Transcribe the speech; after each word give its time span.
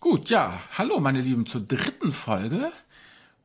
Gut, 0.00 0.30
ja, 0.30 0.58
hallo 0.78 0.98
meine 0.98 1.20
Lieben 1.20 1.44
zur 1.44 1.60
dritten 1.60 2.14
Folge 2.14 2.72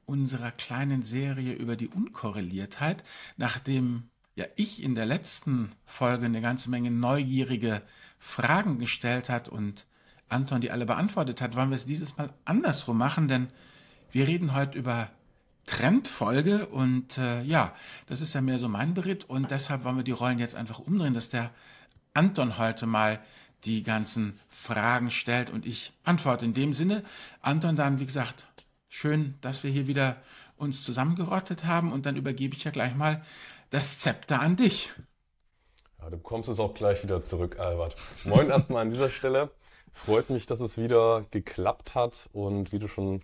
unserer 0.05 0.51
kleinen 0.51 1.03
Serie 1.03 1.51
über 1.51 1.75
die 1.75 1.89
Unkorreliertheit, 1.89 3.03
nachdem 3.35 4.03
ja 4.35 4.45
ich 4.55 4.81
in 4.81 4.95
der 4.95 5.05
letzten 5.05 5.71
Folge 5.85 6.27
eine 6.27 6.39
ganze 6.39 6.69
Menge 6.69 6.91
neugierige 6.91 7.81
Fragen 8.19 8.79
gestellt 8.79 9.27
hat 9.27 9.49
und 9.49 9.85
Anton 10.29 10.61
die 10.61 10.71
alle 10.71 10.85
beantwortet 10.85 11.41
hat, 11.41 11.57
wollen 11.57 11.71
wir 11.71 11.75
es 11.75 11.85
dieses 11.85 12.15
Mal 12.15 12.33
andersrum 12.45 12.97
machen, 12.97 13.27
denn 13.27 13.49
wir 14.11 14.25
reden 14.25 14.55
heute 14.55 14.77
über 14.79 15.09
Trendfolge 15.65 16.67
und 16.67 17.17
äh, 17.17 17.41
ja, 17.41 17.75
das 18.05 18.21
ist 18.21 18.33
ja 18.33 18.39
mehr 18.39 18.59
so 18.59 18.69
mein 18.69 18.93
Beritt 18.93 19.25
und 19.25 19.51
deshalb 19.51 19.83
wollen 19.83 19.97
wir 19.97 20.03
die 20.05 20.11
Rollen 20.11 20.39
jetzt 20.39 20.55
einfach 20.55 20.79
umdrehen, 20.79 21.15
dass 21.15 21.27
der 21.27 21.51
Anton 22.13 22.57
heute 22.57 22.85
mal 22.85 23.19
die 23.65 23.83
ganzen 23.83 24.39
Fragen 24.49 25.11
stellt 25.11 25.49
und 25.49 25.65
ich 25.65 25.93
antworte 26.03 26.45
in 26.45 26.53
dem 26.53 26.73
Sinne. 26.73 27.03
Anton, 27.41 27.75
dann, 27.75 27.99
wie 27.99 28.05
gesagt, 28.05 28.45
schön, 28.87 29.35
dass 29.41 29.63
wir 29.63 29.71
hier 29.71 29.87
wieder 29.87 30.17
uns 30.57 30.83
zusammengerottet 30.83 31.65
haben 31.65 31.91
und 31.91 32.05
dann 32.05 32.15
übergebe 32.15 32.55
ich 32.55 32.63
ja 32.63 32.71
gleich 32.71 32.95
mal 32.95 33.23
das 33.69 33.99
Zepter 33.99 34.39
an 34.41 34.55
dich. 34.55 34.91
Ja, 35.99 36.09
du 36.09 36.17
kommst 36.17 36.49
es 36.49 36.59
auch 36.59 36.73
gleich 36.73 37.03
wieder 37.03 37.23
zurück, 37.23 37.59
Albert. 37.59 37.95
Moin 38.25 38.49
erstmal 38.49 38.83
an 38.83 38.91
dieser 38.91 39.09
Stelle. 39.09 39.51
Freut 39.91 40.29
mich, 40.29 40.45
dass 40.45 40.59
es 40.59 40.77
wieder 40.77 41.25
geklappt 41.31 41.95
hat 41.95 42.29
und 42.31 42.71
wie 42.71 42.79
du 42.79 42.87
schon 42.87 43.21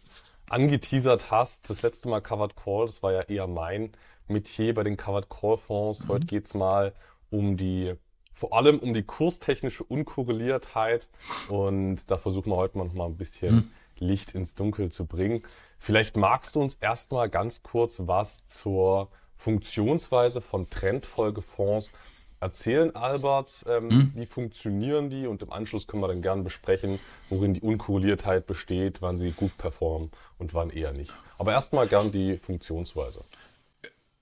angeteasert 0.50 1.32
hast, 1.32 1.70
das 1.70 1.82
letzte 1.82 2.10
Mal 2.10 2.22
Covered 2.22 2.56
Call, 2.56 2.86
das 2.86 3.04
war 3.04 3.14
ja 3.14 3.22
eher 3.22 3.48
mein 3.48 3.92
Metier 4.28 4.74
bei 4.74 4.84
den 4.84 4.98
Covered 4.98 5.30
Call 5.30 5.58
Fonds. 5.58 6.08
Heute 6.08 6.26
mhm. 6.26 6.28
geht 6.28 6.46
es 6.46 6.54
mal 6.54 6.94
um 7.30 7.56
die 7.56 7.94
vor 8.42 8.54
allem 8.54 8.80
um 8.80 8.96
die 8.96 9.04
kurstechnische 9.04 9.84
Unkorreliertheit. 9.84 11.10
Und 11.48 12.10
da 12.10 12.18
versuchen 12.18 12.52
wir 12.52 12.56
heute 12.56 12.76
mal 12.76 12.86
noch 12.86 12.96
mal 12.96 13.06
ein 13.06 13.16
bisschen 13.16 13.56
mhm. 13.56 13.72
Licht 14.00 14.32
ins 14.32 14.56
Dunkel 14.56 14.92
zu 14.92 15.06
bringen. 15.06 15.44
Vielleicht 15.78 16.18
magst 16.18 16.56
du 16.56 16.62
uns 16.62 16.74
erstmal 16.74 17.30
ganz 17.30 17.62
kurz 17.62 18.02
was 18.06 18.44
zur 18.46 19.12
Funktionsweise 19.38 20.42
von 20.42 20.68
Trendfolgefonds 20.72 21.92
erzählen, 22.40 22.96
Albert. 22.96 23.64
Ähm, 23.68 23.88
mhm. 23.90 24.12
Wie 24.16 24.26
funktionieren 24.26 25.12
die? 25.12 25.28
Und 25.28 25.44
im 25.44 25.52
Anschluss 25.52 25.86
können 25.86 26.02
wir 26.02 26.08
dann 26.08 26.24
gerne 26.24 26.42
besprechen, 26.42 27.00
worin 27.30 27.54
die 27.54 27.62
Unkorreliertheit 27.62 28.48
besteht, 28.48 29.04
wann 29.04 29.20
sie 29.20 29.34
gut 29.34 29.56
performen 29.60 30.10
und 30.40 30.56
wann 30.56 30.72
eher 30.72 30.94
nicht. 30.94 31.14
Aber 31.38 31.52
erstmal 31.52 31.88
gern 31.88 32.12
die 32.12 32.38
Funktionsweise. 32.38 33.24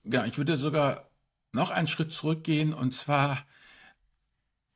Ja, 0.04 0.26
ich 0.26 0.36
würde 0.36 0.58
sogar 0.58 1.08
noch 1.52 1.70
einen 1.70 1.88
Schritt 1.88 2.12
zurückgehen 2.12 2.74
und 2.74 2.92
zwar 2.92 3.38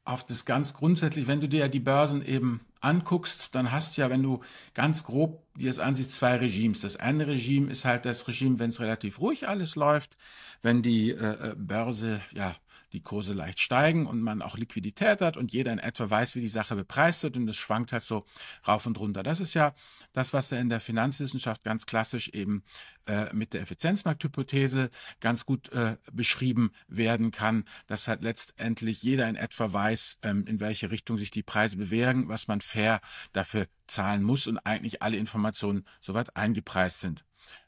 auf 0.05 0.25
das 0.25 0.45
ganz 0.45 0.75
grundsätzlich, 0.75 1.27
wenn 1.27 1.41
du 1.41 1.49
dir 1.49 1.61
ja 1.61 1.69
die 1.69 1.81
Börsen 1.81 2.25
eben 2.25 2.61
anguckst, 2.81 3.55
dann 3.55 3.73
hast 3.73 3.97
du 3.97 4.03
ja, 4.03 4.11
wenn 4.11 4.23
du 4.23 4.41
ganz 4.75 5.05
grob 5.05 5.43
dir 5.55 5.71
das 5.71 5.79
ansiehst, 5.79 6.13
zwei 6.13 6.37
Regimes. 6.37 6.81
Das 6.81 6.97
eine 6.97 7.27
Regime 7.27 7.71
ist 7.71 7.85
halt 7.85 8.05
das 8.05 8.29
Regime, 8.29 8.59
wenn 8.59 8.71
es 8.71 8.81
relativ 8.81 9.21
ruhig 9.21 9.49
alles 9.49 9.77
läuft, 9.77 10.19
wenn 10.63 10.83
die 10.83 11.11
äh, 11.11 11.51
äh 11.51 11.55
Börse 11.57 12.21
ja 12.33 12.55
die 12.95 13.03
Kurse 13.03 13.33
leicht 13.33 13.61
steigen 13.61 14.07
und 14.07 14.23
man 14.23 14.41
auch 14.41 14.57
Liquidität 14.57 15.21
hat 15.21 15.37
und 15.37 15.53
jeder 15.53 15.73
in 15.73 15.79
etwa 15.79 16.09
weiß, 16.09 16.35
wie 16.35 16.41
die 16.41 16.49
Sache 16.49 16.77
bepreist 16.77 17.23
wird 17.25 17.37
und 17.37 17.49
es 17.49 17.57
schwankt 17.57 17.93
halt 17.93 18.05
so 18.05 18.25
rauf 18.67 18.87
und 18.87 18.99
runter. 18.99 19.23
Das 19.23 19.41
ist 19.41 19.53
ja 19.55 19.75
das, 20.13 20.33
was 20.33 20.53
in 20.53 20.69
der 20.69 20.81
Finanzwissenschaft 20.81 21.65
ganz 21.65 21.87
klassisch 21.87 22.29
eben 22.31 22.63
äh, 23.07 23.35
mit 23.35 23.53
der 23.53 23.63
Effizienzmarkthypothese 23.63 24.91
ganz 25.21 25.45
gut 25.45 25.71
äh, 25.73 25.97
beschrieben 26.13 26.71
werden 26.87 27.33
kann, 27.33 27.65
dass 27.87 28.09
halt 28.09 28.23
letztendlich 28.23 29.03
jeder 29.03 29.29
in 29.29 29.37
etwa 29.37 29.73
weiß, 29.73 30.21
ähm, 30.23 30.47
in 30.47 30.61
welche 30.61 30.91
Richtung 30.91 31.19
sich 31.19 31.31
die 31.31 31.43
Preise 31.43 31.77
bewegen, 31.77 32.29
was 32.29 32.49
man 32.49 32.61
fair 32.61 33.01
dafür 33.33 33.67
zahlen 33.87 34.23
muss 34.23 34.47
und 34.47 34.59
eigentlich 34.59 35.03
alle 35.03 35.17
Informationen 35.17 35.85
soweit 36.01 36.37
eingepreist 36.37 37.01
sind. 37.01 37.25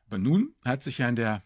Aber 0.07 0.19
nun 0.19 0.55
hat 0.65 0.83
sich 0.83 0.99
ja 0.99 1.09
in 1.09 1.17
der 1.17 1.43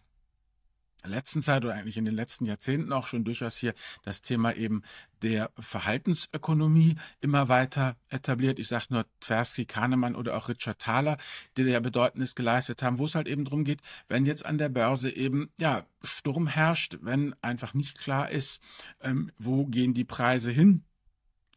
letzten 1.03 1.41
Zeit 1.41 1.63
oder 1.63 1.73
eigentlich 1.73 1.97
in 1.97 2.05
den 2.05 2.15
letzten 2.15 2.45
Jahrzehnten 2.45 2.93
auch 2.93 3.07
schon 3.07 3.23
durchaus 3.23 3.57
hier 3.57 3.73
das 4.03 4.21
Thema 4.21 4.53
eben 4.55 4.83
der 5.21 5.51
Verhaltensökonomie 5.59 6.95
immer 7.19 7.47
weiter 7.47 7.95
etabliert. 8.09 8.59
Ich 8.59 8.67
sage 8.67 8.85
nur 8.89 9.05
Tversky, 9.19 9.65
Kahnemann 9.65 10.15
oder 10.15 10.35
auch 10.35 10.49
Richard 10.49 10.79
Thaler, 10.79 11.17
die 11.57 11.63
ja 11.63 11.79
Bedeutendes 11.79 12.35
geleistet 12.35 12.81
haben, 12.81 12.97
wo 12.97 13.05
es 13.05 13.15
halt 13.15 13.27
eben 13.27 13.45
darum 13.45 13.63
geht, 13.63 13.81
wenn 14.07 14.25
jetzt 14.25 14.45
an 14.45 14.57
der 14.57 14.69
Börse 14.69 15.09
eben 15.09 15.49
ja 15.57 15.85
Sturm 16.03 16.47
herrscht, 16.47 16.97
wenn 17.01 17.35
einfach 17.41 17.73
nicht 17.73 17.99
klar 17.99 18.29
ist, 18.29 18.61
ähm, 19.01 19.31
wo 19.37 19.65
gehen 19.65 19.93
die 19.93 20.05
Preise 20.05 20.51
hin, 20.51 20.83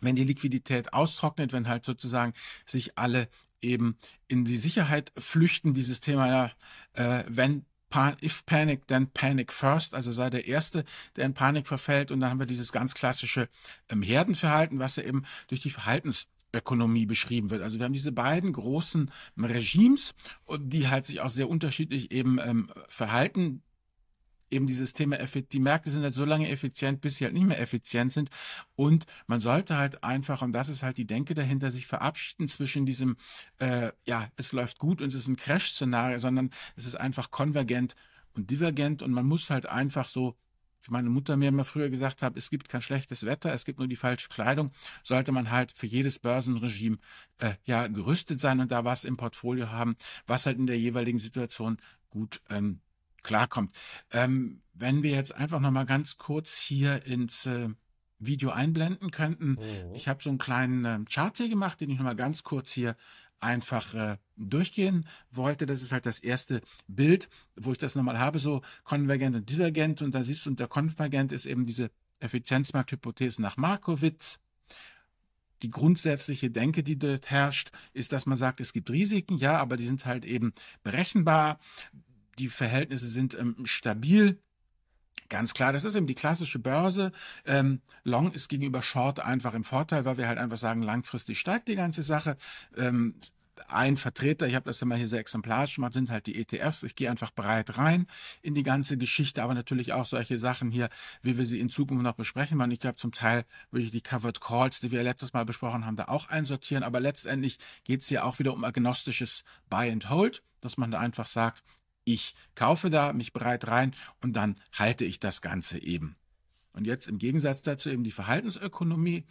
wenn 0.01 0.17
die 0.17 0.25
Liquidität 0.25 0.93
austrocknet, 0.93 1.53
wenn 1.53 1.69
halt 1.69 1.85
sozusagen 1.85 2.35
sich 2.67 2.99
alle 2.99 3.29
eben 3.63 3.97
in 4.29 4.45
die 4.45 4.59
Sicherheit 4.59 5.13
flüchten, 5.17 5.73
dieses 5.73 6.01
Thema 6.01 6.29
ja, 6.29 6.51
äh, 6.93 7.25
wenn 7.29 7.65
if 8.23 8.45
panic, 8.47 8.87
then 8.87 9.09
panic 9.09 9.53
first. 9.53 9.95
Also 9.95 10.13
sei 10.13 10.31
der 10.31 10.47
Erste, 10.47 10.85
der 11.17 11.27
in 11.27 11.35
Panik 11.35 11.67
verfällt. 11.67 12.11
Und 12.11 12.21
dann 12.21 12.31
haben 12.31 12.39
wir 12.39 12.47
dieses 12.47 12.73
ganz 12.73 12.95
klassische 12.95 13.49
ähm, 13.89 14.03
Herdenverhalten, 14.03 14.79
was 14.79 14.97
ja 14.97 15.05
eben 15.05 15.25
durch 15.49 15.61
die 15.61 15.71
Verhaltensökonomie 15.71 17.07
beschrieben 17.07 17.51
wird. 17.51 17.63
Also 17.63 17.79
wir 17.79 17.85
haben 17.85 17.93
diese 17.93 18.13
beiden 18.13 18.53
großen 18.53 19.11
Regimes, 19.39 20.15
die 20.59 20.89
halt 20.89 21.07
sich 21.07 21.21
auch 21.21 21.31
sehr 21.31 21.49
unterschiedlich 21.49 22.13
eben 22.13 22.39
ähm, 22.39 22.71
verhalten 22.89 23.63
eben 24.51 24.67
dieses 24.67 24.93
Thema, 24.93 25.17
die 25.17 25.61
Märkte 25.61 25.91
sind 25.91 26.03
halt 26.03 26.15
so 26.15 26.25
lange 26.25 26.49
effizient, 26.49 27.01
bis 27.01 27.17
sie 27.17 27.25
halt 27.25 27.35
nicht 27.35 27.47
mehr 27.47 27.61
effizient 27.61 28.13
sind. 28.13 28.31
Und 28.77 29.07
man 29.27 29.41
sollte 29.41 29.77
halt 29.77 30.05
einfach, 30.05 30.43
und 30.43 30.53
das 30.53 30.69
ist 30.69 30.83
halt 30.83 30.99
die 30.99 31.07
Denke 31.07 31.35
dahinter, 31.35 31.71
sich 31.71 31.87
verabschieden 31.87 32.49
zwischen 32.49 32.87
diesem, 32.87 33.17
äh, 33.59 33.93
ja, 34.05 34.29
es 34.37 34.53
läuft 34.53 34.79
gut 34.79 35.01
und 35.01 35.09
es 35.09 35.15
ist 35.15 35.29
ein 35.29 35.37
Crash-Szenario, 35.37 36.19
sondern 36.19 36.51
es 36.77 36.87
ist 36.87 36.95
einfach 36.95 37.31
konvergent 37.31 37.95
und 38.35 38.51
divergent 38.51 39.03
und 39.03 39.13
man 39.13 39.27
muss 39.27 39.51
halt 39.51 39.67
einfach 39.67 40.09
so 40.09 40.37
wie 40.87 40.93
meine 40.93 41.11
Mutter 41.11 41.37
mir 41.37 41.49
immer 41.49 41.65
früher 41.65 41.89
gesagt 41.89 42.23
hat, 42.23 42.37
es 42.37 42.51
gibt 42.51 42.69
kein 42.69 42.83
schlechtes 42.83 43.25
Wetter, 43.25 43.53
es 43.55 43.65
gibt 43.65 43.79
nur 43.79 43.89
die 43.89 43.97
falsche 43.97 44.29
Kleidung, 44.29 44.71
sollte 45.03 45.33
man 45.33 45.51
halt 45.51 45.73
für 45.73 45.87
jedes 45.87 46.19
Börsenregime 46.19 46.99
äh, 47.39 47.55
ja 47.65 47.87
gerüstet 47.87 48.41
sein 48.41 48.61
und 48.61 48.71
da 48.71 48.85
was 48.85 49.05
im 49.05 49.17
Portfolio 49.17 49.71
haben, 49.71 49.97
was 50.27 50.47
halt 50.47 50.59
in 50.59 50.67
der 50.67 50.79
jeweiligen 50.79 51.19
Situation 51.19 51.79
gut 52.11 52.41
ähm, 52.51 52.81
klarkommt. 53.25 53.73
Ähm, 54.13 54.61
wenn 54.73 55.03
wir 55.03 55.11
jetzt 55.11 55.35
einfach 55.35 55.61
noch 55.61 55.71
mal 55.71 55.87
ganz 55.87 56.19
kurz 56.19 56.57
hier 56.57 57.05
ins 57.07 57.47
äh, 57.47 57.69
Video 58.19 58.51
einblenden 58.51 59.11
könnten. 59.11 59.51
Mhm. 59.53 59.95
Ich 59.95 60.09
habe 60.09 60.23
so 60.23 60.31
einen 60.31 60.39
kleinen 60.39 60.85
äh, 60.85 61.05
Chart 61.11 61.37
hier 61.37 61.49
gemacht, 61.49 61.81
den 61.81 61.91
ich 61.91 61.99
noch 61.99 62.05
mal 62.05 62.17
ganz 62.17 62.43
kurz 62.43 62.71
hier 62.71 62.97
einfach 63.41 63.95
äh, 63.95 64.17
durchgehen 64.37 65.07
wollte. 65.31 65.67
Das 65.67 65.83
ist 65.83 65.93
halt 65.93 66.07
das 66.07 66.19
erste 66.19 66.63
Bild, 66.89 67.29
wo 67.57 67.73
ich 67.73 67.79
das 67.79 67.95
nochmal 67.95 68.19
habe, 68.19 68.39
so 68.39 68.63
konvergent 68.85 69.37
und 69.37 69.51
divergent. 69.51 70.03
Und 70.03 70.15
da 70.15 70.23
siehst 70.23 70.47
du, 70.47 70.51
unter 70.51 70.67
konvergent 70.67 71.33
ist 71.33 71.47
eben 71.47 71.67
diese 71.67 71.91
Effizienzmarkthypothese 72.21 73.43
nach 73.43 73.57
Markowitz. 73.57 74.41
Die 75.63 75.71
grundsätzliche 75.71 76.51
Denke, 76.51 76.83
die 76.83 76.99
dort 76.99 77.31
herrscht, 77.31 77.71
ist, 77.93 78.13
dass 78.13 78.27
man 78.27 78.37
sagt, 78.37 78.61
es 78.61 78.73
gibt 78.73 78.91
Risiken, 78.91 79.37
ja, 79.37 79.59
aber 79.59 79.77
die 79.77 79.87
sind 79.87 80.05
halt 80.05 80.25
eben 80.25 80.53
berechenbar 80.83 81.59
die 82.39 82.49
Verhältnisse 82.49 83.09
sind 83.09 83.39
ähm, 83.39 83.57
stabil. 83.65 84.39
Ganz 85.29 85.55
klar, 85.55 85.73
das 85.73 85.85
ist 85.85 85.95
eben 85.95 86.07
die 86.07 86.15
klassische 86.15 86.59
Börse. 86.59 87.13
Ähm, 87.47 87.81
Long 88.03 88.33
ist 88.33 88.49
gegenüber 88.49 88.83
Short 88.83 89.21
einfach 89.21 89.55
im 89.55 89.65
Vorteil, 89.65 90.05
weil 90.05 90.19
wir 90.19 90.29
halt 90.29 90.39
einfach 90.39 90.59
sagen, 90.59 90.83
langfristig 90.83 91.41
steigt 91.41 91.69
die 91.69 91.77
ganze 91.77 92.03
Sache. 92.03 92.37
Ähm, 92.77 93.15
ein 93.69 93.97
Vertreter, 93.97 94.47
ich 94.47 94.55
habe 94.55 94.67
das 94.67 94.83
immer 94.83 94.97
hier 94.97 95.09
sehr 95.09 95.21
exemplarisch 95.21 95.77
gemacht, 95.77 95.93
sind 95.93 96.11
halt 96.11 96.27
die 96.27 96.41
ETFs. 96.41 96.83
Ich 96.83 96.95
gehe 96.95 97.11
einfach 97.11 97.33
breit 97.33 97.79
rein 97.79 98.07
in 98.43 98.55
die 98.55 98.63
ganze 98.63 98.97
Geschichte, 98.97 99.43
aber 99.43 99.55
natürlich 99.55 99.93
auch 99.93 100.07
solche 100.07 100.39
Sachen 100.39 100.71
hier, 100.71 100.89
wie 101.23 101.39
wir 101.39 101.47
sie 101.47 101.61
in 101.61 101.71
Zukunft 101.71 102.03
noch 102.03 102.15
besprechen 102.15 102.59
werden. 102.59 102.71
Ich 102.71 102.81
glaube, 102.81 102.97
zum 102.97 103.13
Teil 103.13 103.45
würde 103.71 103.87
ich 103.87 103.93
die 103.93 104.01
Covered 104.01 104.41
Calls, 104.41 104.81
die 104.81 104.91
wir 104.91 105.03
letztes 105.03 105.33
Mal 105.33 105.45
besprochen 105.45 105.87
haben, 105.87 105.97
da 105.97 106.07
auch 106.07 106.29
einsortieren. 106.29 106.85
Aber 106.85 107.01
letztendlich 107.01 107.59
geht 107.85 108.03
es 108.03 108.09
hier 108.09 108.25
auch 108.25 108.39
wieder 108.39 108.53
um 108.53 108.65
agnostisches 108.65 109.45
Buy 109.71 109.91
and 109.91 110.11
Hold, 110.11 110.43
dass 110.61 110.77
man 110.77 110.91
da 110.91 110.99
einfach 110.99 111.27
sagt, 111.27 111.63
ich 112.05 112.35
kaufe 112.55 112.91
da 112.91 113.13
mich 113.13 113.33
bereit 113.33 113.67
rein 113.69 113.95
und 114.21 114.35
dann 114.35 114.55
halte 114.73 115.05
ich 115.05 115.21
das 115.21 115.43
Ganze 115.43 115.83
eben. 115.83 116.17
Und 116.73 116.87
jetzt 116.87 117.09
im 117.09 117.19
Gegensatz 117.19 117.63
dazu 117.63 117.89
eben 117.89 118.05
die 118.05 118.11
Verhaltensökonomie. 118.11 119.25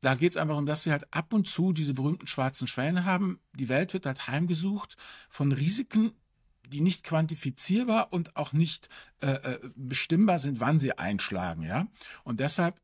Da 0.00 0.14
geht 0.14 0.32
es 0.32 0.36
einfach 0.36 0.56
um, 0.56 0.66
dass 0.66 0.84
wir 0.84 0.92
halt 0.92 1.12
ab 1.14 1.32
und 1.32 1.46
zu 1.46 1.72
diese 1.72 1.94
berühmten 1.94 2.26
schwarzen 2.26 2.66
Schwäne 2.66 3.04
haben. 3.04 3.40
Die 3.54 3.68
Welt 3.68 3.92
wird 3.92 4.04
halt 4.04 4.26
heimgesucht 4.26 4.96
von 5.30 5.52
Risiken, 5.52 6.12
die 6.68 6.80
nicht 6.80 7.04
quantifizierbar 7.04 8.12
und 8.12 8.36
auch 8.36 8.52
nicht 8.52 8.88
äh, 9.20 9.30
äh 9.30 9.70
bestimmbar 9.76 10.38
sind, 10.38 10.60
wann 10.60 10.80
sie 10.80 10.98
einschlagen. 10.98 11.62
Ja? 11.62 11.86
Und 12.24 12.40
deshalb 12.40 12.80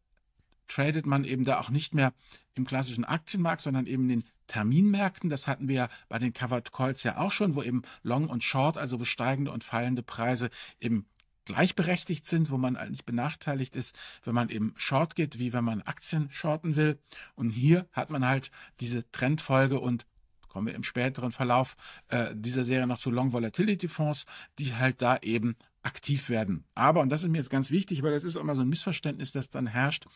tradet 0.69 1.05
man 1.05 1.25
eben 1.25 1.45
da 1.45 1.61
auch 1.61 1.71
nicht 1.71 1.93
mehr 1.93 2.15
im 2.55 2.65
klassischen 2.65 3.05
Aktienmarkt, 3.05 3.63
sondern 3.63 3.87
eben 3.87 4.09
den 4.09 4.25
Terminmärkten. 4.47 5.31
Das 5.31 5.49
hatten 5.49 5.69
wir 5.69 5.75
ja 5.75 5.89
bei 6.09 6.19
den 6.19 6.33
Covered 6.33 6.73
Calls 6.73 7.03
ja 7.03 7.19
auch 7.19 7.33
schon, 7.33 7.55
wo 7.55 7.63
eben 7.63 7.83
Long 8.03 8.29
und 8.29 8.45
Short, 8.45 8.77
also 8.77 9.01
wo 9.01 9.05
steigende 9.05 9.51
und 9.51 9.65
fallende 9.65 10.03
Preise 10.03 10.51
eben 10.81 11.07
gleichberechtigt 11.45 12.27
sind, 12.27 12.51
wo 12.51 12.57
man 12.57 12.77
eigentlich 12.77 13.05
benachteiligt 13.05 13.75
ist, 13.77 13.97
wenn 14.25 14.35
man 14.35 14.49
eben 14.49 14.75
Short 14.77 15.17
geht, 15.17 15.39
wie 15.39 15.53
wenn 15.53 15.65
man 15.65 15.83
Aktien 15.83 16.31
shorten 16.31 16.77
will. 16.77 16.99
Und 17.35 17.51
hier 17.51 17.87
hat 17.93 18.11
man 18.11 18.27
halt 18.27 18.51
diese 18.81 19.11
Trendfolge 19.11 19.81
und 19.81 20.07
kommen 20.49 20.67
wir 20.67 20.75
im 20.75 20.85
späteren 20.85 21.33
Verlauf 21.33 21.77
äh, 22.09 22.35
dieser 22.35 22.65
Serie 22.65 22.87
noch 22.87 22.99
zu 22.99 23.11
Long 23.11 23.33
Volatility 23.33 23.89
Fonds, 23.89 24.27
die 24.59 24.75
halt 24.75 25.01
da 25.01 25.17
eben 25.23 25.57
aktiv 25.83 26.29
werden. 26.29 26.65
Aber, 26.75 27.01
und 27.01 27.09
das 27.09 27.23
ist 27.23 27.31
mir 27.31 27.39
jetzt 27.39 27.51
ganz 27.51 27.71
wichtig, 27.71 28.03
weil 28.03 28.13
das 28.13 28.25
ist 28.25 28.37
immer 28.37 28.55
so 28.55 28.61
ein 28.61 28.69
Missverständnis, 28.69 29.33
das 29.33 29.49
dann 29.49 29.67
herrscht, 29.67 30.07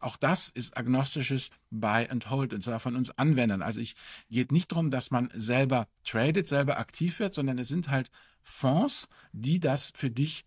auch 0.00 0.16
das 0.16 0.48
ist 0.48 0.76
agnostisches 0.76 1.50
Buy 1.70 2.08
and 2.08 2.30
Hold, 2.30 2.52
und 2.52 2.62
zwar 2.62 2.80
von 2.80 2.96
uns 2.96 3.10
Anwendern. 3.18 3.62
Also 3.62 3.80
ich 3.80 3.96
geht 4.30 4.52
nicht 4.52 4.70
darum, 4.72 4.90
dass 4.90 5.10
man 5.10 5.30
selber 5.34 5.88
tradet, 6.04 6.48
selber 6.48 6.78
aktiv 6.78 7.18
wird, 7.18 7.34
sondern 7.34 7.58
es 7.58 7.68
sind 7.68 7.88
halt 7.88 8.10
Fonds, 8.42 9.08
die 9.32 9.60
das 9.60 9.92
für 9.94 10.10
dich 10.10 10.44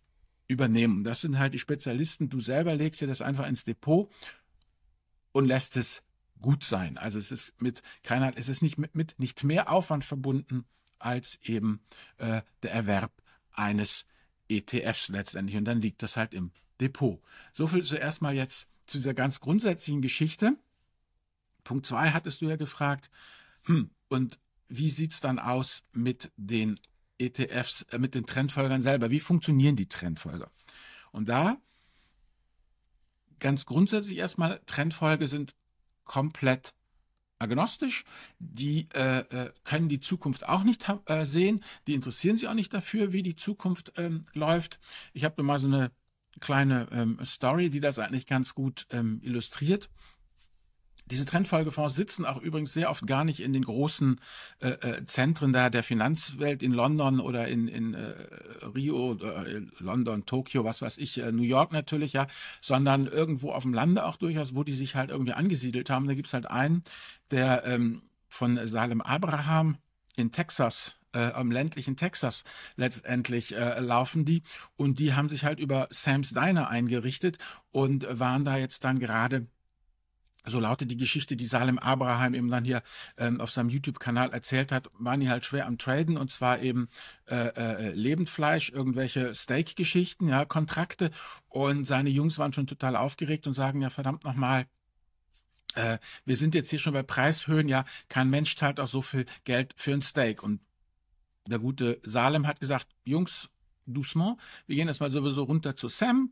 übernehmen. 0.47 1.03
Das 1.03 1.21
sind 1.21 1.37
halt 1.37 1.53
die 1.53 1.59
Spezialisten. 1.59 2.29
Du 2.29 2.39
selber 2.39 2.75
legst 2.75 3.01
dir 3.01 3.07
das 3.07 3.21
einfach 3.21 3.47
ins 3.47 3.63
Depot 3.63 4.11
und 5.31 5.45
lässt 5.45 5.77
es 5.77 6.03
gut 6.41 6.63
sein. 6.63 6.97
Also 6.97 7.19
es 7.19 7.31
ist 7.31 7.61
mit 7.61 7.81
keiner, 8.03 8.33
es 8.35 8.49
ist 8.49 8.61
nicht 8.61 8.77
mit, 8.77 8.95
mit 8.95 9.15
nicht 9.19 9.43
mehr 9.43 9.71
Aufwand 9.71 10.03
verbunden 10.03 10.65
als 10.99 11.39
eben 11.43 11.81
äh, 12.17 12.41
der 12.63 12.71
Erwerb 12.71 13.11
eines 13.53 14.05
ETFs 14.49 15.09
letztendlich. 15.09 15.57
Und 15.57 15.65
dann 15.65 15.81
liegt 15.81 16.03
das 16.03 16.17
halt 16.17 16.33
im 16.33 16.51
Depot. 16.79 17.21
So 17.53 17.67
viel 17.67 17.83
zuerst 17.83 18.21
mal 18.21 18.35
jetzt 18.35 18.67
zu 18.91 18.97
dieser 18.97 19.13
ganz 19.13 19.39
grundsätzlichen 19.39 20.01
Geschichte. 20.01 20.57
Punkt 21.63 21.85
zwei 21.85 22.11
hattest 22.11 22.41
du 22.41 22.49
ja 22.49 22.57
gefragt. 22.57 23.09
Hm, 23.63 23.89
und 24.09 24.39
wie 24.67 24.89
sieht 24.89 25.13
es 25.13 25.21
dann 25.21 25.39
aus 25.39 25.83
mit 25.93 26.31
den 26.35 26.79
ETFs, 27.17 27.83
äh, 27.83 27.99
mit 27.99 28.15
den 28.15 28.25
Trendfolgern 28.25 28.81
selber? 28.81 29.09
Wie 29.09 29.19
funktionieren 29.19 29.75
die 29.75 29.87
Trendfolger? 29.87 30.51
Und 31.11 31.29
da 31.29 31.57
ganz 33.39 33.65
grundsätzlich 33.65 34.17
erstmal, 34.17 34.61
Trendfolge 34.65 35.27
sind 35.27 35.55
komplett 36.03 36.73
agnostisch, 37.39 38.03
die 38.39 38.87
äh, 38.93 39.19
äh, 39.19 39.51
können 39.63 39.89
die 39.89 39.99
Zukunft 39.99 40.47
auch 40.47 40.63
nicht 40.63 40.85
äh, 41.05 41.25
sehen, 41.25 41.63
die 41.87 41.95
interessieren 41.95 42.35
sich 42.35 42.47
auch 42.47 42.53
nicht 42.53 42.73
dafür, 42.73 43.13
wie 43.13 43.23
die 43.23 43.35
Zukunft 43.35 43.93
ähm, 43.97 44.21
läuft. 44.33 44.79
Ich 45.13 45.23
habe 45.23 45.41
mal 45.41 45.59
so 45.59 45.67
eine 45.67 45.91
kleine 46.39 46.87
ähm, 46.91 47.19
Story, 47.23 47.69
die 47.69 47.79
das 47.79 47.99
eigentlich 47.99 48.27
ganz 48.27 48.55
gut 48.55 48.87
ähm, 48.91 49.19
illustriert. 49.23 49.89
Diese 51.11 51.25
Trendfolgefonds 51.25 51.95
sitzen 51.95 52.25
auch 52.25 52.41
übrigens 52.41 52.71
sehr 52.71 52.89
oft 52.89 53.05
gar 53.05 53.25
nicht 53.25 53.41
in 53.41 53.51
den 53.51 53.65
großen 53.65 54.21
äh, 54.59 54.69
äh, 54.69 55.05
Zentren 55.05 55.51
da 55.51 55.69
der 55.69 55.83
Finanzwelt 55.83 56.63
in 56.63 56.71
London 56.71 57.19
oder 57.19 57.49
in, 57.49 57.67
in 57.67 57.93
äh, 57.93 58.13
Rio, 58.73 59.15
äh, 59.15 59.61
London, 59.79 60.25
Tokio, 60.25 60.63
was 60.63 60.81
weiß 60.81 60.97
ich, 60.99 61.17
äh, 61.17 61.33
New 61.33 61.43
York 61.43 61.73
natürlich, 61.73 62.13
ja, 62.13 62.27
sondern 62.61 63.07
irgendwo 63.07 63.51
auf 63.51 63.63
dem 63.63 63.73
Lande 63.73 64.05
auch 64.05 64.15
durchaus, 64.15 64.55
wo 64.55 64.63
die 64.63 64.73
sich 64.73 64.95
halt 64.95 65.09
irgendwie 65.09 65.33
angesiedelt 65.33 65.89
haben. 65.89 66.07
Da 66.07 66.13
gibt 66.13 66.27
es 66.27 66.33
halt 66.33 66.45
einen, 66.45 66.81
der 67.29 67.65
ähm, 67.65 68.03
von 68.29 68.65
Salem 68.69 69.01
Abraham 69.01 69.77
in 70.15 70.31
Texas 70.31 70.95
äh, 71.13 71.31
am 71.31 71.51
ländlichen 71.51 71.97
Texas 71.97 72.43
letztendlich 72.75 73.55
äh, 73.55 73.79
laufen 73.79 74.25
die. 74.25 74.43
Und 74.75 74.99
die 74.99 75.13
haben 75.13 75.29
sich 75.29 75.45
halt 75.45 75.59
über 75.59 75.87
Sam's 75.91 76.31
Diner 76.31 76.69
eingerichtet 76.69 77.37
und 77.71 78.07
waren 78.19 78.45
da 78.45 78.57
jetzt 78.57 78.83
dann 78.83 78.99
gerade 78.99 79.47
so 80.45 80.59
lautet 80.59 80.89
die 80.89 80.97
Geschichte, 80.97 81.35
die 81.35 81.45
Salem 81.45 81.77
Abraham 81.77 82.33
eben 82.33 82.49
dann 82.49 82.65
hier 82.65 82.81
ähm, 83.17 83.39
auf 83.39 83.51
seinem 83.51 83.69
YouTube-Kanal 83.69 84.31
erzählt 84.31 84.71
hat, 84.71 84.89
waren 84.93 85.19
die 85.19 85.29
halt 85.29 85.45
schwer 85.45 85.67
am 85.67 85.77
Traden 85.77 86.17
und 86.17 86.31
zwar 86.31 86.61
eben 86.61 86.89
äh, 87.27 87.35
äh, 87.35 87.91
Lebendfleisch, 87.91 88.71
irgendwelche 88.71 89.35
Steak-Geschichten, 89.35 90.27
ja, 90.27 90.45
Kontrakte 90.45 91.11
und 91.47 91.85
seine 91.85 92.09
Jungs 92.09 92.39
waren 92.39 92.53
schon 92.53 92.67
total 92.67 92.95
aufgeregt 92.95 93.45
und 93.45 93.53
sagen, 93.53 93.81
ja 93.81 93.89
verdammt 93.89 94.23
nochmal, 94.23 94.65
äh, 95.75 95.99
wir 96.25 96.37
sind 96.37 96.55
jetzt 96.55 96.69
hier 96.69 96.79
schon 96.79 96.93
bei 96.93 97.03
Preishöhen, 97.03 97.69
ja, 97.69 97.85
kein 98.09 98.29
Mensch 98.29 98.55
zahlt 98.55 98.79
auch 98.79 98.87
so 98.87 99.01
viel 99.01 99.25
Geld 99.43 99.73
für 99.77 99.93
ein 99.93 100.01
Steak 100.01 100.41
und 100.41 100.59
der 101.47 101.59
gute 101.59 101.99
Salem 102.03 102.47
hat 102.47 102.59
gesagt, 102.59 102.87
Jungs, 103.03 103.49
doucement, 103.85 104.37
wir 104.67 104.75
gehen 104.75 104.87
jetzt 104.87 104.99
mal 104.99 105.09
sowieso 105.09 105.43
runter 105.43 105.75
zu 105.75 105.87
Sam. 105.87 106.31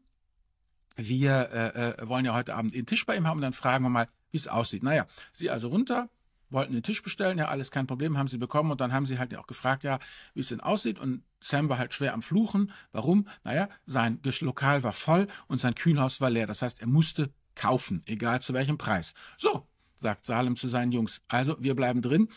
Wir 0.95 1.49
äh, 1.51 2.01
äh, 2.01 2.09
wollen 2.09 2.25
ja 2.25 2.33
heute 2.33 2.55
Abend 2.55 2.73
den 2.73 2.85
Tisch 2.85 3.05
bei 3.05 3.15
ihm 3.15 3.25
haben 3.25 3.37
und 3.37 3.41
dann 3.41 3.53
fragen 3.53 3.85
wir 3.85 3.89
mal, 3.89 4.07
wie 4.31 4.37
es 4.37 4.47
aussieht. 4.47 4.83
Naja, 4.83 5.07
sie 5.33 5.49
also 5.49 5.69
runter, 5.69 6.09
wollten 6.49 6.73
den 6.73 6.83
Tisch 6.83 7.01
bestellen, 7.01 7.37
ja, 7.37 7.47
alles 7.47 7.71
kein 7.71 7.87
Problem, 7.87 8.17
haben 8.17 8.27
sie 8.27 8.37
bekommen 8.37 8.71
und 8.71 8.81
dann 8.81 8.91
haben 8.91 9.05
sie 9.05 9.17
halt 9.17 9.35
auch 9.35 9.47
gefragt, 9.47 9.83
ja, 9.83 9.99
wie 10.33 10.41
es 10.41 10.49
denn 10.49 10.59
aussieht 10.59 10.99
und 10.99 11.23
Sam 11.39 11.69
war 11.69 11.77
halt 11.77 11.93
schwer 11.93 12.13
am 12.13 12.21
Fluchen. 12.21 12.71
Warum? 12.91 13.27
Naja, 13.43 13.69
sein 13.85 14.19
Lokal 14.41 14.83
war 14.83 14.93
voll 14.93 15.27
und 15.47 15.59
sein 15.59 15.75
Kühlhaus 15.75 16.19
war 16.19 16.29
leer. 16.29 16.47
Das 16.47 16.61
heißt, 16.61 16.81
er 16.81 16.87
musste 16.87 17.31
kaufen, 17.55 18.01
egal 18.05 18.41
zu 18.41 18.53
welchem 18.53 18.77
Preis. 18.77 19.13
So, 19.37 19.67
sagt 19.95 20.25
Salem 20.25 20.55
zu 20.55 20.67
seinen 20.67 20.91
Jungs. 20.91 21.21
Also, 21.27 21.55
wir 21.59 21.75
bleiben 21.75 22.01
drin 22.01 22.29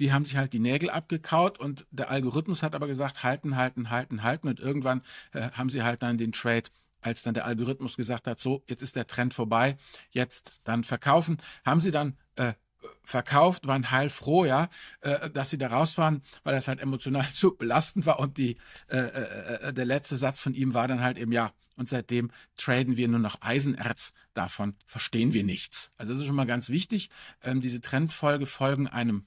die 0.00 0.12
haben 0.12 0.24
sich 0.24 0.36
halt 0.36 0.52
die 0.52 0.58
Nägel 0.58 0.90
abgekaut 0.90 1.58
und 1.58 1.86
der 1.90 2.10
Algorithmus 2.10 2.62
hat 2.62 2.74
aber 2.74 2.86
gesagt, 2.86 3.22
halten, 3.22 3.56
halten, 3.56 3.90
halten, 3.90 4.22
halten. 4.22 4.48
Und 4.48 4.60
irgendwann 4.60 5.02
äh, 5.32 5.50
haben 5.52 5.70
sie 5.70 5.82
halt 5.82 6.02
dann 6.02 6.18
den 6.18 6.32
Trade, 6.32 6.68
als 7.00 7.22
dann 7.22 7.34
der 7.34 7.44
Algorithmus 7.44 7.96
gesagt 7.96 8.26
hat, 8.26 8.40
so, 8.40 8.62
jetzt 8.66 8.82
ist 8.82 8.96
der 8.96 9.06
Trend 9.06 9.34
vorbei, 9.34 9.76
jetzt 10.10 10.60
dann 10.64 10.84
verkaufen, 10.84 11.38
haben 11.64 11.80
sie 11.80 11.90
dann 11.90 12.16
äh, 12.36 12.54
verkauft, 13.02 13.66
waren 13.66 13.90
heilfroh, 13.90 14.44
ja, 14.44 14.68
äh, 15.00 15.30
dass 15.30 15.50
sie 15.50 15.58
da 15.58 15.68
raus 15.68 15.96
waren, 15.98 16.22
weil 16.42 16.54
das 16.54 16.68
halt 16.68 16.80
emotional 16.80 17.26
zu 17.34 17.56
belastend 17.56 18.06
war. 18.06 18.18
Und 18.18 18.38
die, 18.38 18.56
äh, 18.88 18.98
äh, 18.98 19.68
äh, 19.68 19.72
der 19.72 19.84
letzte 19.84 20.16
Satz 20.16 20.40
von 20.40 20.54
ihm 20.54 20.74
war 20.74 20.88
dann 20.88 21.00
halt 21.00 21.18
eben, 21.18 21.32
ja, 21.32 21.52
und 21.76 21.88
seitdem 21.88 22.30
traden 22.56 22.96
wir 22.96 23.08
nur 23.08 23.18
noch 23.18 23.42
Eisenerz, 23.42 24.14
davon 24.32 24.76
verstehen 24.86 25.32
wir 25.32 25.44
nichts. 25.44 25.92
Also 25.96 26.12
das 26.12 26.20
ist 26.20 26.26
schon 26.26 26.36
mal 26.36 26.46
ganz 26.46 26.68
wichtig. 26.68 27.10
Ähm, 27.42 27.60
diese 27.60 27.80
Trendfolge 27.80 28.46
folgen 28.46 28.86
einem 28.86 29.26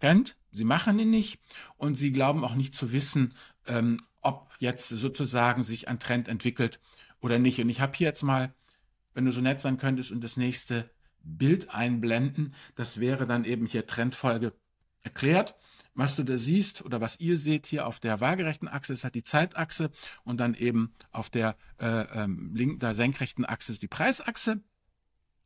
Trend. 0.00 0.36
Sie 0.50 0.64
machen 0.64 0.98
ihn 0.98 1.10
nicht 1.10 1.40
und 1.76 1.96
sie 1.96 2.12
glauben 2.12 2.44
auch 2.44 2.54
nicht 2.54 2.74
zu 2.74 2.92
wissen, 2.92 3.34
ähm, 3.66 4.00
ob 4.20 4.50
jetzt 4.58 4.88
sozusagen 4.88 5.62
sich 5.62 5.88
ein 5.88 5.98
Trend 5.98 6.28
entwickelt 6.28 6.80
oder 7.20 7.38
nicht. 7.38 7.60
Und 7.60 7.68
ich 7.68 7.80
habe 7.80 7.96
hier 7.96 8.08
jetzt 8.08 8.22
mal, 8.22 8.54
wenn 9.14 9.24
du 9.24 9.32
so 9.32 9.40
nett 9.40 9.60
sein 9.60 9.78
könntest, 9.78 10.10
und 10.10 10.24
das 10.24 10.36
nächste 10.36 10.90
Bild 11.22 11.70
einblenden. 11.74 12.54
Das 12.74 13.00
wäre 13.00 13.26
dann 13.26 13.44
eben 13.44 13.66
hier 13.66 13.86
Trendfolge 13.86 14.52
erklärt. 15.02 15.54
Was 15.94 16.14
du 16.14 16.22
da 16.22 16.38
siehst 16.38 16.82
oder 16.84 17.00
was 17.00 17.18
ihr 17.18 17.36
seht 17.36 17.66
hier 17.66 17.86
auf 17.86 17.98
der 17.98 18.20
waagerechten 18.20 18.68
Achse 18.68 18.92
ist 18.92 19.02
halt 19.02 19.16
die 19.16 19.24
Zeitachse 19.24 19.90
und 20.22 20.38
dann 20.38 20.54
eben 20.54 20.94
auf 21.10 21.28
der 21.28 21.56
äh, 21.78 22.22
ähm, 22.22 22.54
linken, 22.54 22.78
der 22.78 22.94
senkrechten 22.94 23.44
Achse 23.44 23.72
ist 23.72 23.82
die 23.82 23.88
Preisachse. 23.88 24.60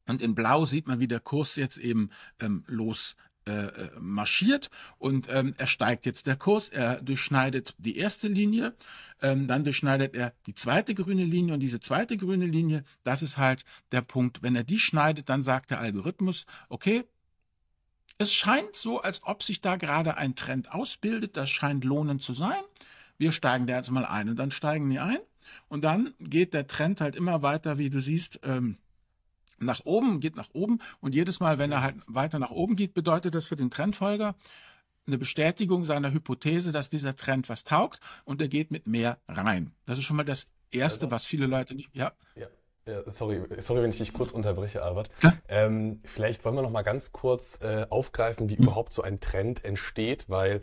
Und 0.07 0.21
in 0.21 0.35
Blau 0.35 0.67
sieht 0.67 0.89
man, 0.89 1.01
wie 1.01 1.09
der 1.09 1.21
Kurs 1.21 1.57
jetzt 1.57 1.79
eben 1.79 2.11
ähm, 2.39 2.65
los 2.67 3.17
äh, 3.47 3.51
äh, 3.51 3.91
marschiert 3.99 4.71
und 4.99 5.29
ähm, 5.29 5.55
er 5.59 5.67
steigt 5.67 6.07
jetzt 6.07 6.29
der 6.29 6.37
Kurs, 6.37 6.69
er 6.69 7.03
durchschneidet 7.03 7.75
die 7.77 7.97
erste 7.97 8.29
Linie, 8.29 8.75
ähm, 9.21 9.49
dann 9.49 9.65
durchschneidet 9.65 10.15
er 10.15 10.33
die 10.47 10.55
zweite 10.55 10.95
grüne 10.95 11.25
Linie 11.25 11.55
und 11.55 11.61
diese 11.61 11.81
zweite 11.81 12.17
grüne 12.17 12.47
Linie, 12.47 12.85
das 13.03 13.23
ist 13.23 13.39
halt 13.39 13.65
der 13.91 14.03
Punkt. 14.03 14.43
Wenn 14.43 14.55
er 14.55 14.63
die 14.63 14.79
schneidet, 14.79 15.29
dann 15.29 15.43
sagt 15.43 15.73
der 15.73 15.81
Algorithmus, 15.81 16.47
okay, 16.69 17.05
es 18.19 18.33
scheint 18.33 18.77
so, 18.77 19.01
als 19.01 19.23
ob 19.25 19.43
sich 19.43 19.61
da 19.61 19.75
gerade 19.75 20.17
ein 20.17 20.37
Trend 20.37 20.73
ausbildet, 20.73 21.37
das 21.37 21.51
scheint 21.51 21.83
lohnend 21.83 22.23
zu 22.23 22.35
sein. 22.35 22.63
Wir 23.19 23.33
steigen 23.33 23.67
da 23.67 23.77
jetzt 23.77 23.91
mal 23.91 24.05
ein 24.05 24.29
und 24.29 24.37
dann 24.37 24.53
steigen 24.53 24.89
die 24.89 25.01
ein 25.01 25.19
und 25.69 25.83
dann 25.83 26.15
geht 26.21 26.55
der 26.55 26.69
Trend 26.69 27.01
halt 27.01 27.17
immer 27.17 27.43
weiter, 27.43 27.79
wie 27.79 27.91
du 27.91 28.01
siehst, 28.01 28.39
ähm, 28.45 28.79
nach 29.63 29.81
oben, 29.85 30.21
geht 30.21 30.37
nach 30.37 30.51
oben 30.53 30.81
und 31.01 31.15
jedes 31.15 31.41
Mal, 31.41 31.59
wenn 31.59 31.73
er 31.73 31.83
halt 31.83 31.97
weiter 32.07 32.39
nach 32.39 32.51
oben 32.51 32.77
geht, 32.77 32.95
bedeutet 32.95 33.35
das 33.35 33.47
für 33.47 33.57
den 33.57 33.71
Trendfolger 33.71 34.35
eine 35.07 35.19
Bestätigung 35.19 35.85
seiner 35.85 36.13
Hypothese, 36.13 36.73
dass 36.73 36.89
dieser 36.89 37.17
Trend 37.17 37.49
was 37.49 37.65
taugt 37.65 38.01
und 38.25 38.41
er 38.41 38.49
geht 38.49 38.71
mit 38.71 38.87
mehr 38.87 39.19
rein. 39.29 39.73
Das 39.85 39.99
ist 39.99 40.05
schon 40.05 40.17
mal 40.17 40.25
das 40.25 40.49
Erste, 40.71 41.11
was 41.11 41.27
viele 41.27 41.47
Leute 41.47 41.75
nicht, 41.75 41.95
ja. 41.95 42.13
ja. 42.35 42.47
Ja, 42.85 43.09
sorry, 43.09 43.41
sorry, 43.59 43.83
wenn 43.83 43.91
ich 43.91 43.99
dich 43.99 44.13
kurz 44.13 44.33
unterbreche, 44.33 44.83
Albert. 44.83 45.09
Ähm, 45.49 46.01
vielleicht 46.03 46.45
wollen 46.45 46.57
wir 46.57 46.63
noch 46.63 46.71
mal 46.71 46.83
ganz 46.83 47.13
kurz 47.13 47.61
äh, 47.63 47.87
aufgreifen, 47.89 48.49
wie 48.49 48.57
hm. 48.57 48.65
überhaupt 48.65 48.93
so 48.93 49.03
ein 49.03 49.21
Trend 49.21 49.65
entsteht, 49.65 50.25
weil 50.29 50.63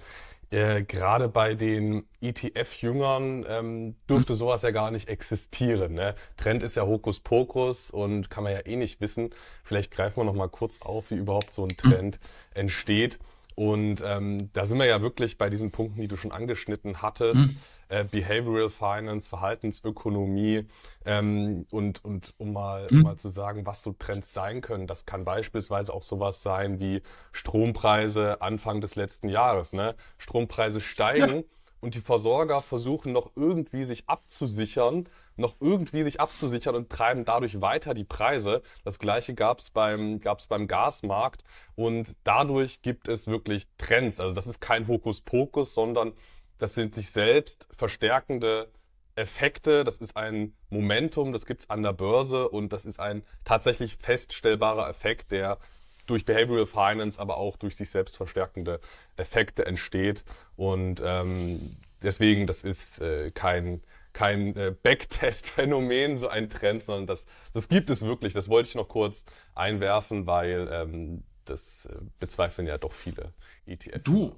äh, 0.52 0.84
gerade 0.84 1.30
bei 1.30 1.54
den 1.54 2.06
ETF-Jüngern 2.22 3.46
ähm, 3.48 3.96
dürfte 4.10 4.36
sowas 4.36 4.62
ja 4.64 4.72
gar 4.72 4.92
nicht 4.92 5.08
existieren. 5.08 5.94
Ne? 5.94 6.16
Trend 6.38 6.64
ist 6.64 6.76
ja 6.76 6.86
Hokuspokus 6.86 7.92
und 7.92 8.30
kann 8.30 8.44
man 8.44 8.54
ja 8.54 8.66
eh 8.66 8.76
nicht 8.76 9.00
wissen. 9.00 9.30
Vielleicht 9.64 9.92
greifen 9.92 10.18
wir 10.18 10.24
noch 10.24 10.34
mal 10.34 10.50
kurz 10.50 10.82
auf, 10.82 11.12
wie 11.12 11.16
überhaupt 11.16 11.54
so 11.54 11.64
ein 11.64 11.78
Trend 11.78 12.20
entsteht. 12.54 13.20
Und 13.56 14.02
ähm, 14.06 14.50
da 14.54 14.66
sind 14.66 14.80
wir 14.80 14.86
ja 14.86 15.02
wirklich 15.02 15.38
bei 15.38 15.50
diesen 15.50 15.72
Punkten, 15.72 16.00
die 16.02 16.08
du 16.08 16.16
schon 16.16 16.32
angeschnitten 16.32 17.02
hattest. 17.02 17.42
Mhm. 17.90 17.96
Äh, 17.96 18.04
Behavioral 18.06 18.70
Finance, 18.70 19.30
Verhaltensökonomie 19.30 20.66
ähm, 21.06 21.66
und, 21.72 22.04
und 22.06 22.34
um 22.38 22.54
mal, 22.54 22.88
mhm. 22.90 22.98
um 22.98 23.04
mal 23.04 23.18
zu 23.18 23.30
sagen, 23.30 23.66
was 23.66 23.84
so 23.84 23.94
Trends 23.98 24.34
sein 24.34 24.62
können. 24.62 24.88
Das 24.88 25.06
kann 25.06 25.26
beispielsweise 25.26 25.94
auch 25.94 26.04
sowas 26.04 26.42
sein 26.42 26.80
wie 26.80 27.02
Strompreise 27.32 28.42
Anfang 28.42 28.82
des 28.82 28.96
letzten 28.96 29.30
Jahres. 29.30 29.74
Ne? 29.74 29.96
Strompreise 30.18 30.82
steigen. 30.82 31.38
Ja 31.38 31.44
und 31.82 31.96
die 31.96 32.02
Versorger 32.02 32.62
versuchen 32.62 33.14
noch 33.14 33.32
irgendwie 33.36 33.84
sich 33.84 34.04
abzusichern, 34.08 35.08
noch 35.38 35.56
irgendwie 35.60 36.04
sich 36.04 36.20
abzusichern 36.20 36.76
und 36.76 36.90
treiben 36.90 37.26
dadurch 37.26 37.62
weiter 37.62 37.94
die 37.94 38.04
Preise. 38.04 38.62
Das 38.84 39.00
gleiche 39.00 39.34
gab 39.34 39.60
es 39.60 39.70
beim, 39.70 40.20
gab's 40.20 40.48
beim 40.48 40.68
Gasmarkt 40.68 41.44
und 41.76 42.14
dadurch 42.24 42.82
gibt 42.82 43.08
es 43.08 43.28
wirklich 43.28 43.68
Trends. 43.78 44.20
Also 44.20 44.36
das 44.36 44.48
ist 44.48 44.60
kein 44.60 44.88
Hokuspokus, 44.88 45.74
sondern 45.74 46.14
das 46.60 46.76
sind 46.76 46.94
sich 46.94 47.10
selbst 47.10 47.68
verstärkende 47.72 48.70
Effekte, 49.16 49.84
das 49.84 49.98
ist 49.98 50.16
ein 50.16 50.54
Momentum, 50.70 51.34
das 51.34 51.46
gibt 51.46 51.62
es 51.62 51.70
an 51.70 51.84
der 51.84 51.94
Börse 51.94 52.48
und 52.48 52.72
das 52.72 52.86
ist 52.86 53.00
ein 53.00 53.24
tatsächlich 53.44 53.98
feststellbarer 53.98 54.88
Effekt, 54.88 55.32
der 55.32 55.58
durch 56.06 56.26
Behavioral 56.26 56.66
Finance, 56.66 57.20
aber 57.20 57.38
auch 57.38 57.58
durch 57.58 57.76
sich 57.76 57.90
selbst 57.90 58.18
verstärkende 58.18 58.80
Effekte 59.18 59.66
entsteht. 59.66 60.24
Und 60.56 61.02
ähm, 61.06 61.78
deswegen, 62.02 62.48
das 62.48 62.64
ist 62.64 63.00
äh, 63.00 63.32
kein, 63.32 63.84
kein 64.14 64.56
äh, 64.56 64.74
Backtest-Phänomen, 64.82 66.18
so 66.18 66.28
ein 66.28 66.50
Trend, 66.50 66.84
sondern 66.84 67.06
das, 67.06 67.26
das 67.54 67.68
gibt 67.68 67.90
es 67.92 68.02
wirklich. 68.02 68.34
Das 68.34 68.50
wollte 68.50 68.70
ich 68.70 68.76
noch 68.76 68.88
kurz 68.88 69.26
einwerfen, 69.54 70.26
weil 70.26 70.68
ähm, 70.72 71.24
das 71.46 71.86
äh, 71.86 72.00
bezweifeln 72.20 72.68
ja 72.68 72.78
doch 72.78 72.94
viele 72.94 73.34
ETF. 73.68 74.02
Du, 74.04 74.36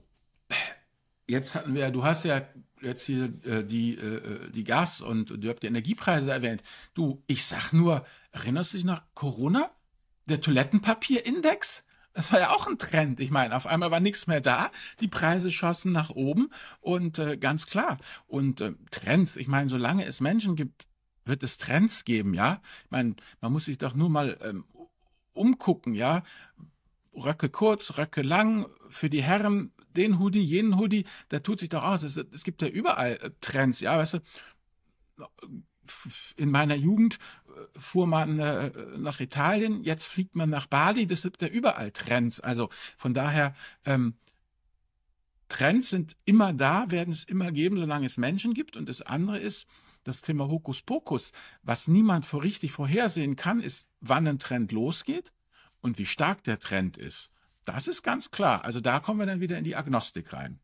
jetzt 1.31 1.55
hatten 1.55 1.73
wir, 1.73 1.89
du 1.89 2.03
hast 2.03 2.25
ja 2.25 2.41
jetzt 2.81 3.05
hier 3.05 3.25
äh, 3.45 3.63
die, 3.63 3.97
äh, 3.97 4.51
die 4.51 4.63
Gas- 4.63 5.01
und 5.01 5.43
du 5.43 5.49
habt 5.49 5.63
die 5.63 5.67
Energiepreise 5.67 6.29
erwähnt. 6.31 6.61
Du, 6.93 7.23
ich 7.27 7.45
sag 7.45 7.73
nur, 7.73 8.05
erinnerst 8.31 8.73
du 8.73 8.77
dich 8.77 8.85
nach 8.85 9.03
Corona? 9.13 9.71
Der 10.27 10.41
Toilettenpapierindex? 10.41 11.83
Das 12.13 12.31
war 12.31 12.39
ja 12.39 12.49
auch 12.49 12.67
ein 12.67 12.77
Trend. 12.77 13.19
Ich 13.21 13.31
meine, 13.31 13.55
auf 13.55 13.65
einmal 13.65 13.91
war 13.91 14.01
nichts 14.01 14.27
mehr 14.27 14.41
da, 14.41 14.69
die 14.99 15.07
Preise 15.07 15.49
schossen 15.49 15.93
nach 15.93 16.09
oben 16.09 16.49
und 16.81 17.17
äh, 17.19 17.37
ganz 17.37 17.65
klar. 17.67 17.97
Und 18.27 18.59
äh, 18.59 18.73
Trends, 18.91 19.37
ich 19.37 19.47
meine, 19.47 19.69
solange 19.69 20.05
es 20.05 20.19
Menschen 20.19 20.57
gibt, 20.57 20.87
wird 21.23 21.43
es 21.43 21.57
Trends 21.57 22.03
geben, 22.03 22.33
ja. 22.33 22.61
Ich 22.85 22.91
meine, 22.91 23.15
man 23.39 23.53
muss 23.53 23.65
sich 23.65 23.77
doch 23.77 23.95
nur 23.95 24.09
mal 24.09 24.37
ähm, 24.41 24.65
umgucken, 25.33 25.93
ja. 25.93 26.23
Röcke 27.15 27.49
kurz, 27.49 27.97
Röcke 27.97 28.21
lang, 28.21 28.65
für 28.89 29.09
die 29.09 29.23
Herren 29.23 29.71
den 29.95 30.19
Hoodie, 30.19 30.43
jenen 30.43 30.77
Hoodie, 30.77 31.05
da 31.29 31.39
tut 31.39 31.59
sich 31.59 31.69
doch 31.69 31.83
aus. 31.83 32.03
Es, 32.03 32.17
es 32.17 32.43
gibt 32.43 32.61
ja 32.61 32.67
überall 32.67 33.13
äh, 33.13 33.31
Trends, 33.41 33.79
ja, 33.79 33.97
weißt 33.97 34.15
du. 34.15 34.19
In 36.37 36.51
meiner 36.51 36.75
Jugend 36.75 37.19
äh, 37.47 37.79
fuhr 37.79 38.07
man 38.07 38.39
äh, 38.39 38.71
nach 38.97 39.19
Italien, 39.19 39.83
jetzt 39.83 40.05
fliegt 40.05 40.35
man 40.35 40.49
nach 40.49 40.67
Bali, 40.67 41.07
das 41.07 41.23
gibt 41.23 41.41
ja 41.41 41.47
überall 41.47 41.91
Trends. 41.91 42.39
Also 42.39 42.69
von 42.97 43.13
daher, 43.13 43.55
ähm, 43.85 44.15
Trends 45.49 45.89
sind 45.89 46.15
immer 46.23 46.53
da, 46.53 46.89
werden 46.91 47.11
es 47.11 47.25
immer 47.25 47.51
geben, 47.51 47.77
solange 47.77 48.05
es 48.05 48.17
Menschen 48.17 48.53
gibt. 48.53 48.77
Und 48.77 48.87
das 48.87 49.01
andere 49.01 49.37
ist, 49.37 49.67
das 50.03 50.21
Thema 50.21 50.47
Hokuspokus. 50.47 51.31
Was 51.61 51.87
niemand 51.87 52.25
vor 52.25 52.43
richtig 52.43 52.71
vorhersehen 52.71 53.35
kann, 53.35 53.61
ist, 53.61 53.85
wann 53.99 54.27
ein 54.27 54.39
Trend 54.39 54.71
losgeht 54.71 55.33
und 55.81 55.97
wie 55.97 56.05
stark 56.05 56.43
der 56.43 56.59
Trend 56.59 56.97
ist. 56.97 57.31
Das 57.65 57.87
ist 57.87 58.03
ganz 58.03 58.31
klar. 58.31 58.65
Also 58.65 58.79
da 58.79 58.99
kommen 58.99 59.19
wir 59.19 59.25
dann 59.25 59.39
wieder 59.39 59.57
in 59.57 59.63
die 59.63 59.75
Agnostik 59.75 60.33
rein. 60.33 60.59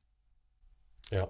Ja, 1.12 1.28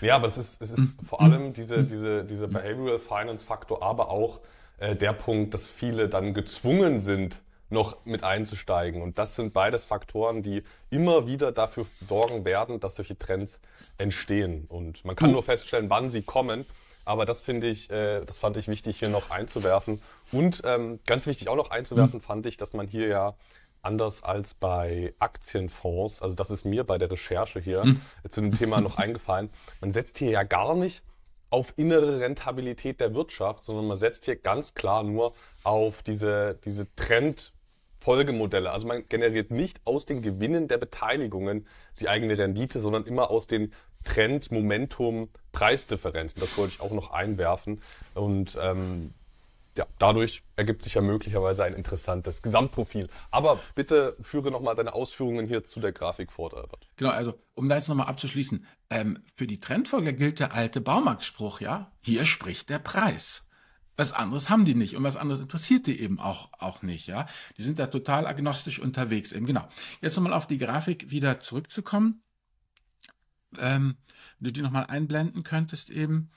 ja 0.00 0.16
aber 0.16 0.26
es 0.26 0.38
ist, 0.38 0.60
es 0.60 0.70
ist 0.70 1.00
mhm. 1.00 1.06
vor 1.06 1.20
allem 1.20 1.52
diese, 1.52 1.84
diese, 1.84 2.24
dieser 2.24 2.48
Behavioral 2.48 2.98
Finance 2.98 3.44
Faktor, 3.44 3.82
aber 3.82 4.10
auch 4.10 4.40
äh, 4.78 4.96
der 4.96 5.12
Punkt, 5.12 5.54
dass 5.54 5.68
viele 5.68 6.08
dann 6.08 6.34
gezwungen 6.34 7.00
sind, 7.00 7.42
noch 7.70 8.06
mit 8.06 8.24
einzusteigen. 8.24 9.02
Und 9.02 9.18
das 9.18 9.36
sind 9.36 9.52
beides 9.52 9.84
Faktoren, 9.84 10.42
die 10.42 10.62
immer 10.90 11.26
wieder 11.26 11.52
dafür 11.52 11.86
sorgen 12.06 12.44
werden, 12.44 12.80
dass 12.80 12.94
solche 12.94 13.18
Trends 13.18 13.60
entstehen. 13.98 14.64
Und 14.68 15.04
man 15.04 15.16
kann 15.16 15.32
nur 15.32 15.42
feststellen, 15.42 15.90
wann 15.90 16.10
sie 16.10 16.22
kommen. 16.22 16.64
Aber 17.04 17.24
das 17.24 17.42
finde 17.42 17.68
ich, 17.68 17.90
äh, 17.90 18.24
das 18.24 18.38
fand 18.38 18.56
ich 18.56 18.68
wichtig 18.68 18.98
hier 18.98 19.08
noch 19.08 19.30
einzuwerfen. 19.30 20.00
Und 20.32 20.62
ähm, 20.64 21.00
ganz 21.06 21.26
wichtig 21.26 21.48
auch 21.48 21.56
noch 21.56 21.70
einzuwerfen, 21.70 22.20
mhm. 22.20 22.22
fand 22.22 22.46
ich, 22.46 22.56
dass 22.56 22.72
man 22.72 22.86
hier 22.86 23.08
ja 23.08 23.34
anders 23.82 24.22
als 24.22 24.54
bei 24.54 25.14
Aktienfonds, 25.18 26.22
also 26.22 26.34
das 26.34 26.50
ist 26.50 26.64
mir 26.64 26.84
bei 26.84 26.98
der 26.98 27.10
Recherche 27.10 27.60
hier 27.60 27.82
hm. 27.82 28.00
zu 28.28 28.40
dem 28.40 28.56
Thema 28.56 28.80
noch 28.80 28.98
eingefallen, 28.98 29.50
man 29.80 29.92
setzt 29.92 30.18
hier 30.18 30.30
ja 30.30 30.42
gar 30.42 30.74
nicht 30.74 31.02
auf 31.50 31.72
innere 31.76 32.20
Rentabilität 32.20 33.00
der 33.00 33.14
Wirtschaft, 33.14 33.62
sondern 33.62 33.86
man 33.86 33.96
setzt 33.96 34.26
hier 34.26 34.36
ganz 34.36 34.74
klar 34.74 35.02
nur 35.02 35.32
auf 35.64 36.02
diese, 36.02 36.58
diese 36.64 36.86
Trendfolgemodelle. 36.96 38.70
Also 38.70 38.86
man 38.86 39.08
generiert 39.08 39.50
nicht 39.50 39.80
aus 39.84 40.04
den 40.04 40.20
Gewinnen 40.20 40.68
der 40.68 40.78
Beteiligungen 40.78 41.66
die 42.00 42.08
eigene 42.08 42.36
Rendite, 42.36 42.80
sondern 42.80 43.04
immer 43.04 43.30
aus 43.30 43.46
den 43.46 43.72
Trend, 44.04 44.52
Momentum, 44.52 45.28
Preisdifferenzen. 45.52 46.40
Das 46.40 46.56
wollte 46.56 46.74
ich 46.74 46.80
auch 46.80 46.92
noch 46.92 47.10
einwerfen. 47.10 47.80
Und 48.14 48.56
ähm, 48.60 49.14
ja, 49.78 49.86
dadurch 49.98 50.42
ergibt 50.56 50.82
sich 50.82 50.94
ja 50.94 51.00
möglicherweise 51.00 51.64
ein 51.64 51.72
interessantes 51.72 52.42
Gesamtprofil. 52.42 53.08
Aber 53.30 53.58
bitte 53.74 54.16
führe 54.20 54.50
nochmal 54.50 54.74
deine 54.74 54.92
Ausführungen 54.92 55.46
hier 55.46 55.64
zu 55.64 55.80
der 55.80 55.92
Grafik 55.92 56.32
fort, 56.32 56.52
Albert. 56.52 56.88
Genau, 56.96 57.10
also 57.10 57.34
um 57.54 57.68
da 57.68 57.76
jetzt 57.76 57.88
nochmal 57.88 58.08
abzuschließen, 58.08 58.66
ähm, 58.90 59.22
für 59.26 59.46
die 59.46 59.60
Trendfolger 59.60 60.12
gilt 60.12 60.40
der 60.40 60.52
alte 60.52 60.80
Baumarktspruch, 60.80 61.60
ja, 61.60 61.92
hier 62.02 62.24
spricht 62.24 62.68
der 62.68 62.80
Preis. 62.80 63.48
Was 63.96 64.12
anderes 64.12 64.48
haben 64.48 64.64
die 64.64 64.74
nicht 64.74 64.96
und 64.96 65.02
was 65.02 65.16
anderes 65.16 65.40
interessiert 65.40 65.86
die 65.86 66.00
eben 66.00 66.20
auch, 66.20 66.50
auch 66.58 66.82
nicht, 66.82 67.06
ja. 67.06 67.26
Die 67.56 67.62
sind 67.62 67.78
da 67.78 67.86
total 67.86 68.26
agnostisch 68.26 68.78
unterwegs 68.78 69.32
eben, 69.32 69.46
genau. 69.46 69.66
Jetzt 70.00 70.16
nochmal 70.16 70.34
auf 70.34 70.46
die 70.46 70.58
Grafik 70.58 71.10
wieder 71.10 71.40
zurückzukommen. 71.40 72.22
Ähm, 73.58 73.96
wenn 74.38 74.48
du 74.48 74.52
die 74.52 74.62
nochmal 74.62 74.86
einblenden 74.86 75.42
könntest 75.42 75.90
eben. 75.90 76.30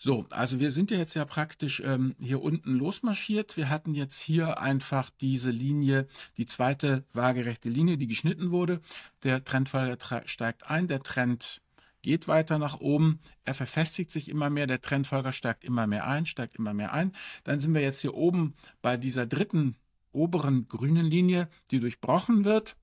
So, 0.00 0.26
also 0.30 0.60
wir 0.60 0.70
sind 0.70 0.92
ja 0.92 0.96
jetzt 0.96 1.14
ja 1.14 1.24
praktisch 1.24 1.82
ähm, 1.84 2.14
hier 2.20 2.40
unten 2.40 2.76
losmarschiert. 2.76 3.56
Wir 3.56 3.68
hatten 3.68 3.96
jetzt 3.96 4.20
hier 4.20 4.60
einfach 4.60 5.10
diese 5.20 5.50
Linie, 5.50 6.06
die 6.36 6.46
zweite 6.46 7.04
waagerechte 7.12 7.68
Linie, 7.68 7.98
die 7.98 8.06
geschnitten 8.06 8.52
wurde. 8.52 8.80
Der 9.24 9.42
Trendfall 9.42 9.98
steigt 10.26 10.70
ein, 10.70 10.86
der 10.86 11.02
Trend 11.02 11.60
geht 12.00 12.28
weiter 12.28 12.60
nach 12.60 12.78
oben, 12.78 13.18
er 13.44 13.54
verfestigt 13.54 14.12
sich 14.12 14.28
immer 14.28 14.50
mehr, 14.50 14.68
der 14.68 14.80
Trendfolger 14.80 15.32
steigt 15.32 15.64
immer 15.64 15.88
mehr 15.88 16.06
ein, 16.06 16.26
steigt 16.26 16.54
immer 16.54 16.74
mehr 16.74 16.92
ein. 16.92 17.12
Dann 17.42 17.58
sind 17.58 17.74
wir 17.74 17.80
jetzt 17.80 18.00
hier 18.00 18.14
oben 18.14 18.54
bei 18.80 18.96
dieser 18.96 19.26
dritten 19.26 19.74
oberen 20.12 20.68
grünen 20.68 21.06
Linie, 21.06 21.48
die 21.72 21.80
durchbrochen 21.80 22.44
wird 22.44 22.76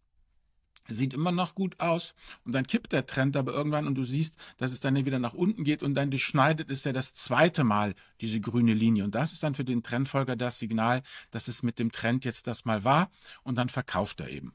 sieht 0.88 1.14
immer 1.14 1.32
noch 1.32 1.56
gut 1.56 1.80
aus 1.80 2.14
und 2.44 2.54
dann 2.54 2.68
kippt 2.68 2.94
der 2.94 3.06
Trend 3.06 3.36
aber 3.38 3.54
irgendwann 3.54 3.88
und 3.88 3.96
du 3.96 4.04
siehst, 4.04 4.36
dass 4.58 4.72
es 4.72 4.80
dann 4.80 4.96
wieder 4.96 5.20
nach 5.20 5.34
unten 5.34 5.64
geht 5.64 5.84
und 5.84 5.96
dann 5.96 6.12
durchschneidet 6.12 6.70
es 6.70 6.84
ja 6.84 6.94
das 6.94 7.14
zweite 7.14 7.64
Mal 7.64 7.96
diese 8.22 8.40
grüne 8.40 8.74
Linie 8.74 9.04
und 9.04 9.16
das 9.16 9.32
ist 9.32 9.44
dann 9.44 9.56
für 9.56 9.66
den 9.66 9.84
Trendfolger 9.84 10.36
das 10.36 10.60
Signal, 10.60 11.02
dass 11.32 11.48
es 11.48 11.64
mit 11.64 11.80
dem 11.80 11.92
Trend 11.92 12.26
jetzt 12.26 12.48
das 12.48 12.66
mal 12.66 12.84
war 12.84 13.10
und 13.44 13.58
dann 13.58 13.70
verkauft 13.70 14.20
er 14.20 14.30
eben. 14.30 14.54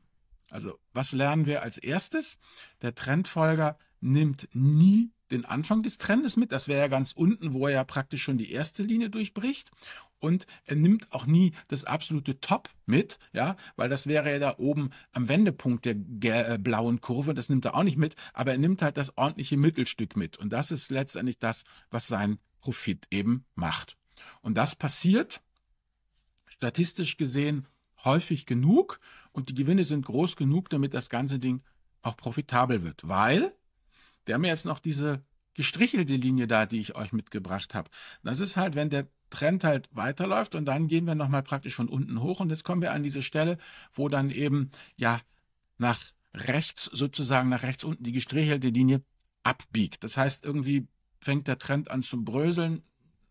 Also 0.50 0.78
was 0.92 1.12
lernen 1.12 1.46
wir 1.46 1.62
als 1.62 1.78
erstes? 1.78 2.38
Der 2.82 2.94
Trendfolger 2.94 3.78
nimmt 4.00 4.48
nie 4.52 5.10
den 5.30 5.44
Anfang 5.44 5.82
des 5.82 5.98
Trendes 5.98 6.36
mit. 6.36 6.52
Das 6.52 6.68
wäre 6.68 6.80
ja 6.80 6.88
ganz 6.88 7.12
unten, 7.12 7.52
wo 7.52 7.66
er 7.66 7.74
ja 7.74 7.84
praktisch 7.84 8.22
schon 8.22 8.38
die 8.38 8.50
erste 8.50 8.82
Linie 8.82 9.10
durchbricht. 9.10 9.70
Und 10.20 10.46
er 10.64 10.76
nimmt 10.76 11.12
auch 11.12 11.26
nie 11.26 11.52
das 11.68 11.84
absolute 11.84 12.40
Top 12.40 12.68
mit, 12.86 13.18
ja, 13.32 13.56
weil 13.76 13.88
das 13.88 14.06
wäre 14.06 14.30
ja 14.30 14.38
da 14.38 14.54
oben 14.58 14.90
am 15.12 15.28
Wendepunkt 15.28 15.86
der 15.86 16.48
äh, 16.48 16.58
blauen 16.58 17.00
Kurve. 17.00 17.34
Das 17.34 17.48
nimmt 17.48 17.64
er 17.64 17.74
auch 17.74 17.82
nicht 17.82 17.96
mit, 17.96 18.14
aber 18.34 18.52
er 18.52 18.58
nimmt 18.58 18.82
halt 18.82 18.96
das 18.96 19.16
ordentliche 19.16 19.56
Mittelstück 19.56 20.16
mit. 20.16 20.36
Und 20.36 20.52
das 20.52 20.70
ist 20.70 20.90
letztendlich 20.90 21.38
das, 21.38 21.64
was 21.90 22.06
sein 22.06 22.38
Profit 22.60 23.06
eben 23.10 23.44
macht. 23.54 23.96
Und 24.42 24.54
das 24.56 24.76
passiert 24.76 25.40
statistisch 26.48 27.16
gesehen 27.16 27.66
häufig 28.04 28.46
genug 28.46 29.00
und 29.32 29.48
die 29.48 29.54
Gewinne 29.54 29.84
sind 29.84 30.04
groß 30.04 30.36
genug, 30.36 30.68
damit 30.68 30.94
das 30.94 31.08
ganze 31.08 31.38
Ding 31.38 31.62
auch 32.02 32.16
profitabel 32.16 32.82
wird, 32.82 33.06
weil 33.08 33.54
wir 34.24 34.34
haben 34.34 34.44
jetzt 34.44 34.64
noch 34.64 34.78
diese 34.78 35.22
gestrichelte 35.54 36.16
Linie 36.16 36.46
da, 36.46 36.66
die 36.66 36.80
ich 36.80 36.94
euch 36.94 37.12
mitgebracht 37.12 37.74
habe. 37.74 37.90
Das 38.22 38.40
ist 38.40 38.56
halt, 38.56 38.74
wenn 38.74 38.90
der 38.90 39.08
Trend 39.30 39.64
halt 39.64 39.88
weiterläuft 39.92 40.54
und 40.54 40.66
dann 40.66 40.88
gehen 40.88 41.06
wir 41.06 41.14
nochmal 41.14 41.42
praktisch 41.42 41.74
von 41.74 41.88
unten 41.88 42.20
hoch 42.20 42.40
und 42.40 42.50
jetzt 42.50 42.64
kommen 42.64 42.82
wir 42.82 42.92
an 42.92 43.02
diese 43.02 43.22
Stelle, 43.22 43.58
wo 43.94 44.08
dann 44.08 44.30
eben 44.30 44.70
ja 44.96 45.20
nach 45.78 45.98
rechts 46.34 46.84
sozusagen 46.84 47.48
nach 47.48 47.62
rechts 47.62 47.84
unten 47.84 48.04
die 48.04 48.12
gestrichelte 48.12 48.68
Linie 48.68 49.02
abbiegt. 49.42 50.04
Das 50.04 50.16
heißt, 50.16 50.44
irgendwie 50.44 50.86
fängt 51.20 51.48
der 51.48 51.58
Trend 51.58 51.90
an 51.90 52.02
zu 52.02 52.22
bröseln, 52.22 52.82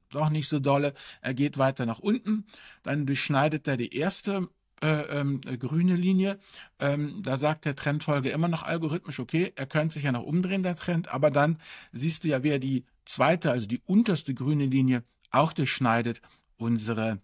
doch 0.10 0.30
nicht 0.30 0.48
so 0.48 0.60
dolle. 0.60 0.94
Er 1.22 1.34
geht 1.34 1.58
weiter 1.58 1.86
nach 1.86 2.00
unten, 2.00 2.46
dann 2.84 3.06
durchschneidet 3.06 3.68
er 3.68 3.78
die 3.78 3.96
erste 3.96 4.50
äh, 4.82 5.20
ähm, 5.20 5.42
grüne 5.42 5.96
Linie. 5.96 6.40
Ähm, 6.80 7.22
da 7.22 7.38
sagt 7.38 7.66
der 7.66 7.76
Trendfolge 7.76 8.30
immer 8.30 8.48
noch 8.48 8.64
algorithmisch, 8.64 9.20
okay, 9.20 9.52
er 9.56 9.66
könnte 9.66 9.96
sich 9.96 10.04
ja 10.04 10.12
noch 10.12 10.24
umdrehen, 10.24 10.64
der 10.64 10.76
Trend, 10.76 11.14
aber 11.14 11.32
dann 11.32 11.60
siehst 11.92 12.24
du 12.24 12.30
ja, 12.30 12.44
wie 12.44 12.50
er 12.50 12.60
die 12.60 12.86
zweite, 13.06 13.52
also 13.52 13.68
die 13.68 13.82
unterste 13.86 14.34
grüne 14.34 14.66
Linie 14.66 15.04
auch 15.32 15.54
durchschneidet, 15.54 16.22
unsere 16.58 17.20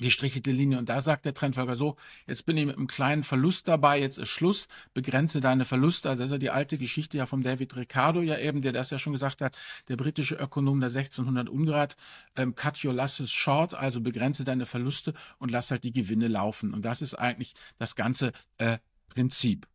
die 0.00 0.10
strichelte 0.10 0.50
Linie. 0.50 0.78
Und 0.78 0.88
da 0.88 1.00
sagt 1.00 1.24
der 1.24 1.34
Trendfolger 1.34 1.76
so, 1.76 1.96
jetzt 2.26 2.44
bin 2.46 2.56
ich 2.56 2.66
mit 2.66 2.76
einem 2.76 2.86
kleinen 2.86 3.22
Verlust 3.22 3.66
dabei, 3.68 4.00
jetzt 4.00 4.18
ist 4.18 4.28
Schluss, 4.28 4.68
begrenze 4.92 5.40
deine 5.40 5.64
Verluste. 5.64 6.08
Also 6.08 6.22
das 6.22 6.30
ist 6.30 6.34
ja 6.34 6.38
die 6.38 6.50
alte 6.50 6.78
Geschichte 6.78 7.16
ja 7.16 7.26
vom 7.26 7.42
David 7.42 7.76
Ricardo 7.76 8.20
ja 8.20 8.38
eben, 8.38 8.60
der 8.60 8.72
das 8.72 8.90
ja 8.90 8.98
schon 8.98 9.14
gesagt 9.14 9.40
hat, 9.40 9.58
der 9.88 9.96
britische 9.96 10.34
Ökonom 10.34 10.80
der 10.80 10.90
1600 10.90 11.48
Ungrad, 11.48 11.96
ähm, 12.36 12.54
cut 12.54 12.84
your 12.84 12.92
losses 12.92 13.32
short, 13.32 13.74
also 13.74 14.00
begrenze 14.00 14.44
deine 14.44 14.66
Verluste 14.66 15.14
und 15.38 15.50
lass 15.50 15.70
halt 15.70 15.84
die 15.84 15.92
Gewinne 15.92 16.28
laufen. 16.28 16.74
Und 16.74 16.84
das 16.84 17.02
ist 17.02 17.14
eigentlich 17.14 17.54
das 17.78 17.96
ganze 17.96 18.32
äh, 18.58 18.78
Prinzip. 19.06 19.66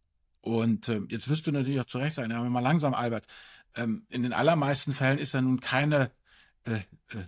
Und 0.41 0.87
äh, 0.89 1.01
jetzt 1.09 1.29
wirst 1.29 1.47
du 1.47 1.51
natürlich 1.51 1.79
auch 1.79 1.85
zu 1.85 1.97
Recht 1.97 2.15
sagen, 2.15 2.31
ja, 2.31 2.43
mal 2.43 2.59
langsam, 2.59 2.93
Albert, 2.93 3.25
ähm, 3.75 4.05
in 4.09 4.23
den 4.23 4.33
allermeisten 4.33 4.93
Fällen 4.93 5.17
ist 5.17 5.33
ja 5.33 5.41
nun 5.41 5.59
keine 5.59 6.11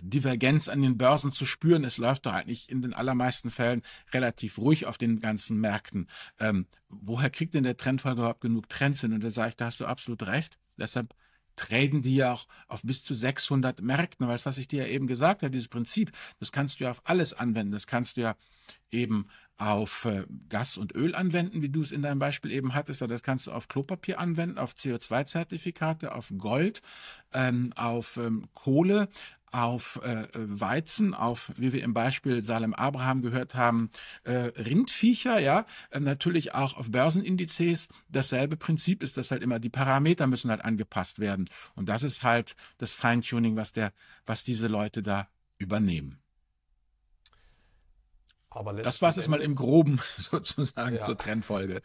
Divergenz 0.00 0.68
an 0.68 0.82
den 0.82 0.96
Börsen 0.96 1.32
zu 1.32 1.44
spüren. 1.44 1.84
Es 1.84 1.98
läuft 1.98 2.26
doch 2.26 2.32
eigentlich 2.32 2.70
in 2.70 2.82
den 2.82 2.94
allermeisten 2.94 3.50
Fällen 3.50 3.82
relativ 4.12 4.58
ruhig 4.58 4.86
auf 4.86 4.96
den 4.96 5.20
ganzen 5.20 5.60
Märkten. 5.60 6.08
Ähm, 6.38 6.66
woher 6.88 7.30
kriegt 7.30 7.54
denn 7.54 7.64
der 7.64 7.76
Trendfolger 7.76 8.22
überhaupt 8.22 8.40
genug 8.40 8.68
Trends 8.68 9.00
hin? 9.00 9.12
Und 9.12 9.24
da 9.24 9.30
sage 9.30 9.50
ich, 9.50 9.56
da 9.56 9.66
hast 9.66 9.80
du 9.80 9.86
absolut 9.86 10.22
recht. 10.24 10.58
Deshalb 10.78 11.14
traden 11.56 12.02
die 12.02 12.16
ja 12.16 12.32
auch 12.32 12.46
auf 12.68 12.82
bis 12.82 13.04
zu 13.04 13.14
600 13.14 13.80
Märkten, 13.82 14.26
weil 14.26 14.34
das, 14.34 14.46
was 14.46 14.58
ich 14.58 14.68
dir 14.68 14.86
ja 14.86 14.88
eben 14.88 15.06
gesagt 15.06 15.42
habe, 15.42 15.50
dieses 15.50 15.68
Prinzip, 15.68 16.12
das 16.38 16.52
kannst 16.52 16.80
du 16.80 16.84
ja 16.84 16.90
auf 16.90 17.02
alles 17.04 17.32
anwenden. 17.34 17.72
Das 17.72 17.86
kannst 17.86 18.16
du 18.16 18.22
ja 18.22 18.36
eben 18.90 19.28
auf 19.56 20.04
äh, 20.04 20.24
Gas 20.48 20.76
und 20.76 20.94
Öl 20.94 21.14
anwenden, 21.14 21.62
wie 21.62 21.68
du 21.68 21.82
es 21.82 21.92
in 21.92 22.02
deinem 22.02 22.18
Beispiel 22.18 22.50
eben 22.50 22.74
hattest. 22.74 23.00
Das 23.02 23.22
kannst 23.22 23.46
du 23.46 23.52
auf 23.52 23.68
Klopapier 23.68 24.18
anwenden, 24.18 24.58
auf 24.58 24.72
CO2-Zertifikate, 24.72 26.14
auf 26.14 26.32
Gold, 26.38 26.82
ähm, 27.32 27.72
auf 27.76 28.16
ähm, 28.16 28.48
Kohle, 28.54 29.08
auf 29.54 30.00
äh, 30.02 30.26
Weizen, 30.34 31.14
auf, 31.14 31.52
wie 31.56 31.72
wir 31.72 31.84
im 31.84 31.94
Beispiel 31.94 32.42
Salem 32.42 32.74
Abraham 32.74 33.22
gehört 33.22 33.54
haben, 33.54 33.90
äh, 34.24 34.32
Rindviecher, 34.32 35.38
ja, 35.38 35.64
äh, 35.90 36.00
natürlich 36.00 36.54
auch 36.54 36.76
auf 36.76 36.90
Börsenindizes. 36.90 37.88
Dasselbe 38.08 38.56
Prinzip 38.56 39.00
ist, 39.00 39.16
dass 39.16 39.30
halt 39.30 39.44
immer 39.44 39.60
die 39.60 39.70
Parameter 39.70 40.26
müssen 40.26 40.50
halt 40.50 40.64
angepasst 40.64 41.20
werden. 41.20 41.48
Und 41.76 41.88
das 41.88 42.02
ist 42.02 42.24
halt 42.24 42.56
das 42.78 42.96
Feintuning, 42.96 43.54
was 43.54 43.72
der, 43.72 43.92
was 44.26 44.42
diese 44.42 44.66
Leute 44.66 45.04
da 45.04 45.28
übernehmen. 45.58 46.23
Aber 48.54 48.72
das 48.72 49.02
war 49.02 49.10
es 49.10 49.16
jetzt 49.16 49.28
mal 49.28 49.40
im 49.40 49.54
Groben 49.54 50.00
sozusagen 50.16 50.96
ja. 50.96 51.02
zur 51.02 51.18
Trendfolge. 51.18 51.82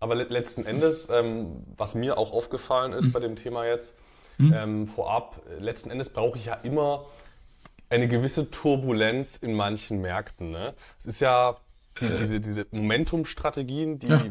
Aber 0.00 0.16
letzten 0.16 0.66
Endes, 0.66 1.08
ähm, 1.10 1.62
was 1.76 1.94
mir 1.94 2.18
auch 2.18 2.32
aufgefallen 2.32 2.92
ist 2.92 3.06
hm. 3.06 3.12
bei 3.12 3.20
dem 3.20 3.36
Thema 3.36 3.64
jetzt, 3.66 3.94
hm. 4.38 4.52
ähm, 4.52 4.88
vorab, 4.88 5.40
letzten 5.60 5.90
Endes 5.90 6.10
brauche 6.10 6.38
ich 6.38 6.46
ja 6.46 6.54
immer 6.54 7.06
eine 7.88 8.08
gewisse 8.08 8.50
Turbulenz 8.50 9.36
in 9.36 9.54
manchen 9.54 10.00
Märkten. 10.00 10.50
Ne? 10.50 10.74
Es 10.98 11.06
ist 11.06 11.20
ja 11.20 11.56
äh. 12.00 12.18
diese, 12.18 12.40
diese 12.40 12.66
Momentum-Strategien, 12.72 13.98
die, 13.98 14.08
ja. 14.08 14.24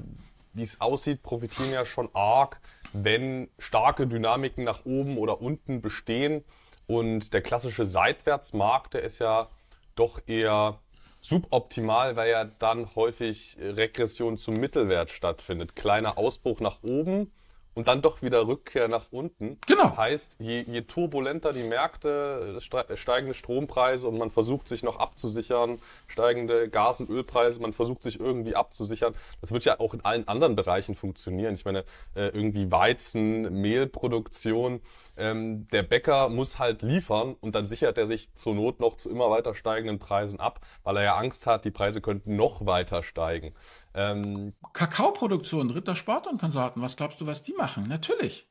wie 0.53 0.63
es 0.63 0.81
aussieht, 0.81 1.23
profitieren 1.23 1.71
ja 1.71 1.85
schon 1.85 2.09
arg, 2.13 2.59
wenn 2.91 3.49
starke 3.59 4.07
Dynamiken 4.07 4.65
nach 4.65 4.85
oben 4.85 5.17
oder 5.17 5.41
unten 5.41 5.81
bestehen. 5.81 6.43
Und 6.87 7.33
der 7.33 7.41
klassische 7.41 7.85
Seitwärtsmarkt, 7.85 8.95
der 8.95 9.03
ist 9.03 9.19
ja 9.19 9.47
doch 9.95 10.19
eher 10.27 10.79
suboptimal, 11.21 12.15
weil 12.15 12.31
ja 12.31 12.43
dann 12.45 12.95
häufig 12.95 13.57
Regression 13.59 14.37
zum 14.37 14.55
Mittelwert 14.55 15.11
stattfindet. 15.11 15.75
Kleiner 15.75 16.17
Ausbruch 16.17 16.59
nach 16.59 16.83
oben 16.83 17.31
und 17.73 17.87
dann 17.87 18.01
doch 18.01 18.21
wieder 18.21 18.47
Rückkehr 18.47 18.87
nach 18.87 19.07
unten. 19.11 19.57
Genau. 19.67 19.95
Heißt, 19.95 20.35
je, 20.39 20.61
je 20.61 20.81
turbulenter 20.81 21.53
die 21.53 21.63
Märkte, 21.63 22.59
steigende 22.95 23.33
Strompreise 23.33 24.07
und 24.07 24.17
man 24.17 24.31
versucht 24.31 24.67
sich 24.67 24.83
noch 24.83 24.97
abzusichern, 24.97 25.79
steigende 26.07 26.69
Gas- 26.69 27.01
und 27.01 27.09
Ölpreise, 27.09 27.61
man 27.61 27.73
versucht 27.73 28.03
sich 28.03 28.19
irgendwie 28.19 28.55
abzusichern. 28.55 29.13
Das 29.39 29.51
wird 29.51 29.65
ja 29.65 29.79
auch 29.79 29.93
in 29.93 30.03
allen 30.03 30.27
anderen 30.27 30.55
Bereichen 30.55 30.95
funktionieren. 30.95 31.53
Ich 31.53 31.65
meine, 31.65 31.85
äh, 32.15 32.27
irgendwie 32.27 32.71
Weizen, 32.71 33.61
Mehlproduktion, 33.61 34.81
ähm, 35.17 35.67
der 35.69 35.83
Bäcker 35.83 36.29
muss 36.29 36.59
halt 36.59 36.81
liefern 36.81 37.35
und 37.39 37.55
dann 37.55 37.67
sichert 37.67 37.97
er 37.97 38.07
sich 38.07 38.33
zur 38.35 38.55
Not 38.55 38.79
noch 38.79 38.97
zu 38.97 39.09
immer 39.09 39.29
weiter 39.29 39.53
steigenden 39.53 39.99
Preisen 39.99 40.39
ab, 40.39 40.61
weil 40.83 40.97
er 40.97 41.03
ja 41.03 41.15
Angst 41.15 41.45
hat, 41.45 41.65
die 41.65 41.71
Preise 41.71 42.01
könnten 42.01 42.35
noch 42.35 42.65
weiter 42.65 43.03
steigen. 43.03 43.53
Ähm, 43.93 44.53
Kakaoproduktion, 44.73 45.69
Ritter 45.69 45.95
Sport 45.95 46.27
und 46.27 46.39
Konsorten, 46.39 46.81
was 46.81 46.95
glaubst 46.95 47.19
du, 47.19 47.25
was 47.25 47.41
die 47.41 47.53
machen? 47.53 47.87
Natürlich. 47.87 48.47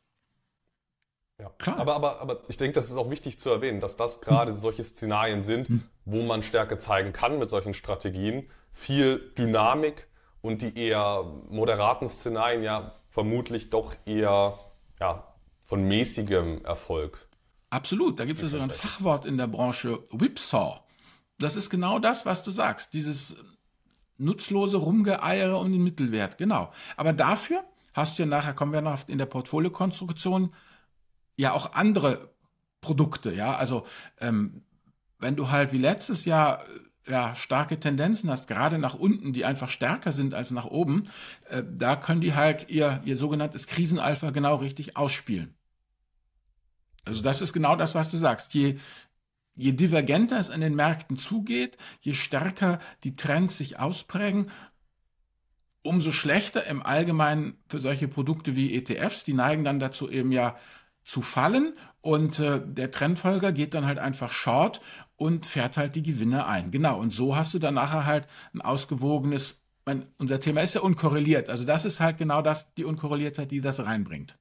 Ja, 1.40 1.48
klar. 1.56 1.78
Aber, 1.78 1.94
aber, 1.94 2.20
aber 2.20 2.40
ich 2.48 2.58
denke, 2.58 2.74
das 2.74 2.90
ist 2.90 2.96
auch 2.96 3.08
wichtig 3.08 3.38
zu 3.38 3.48
erwähnen, 3.48 3.80
dass 3.80 3.96
das 3.96 4.20
gerade 4.20 4.52
hm. 4.52 4.58
solche 4.58 4.84
Szenarien 4.84 5.42
sind, 5.42 5.68
hm. 5.68 5.82
wo 6.04 6.22
man 6.22 6.42
Stärke 6.42 6.76
zeigen 6.76 7.12
kann 7.12 7.38
mit 7.38 7.48
solchen 7.48 7.72
Strategien. 7.72 8.50
Viel 8.72 9.32
Dynamik 9.38 10.06
und 10.42 10.62
die 10.62 10.76
eher 10.76 11.24
moderaten 11.48 12.06
Szenarien 12.06 12.62
ja 12.62 12.94
vermutlich 13.08 13.70
doch 13.70 13.94
eher 14.04 14.58
ja, 15.00 15.34
von 15.64 15.86
mäßigem 15.88 16.64
Erfolg. 16.64 17.26
Absolut, 17.70 18.18
da 18.18 18.24
gibt 18.24 18.38
es 18.38 18.42
ja 18.42 18.48
sogar 18.48 18.66
ein 18.66 18.70
Fachwort 18.70 19.24
in 19.24 19.38
der 19.38 19.46
Branche, 19.46 20.00
Whipsaw. 20.10 20.80
Das 21.38 21.56
ist 21.56 21.70
genau 21.70 21.98
das, 21.98 22.26
was 22.26 22.42
du 22.42 22.50
sagst, 22.50 22.92
dieses 22.92 23.36
nutzlose 24.20 24.76
Rumgeeiere 24.76 25.56
um 25.56 25.72
den 25.72 25.82
Mittelwert, 25.82 26.38
genau. 26.38 26.72
Aber 26.96 27.12
dafür 27.12 27.64
hast 27.94 28.18
du 28.18 28.22
ja 28.22 28.28
nachher, 28.28 28.54
kommen 28.54 28.72
wir 28.72 28.82
noch 28.82 29.08
in 29.08 29.18
der 29.18 29.26
Portfoliokonstruktion, 29.26 30.54
ja 31.36 31.52
auch 31.52 31.72
andere 31.72 32.30
Produkte, 32.80 33.34
ja, 33.34 33.56
also 33.56 33.86
ähm, 34.18 34.62
wenn 35.18 35.36
du 35.36 35.50
halt 35.50 35.72
wie 35.72 35.78
letztes 35.78 36.24
Jahr 36.24 36.64
ja, 37.06 37.34
starke 37.34 37.80
Tendenzen 37.80 38.30
hast, 38.30 38.46
gerade 38.46 38.78
nach 38.78 38.94
unten, 38.94 39.32
die 39.32 39.44
einfach 39.44 39.68
stärker 39.68 40.12
sind 40.12 40.34
als 40.34 40.50
nach 40.50 40.66
oben, 40.66 41.08
äh, 41.48 41.62
da 41.68 41.96
können 41.96 42.20
die 42.20 42.34
halt 42.34 42.68
ihr, 42.68 43.00
ihr 43.04 43.16
sogenanntes 43.16 43.66
Krisenalpha 43.66 44.30
genau 44.30 44.56
richtig 44.56 44.96
ausspielen. 44.96 45.54
Also 47.04 47.22
das 47.22 47.40
ist 47.40 47.52
genau 47.52 47.76
das, 47.76 47.94
was 47.94 48.10
du 48.10 48.16
sagst. 48.16 48.54
Je, 48.54 48.78
je 49.56 49.72
divergenter 49.72 50.38
es 50.38 50.50
an 50.50 50.60
den 50.60 50.74
Märkten 50.74 51.16
zugeht, 51.16 51.76
je 52.00 52.14
stärker 52.14 52.80
die 53.04 53.16
Trends 53.16 53.58
sich 53.58 53.78
ausprägen, 53.78 54.50
umso 55.82 56.12
schlechter 56.12 56.66
im 56.66 56.82
Allgemeinen 56.82 57.58
für 57.66 57.80
solche 57.80 58.08
Produkte 58.08 58.56
wie 58.56 58.74
ETFs. 58.74 59.24
Die 59.24 59.32
neigen 59.32 59.64
dann 59.64 59.78
dazu 59.78 60.10
eben 60.10 60.32
ja 60.32 60.56
zu 61.04 61.22
fallen 61.22 61.74
und 62.02 62.38
äh, 62.38 62.60
der 62.64 62.90
Trendfolger 62.90 63.52
geht 63.52 63.74
dann 63.74 63.86
halt 63.86 63.98
einfach 63.98 64.30
short 64.30 64.80
und 65.16 65.46
fährt 65.46 65.76
halt 65.76 65.96
die 65.96 66.02
Gewinne 66.02 66.46
ein. 66.46 66.70
Genau, 66.70 66.98
und 66.98 67.12
so 67.12 67.36
hast 67.36 67.52
du 67.54 67.58
dann 67.58 67.74
nachher 67.74 68.06
halt 68.06 68.26
ein 68.54 68.60
ausgewogenes, 68.60 69.60
mein, 69.84 70.08
unser 70.18 70.40
Thema 70.40 70.60
ist 70.60 70.74
ja 70.74 70.82
unkorreliert, 70.82 71.48
also 71.50 71.64
das 71.64 71.84
ist 71.84 72.00
halt 72.00 72.18
genau 72.18 72.42
das, 72.42 72.72
die 72.74 72.84
Unkorreliertheit, 72.84 73.50
die 73.50 73.60
das 73.60 73.80
reinbringt. 73.80 74.38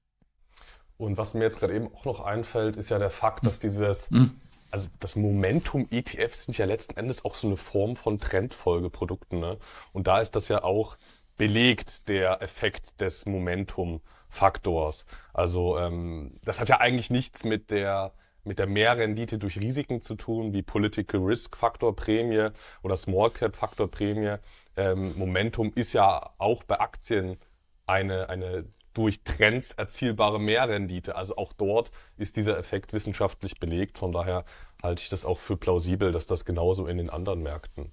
Und 0.97 1.17
was 1.17 1.33
mir 1.33 1.45
jetzt 1.45 1.59
gerade 1.59 1.75
eben 1.75 1.87
auch 1.87 2.03
noch 2.03 2.19
einfällt, 2.19 2.75
ist 2.75 2.89
ja 2.89 2.99
der 2.99 3.09
Fakt, 3.09 3.45
dass 3.45 3.59
dieses, 3.59 4.11
mhm. 4.11 4.31
Also 4.71 4.87
das 4.99 5.15
Momentum 5.15 5.87
ETFs 5.91 6.45
sind 6.45 6.57
ja 6.57 6.65
letzten 6.65 6.97
Endes 6.97 7.25
auch 7.25 7.35
so 7.35 7.47
eine 7.47 7.57
Form 7.57 7.95
von 7.95 8.19
Trendfolgeprodukten. 8.19 9.39
Ne? 9.39 9.57
Und 9.93 10.07
da 10.07 10.21
ist 10.21 10.35
das 10.35 10.47
ja 10.47 10.63
auch 10.63 10.97
belegt, 11.37 12.07
der 12.07 12.41
Effekt 12.41 12.99
des 13.01 13.25
Momentum-Faktors. 13.25 15.05
Also 15.33 15.77
ähm, 15.77 16.39
das 16.43 16.59
hat 16.59 16.69
ja 16.69 16.79
eigentlich 16.79 17.09
nichts 17.09 17.43
mit 17.43 17.71
der 17.71 18.13
mit 18.45 18.57
der 18.57 18.67
Mehrrendite 18.67 19.37
durch 19.37 19.59
Risiken 19.59 20.01
zu 20.01 20.15
tun, 20.15 20.53
wie 20.53 20.61
Political 20.61 21.21
Risk 21.21 21.57
Faktor 21.57 21.95
Prämie 21.95 22.47
oder 22.81 22.97
Small 22.97 23.29
Cap 23.31 23.55
Faktor 23.55 23.91
Prämie. 23.91 24.35
Ähm, 24.77 25.17
Momentum 25.17 25.71
ist 25.75 25.93
ja 25.93 26.31
auch 26.37 26.63
bei 26.63 26.79
Aktien 26.79 27.37
eine, 27.85 28.29
eine 28.29 28.65
durch 28.93 29.23
Trends 29.23 29.71
erzielbare 29.71 30.39
Mehrrendite. 30.39 31.15
Also 31.15 31.37
auch 31.37 31.53
dort 31.53 31.91
ist 32.17 32.37
dieser 32.37 32.57
Effekt 32.57 32.93
wissenschaftlich 32.93 33.59
belegt. 33.59 33.97
Von 33.97 34.11
daher 34.11 34.45
halte 34.81 35.01
ich 35.01 35.09
das 35.09 35.25
auch 35.25 35.39
für 35.39 35.57
plausibel, 35.57 36.11
dass 36.11 36.25
das 36.25 36.45
genauso 36.45 36.87
in 36.87 36.97
den 36.97 37.09
anderen 37.09 37.41
Märkten 37.43 37.91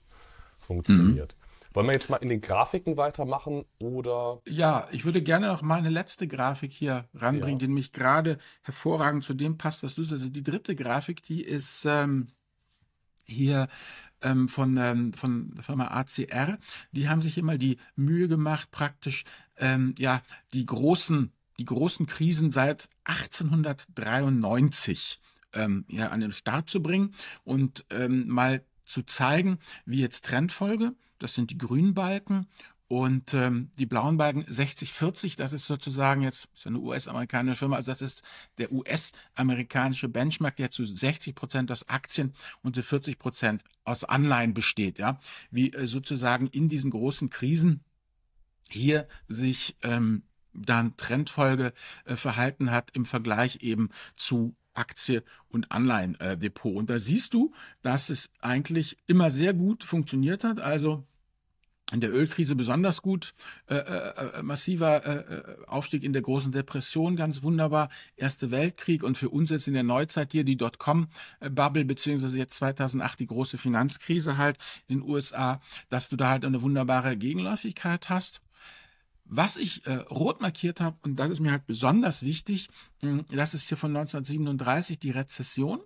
funktioniert. 0.59 1.37
Mhm. 1.39 1.47
Wollen 1.75 1.89
wir 1.89 1.93
jetzt 1.93 2.09
mal 2.09 2.17
in 2.17 2.31
den 2.31 2.41
Grafiken 2.41 2.97
weitermachen 2.97 3.67
oder? 3.83 4.41
Ja, 4.47 4.89
ich 4.93 5.05
würde 5.05 5.21
gerne 5.21 5.49
noch 5.49 5.61
mal 5.61 5.77
eine 5.77 5.91
letzte 5.91 6.27
Grafik 6.27 6.73
hier 6.73 7.05
ranbringen, 7.13 7.59
ja. 7.59 7.59
die 7.59 7.67
nämlich 7.67 7.93
gerade 7.93 8.39
hervorragend 8.63 9.25
zu 9.25 9.35
dem 9.35 9.59
passt, 9.59 9.83
was 9.83 9.95
du 9.95 10.03
sagst. 10.03 10.23
Also 10.23 10.31
die 10.31 10.43
dritte 10.43 10.75
Grafik, 10.75 11.23
die 11.23 11.43
ist 11.43 11.85
ähm, 11.85 12.29
hier 13.27 13.69
ähm, 14.23 14.49
von, 14.49 14.77
ähm, 14.77 15.13
von 15.13 15.55
der 15.55 15.65
Firma 15.65 15.89
ACR. 15.89 16.59
Die 16.93 17.09
haben 17.09 17.23
sich 17.23 17.39
immer 17.39 17.59
die 17.59 17.79
Mühe 17.95 18.29
gemacht, 18.29 18.71
praktisch 18.71 19.25
ähm, 19.57 19.95
ja 19.99 20.23
die 20.53 20.67
großen 20.67 21.33
die 21.59 21.65
großen 21.65 22.07
Krisen 22.07 22.51
seit 22.51 22.89
1893 23.05 25.21
ähm, 25.55 25.87
ja, 25.89 26.11
an 26.11 26.21
den 26.21 26.33
Start 26.33 26.69
zu 26.69 26.83
bringen 26.83 27.15
und 27.45 27.87
ähm, 27.91 28.29
mal 28.29 28.63
zu 28.85 29.03
zeigen, 29.03 29.59
wie 29.85 30.01
jetzt 30.01 30.27
Trendfolge, 30.27 30.95
das 31.19 31.35
sind 31.35 31.51
die 31.51 31.59
grünen 31.59 31.95
Balken, 31.95 32.47
Und 32.89 33.35
ähm, 33.35 33.71
die 33.79 33.87
blauen 33.87 34.17
Balken 34.17 34.45
60-40, 34.45 35.37
das 35.37 35.53
ist 35.53 35.67
sozusagen 35.67 36.23
jetzt 36.23 36.49
ist 36.55 36.69
eine 36.69 36.79
US-amerikanische 36.79 37.59
Firma, 37.59 37.77
also 37.77 37.91
das 37.91 38.01
ist 38.01 38.23
der 38.59 38.71
US-amerikanische 38.71 40.09
Benchmark, 40.09 40.55
der 40.55 40.71
zu 40.71 40.85
60 40.85 41.35
Prozent 41.35 41.73
aus 41.73 41.89
Aktien 41.89 42.33
und 42.63 42.77
zu 42.77 42.85
40 42.85 43.19
Prozent 43.19 43.65
aus 43.83 44.05
Anleihen 44.05 44.55
besteht, 44.55 44.99
ja, 44.99 45.19
wie 45.51 45.73
äh, 45.73 45.87
sozusagen 45.87 46.47
in 46.47 46.69
diesen 46.69 46.93
großen 46.93 47.29
Krisen 47.29 47.83
hier 48.69 49.09
sich 49.27 49.77
ähm, 49.83 50.23
dann 50.53 50.97
Trendfolge 50.97 51.73
äh, 52.05 52.15
verhalten 52.15 52.71
hat 52.71 52.91
im 52.93 53.05
Vergleich 53.05 53.63
eben 53.63 53.91
zu 54.15 54.55
Aktie 54.75 55.25
und 55.49 55.73
Anleihendepot. 55.73 56.73
Äh, 56.73 56.79
und 56.79 56.91
da 56.91 57.01
siehst 57.01 57.35
du, 57.35 57.53
dass 57.83 58.11
es 58.11 58.31
eigentlich 58.41 58.97
immer 59.07 59.31
sehr 59.31 59.55
gut 59.55 59.83
funktioniert 59.83 60.45
hat. 60.45 60.61
Also 60.61 61.05
in 61.93 62.01
der 62.01 62.13
Ölkrise 62.13 62.57
besonders 62.57 63.01
gut, 63.01 63.33
äh, 63.69 63.77
äh, 63.77 64.39
äh 64.39 64.43
massiver 64.43 65.05
äh, 65.05 65.35
äh, 65.35 65.67
Aufstieg 65.67 66.03
in 66.03 66.13
der 66.13 66.23
großen 66.23 66.51
Depression, 66.51 67.15
ganz 67.15 67.43
wunderbar, 67.43 67.91
Erste 68.17 68.51
Weltkrieg 68.51 69.05
und 69.05 69.17
für 69.17 69.29
uns 69.29 69.51
jetzt 69.51 69.69
in 69.69 69.75
der 69.75 69.85
Neuzeit 69.85 70.33
hier 70.33 70.43
die 70.43 70.57
Dotcom-Bubble, 70.57 71.85
beziehungsweise 71.85 72.39
jetzt 72.39 72.57
2008 72.57 73.21
die 73.21 73.27
große 73.27 73.57
Finanzkrise 73.57 74.37
halt 74.37 74.59
in 74.89 74.99
den 74.99 75.09
USA, 75.09 75.61
dass 75.89 76.09
du 76.09 76.17
da 76.17 76.31
halt 76.31 76.45
eine 76.45 76.63
wunderbare 76.63 77.17
Gegenläufigkeit 77.17 78.09
hast. 78.09 78.41
Was 79.25 79.57
ich 79.57 79.87
äh, 79.87 79.95
rot 79.95 80.41
markiert 80.41 80.81
habe, 80.81 80.97
und 81.03 81.17
das 81.17 81.31
ist 81.31 81.41
mir 81.41 81.53
halt 81.53 81.67
besonders 81.67 82.23
wichtig, 82.23 82.69
mh, 83.03 83.25
das 83.31 83.55
ist 83.55 83.69
hier 83.69 83.77
von 83.77 83.97
1937 83.97 84.99
die 84.99 85.11
Rezession 85.11 85.81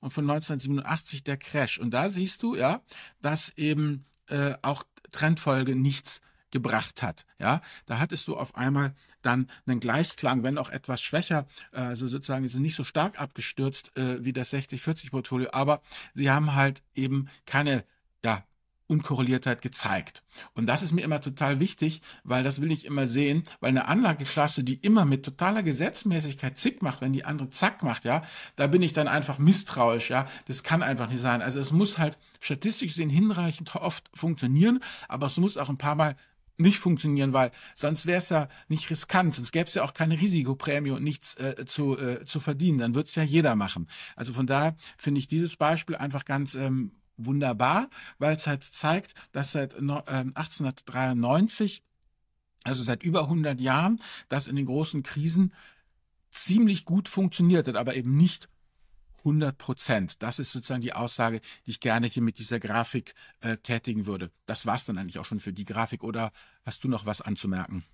und 0.00 0.12
von 0.12 0.24
1987 0.24 1.22
der 1.22 1.36
Crash. 1.36 1.78
Und 1.78 1.90
da 1.92 2.08
siehst 2.08 2.42
du, 2.42 2.56
ja, 2.56 2.80
dass 3.22 3.50
eben 3.56 4.04
äh, 4.28 4.54
auch 4.62 4.84
Trendfolge 5.12 5.76
nichts 5.76 6.20
gebracht 6.50 7.02
hat. 7.02 7.26
Ja, 7.38 7.60
da 7.86 7.98
hattest 7.98 8.28
du 8.28 8.36
auf 8.36 8.54
einmal 8.54 8.94
dann 9.20 9.50
einen 9.66 9.80
Gleichklang, 9.80 10.42
wenn 10.42 10.58
auch 10.58 10.70
etwas 10.70 11.02
schwächer, 11.02 11.46
also 11.72 12.06
sozusagen 12.06 12.46
sind 12.48 12.62
nicht 12.62 12.76
so 12.76 12.84
stark 12.84 13.20
abgestürzt 13.20 13.96
äh, 13.96 14.24
wie 14.24 14.32
das 14.32 14.52
60-40-Portfolio, 14.52 15.50
aber 15.52 15.82
sie 16.14 16.30
haben 16.30 16.54
halt 16.54 16.82
eben 16.94 17.28
keine 17.44 17.84
ja, 18.24 18.44
Unkorreliertheit 18.88 19.62
gezeigt. 19.62 20.22
Und 20.54 20.66
das 20.66 20.82
ist 20.82 20.92
mir 20.92 21.02
immer 21.02 21.20
total 21.20 21.60
wichtig, 21.60 22.02
weil 22.24 22.42
das 22.42 22.60
will 22.60 22.70
ich 22.70 22.84
immer 22.84 23.06
sehen, 23.06 23.42
weil 23.60 23.70
eine 23.70 23.88
Anlageklasse, 23.88 24.62
die 24.64 24.74
immer 24.74 25.04
mit 25.04 25.24
totaler 25.24 25.62
Gesetzmäßigkeit 25.62 26.56
zick 26.56 26.82
macht, 26.82 27.00
wenn 27.00 27.12
die 27.12 27.24
andere 27.24 27.50
zack 27.50 27.82
macht, 27.82 28.04
ja, 28.04 28.22
da 28.54 28.66
bin 28.66 28.82
ich 28.82 28.92
dann 28.92 29.08
einfach 29.08 29.38
misstrauisch, 29.38 30.10
ja. 30.10 30.28
Das 30.46 30.62
kann 30.62 30.82
einfach 30.82 31.08
nicht 31.08 31.20
sein. 31.20 31.42
Also 31.42 31.60
es 31.60 31.72
muss 31.72 31.98
halt 31.98 32.18
statistisch 32.40 32.92
gesehen 32.92 33.10
hinreichend 33.10 33.74
oft 33.74 34.08
funktionieren, 34.14 34.80
aber 35.08 35.26
es 35.26 35.36
muss 35.36 35.56
auch 35.56 35.68
ein 35.68 35.78
paar 35.78 35.96
Mal 35.96 36.16
nicht 36.58 36.78
funktionieren, 36.78 37.32
weil 37.32 37.50
sonst 37.74 38.06
wäre 38.06 38.18
es 38.18 38.28
ja 38.28 38.48
nicht 38.68 38.88
riskant, 38.90 39.34
sonst 39.34 39.52
gäbe 39.52 39.66
es 39.66 39.74
ja 39.74 39.84
auch 39.84 39.94
keine 39.94 40.18
Risikoprämie 40.20 40.90
und 40.90 41.02
nichts 41.02 41.34
äh, 41.36 41.64
zu, 41.66 41.98
äh, 41.98 42.24
zu 42.24 42.40
verdienen. 42.40 42.78
Dann 42.78 42.94
wird 42.94 43.08
es 43.08 43.14
ja 43.14 43.22
jeder 43.22 43.56
machen. 43.56 43.88
Also 44.14 44.32
von 44.32 44.46
daher 44.46 44.76
finde 44.96 45.18
ich 45.18 45.28
dieses 45.28 45.56
Beispiel 45.56 45.96
einfach 45.96 46.24
ganz 46.24 46.54
ähm, 46.54 46.92
wunderbar, 47.16 47.88
weil 48.18 48.36
es 48.36 48.46
halt 48.46 48.62
zeigt, 48.62 49.14
dass 49.32 49.52
seit 49.52 49.74
1893, 49.74 51.78
ähm, 51.78 51.84
also 52.64 52.82
seit 52.82 53.02
über 53.02 53.22
100 53.22 53.60
Jahren, 53.60 54.00
das 54.28 54.48
in 54.48 54.56
den 54.56 54.66
großen 54.66 55.02
Krisen 55.02 55.52
ziemlich 56.30 56.84
gut 56.84 57.08
funktioniert 57.08 57.68
hat, 57.68 57.76
aber 57.76 57.94
eben 57.94 58.16
nicht 58.16 58.48
100 59.18 59.58
Prozent. 59.58 60.22
Das 60.22 60.38
ist 60.38 60.52
sozusagen 60.52 60.82
die 60.82 60.92
Aussage, 60.92 61.40
die 61.66 61.70
ich 61.70 61.80
gerne 61.80 62.06
hier 62.06 62.22
mit 62.22 62.38
dieser 62.38 62.60
Grafik 62.60 63.14
äh, 63.40 63.56
tätigen 63.56 64.06
würde. 64.06 64.30
Das 64.46 64.66
war 64.66 64.76
es 64.76 64.84
dann 64.84 64.98
eigentlich 64.98 65.18
auch 65.18 65.24
schon 65.24 65.40
für 65.40 65.52
die 65.52 65.64
Grafik 65.64 66.04
oder 66.04 66.32
hast 66.64 66.84
du 66.84 66.88
noch 66.88 67.06
was 67.06 67.20
anzumerken? 67.20 67.84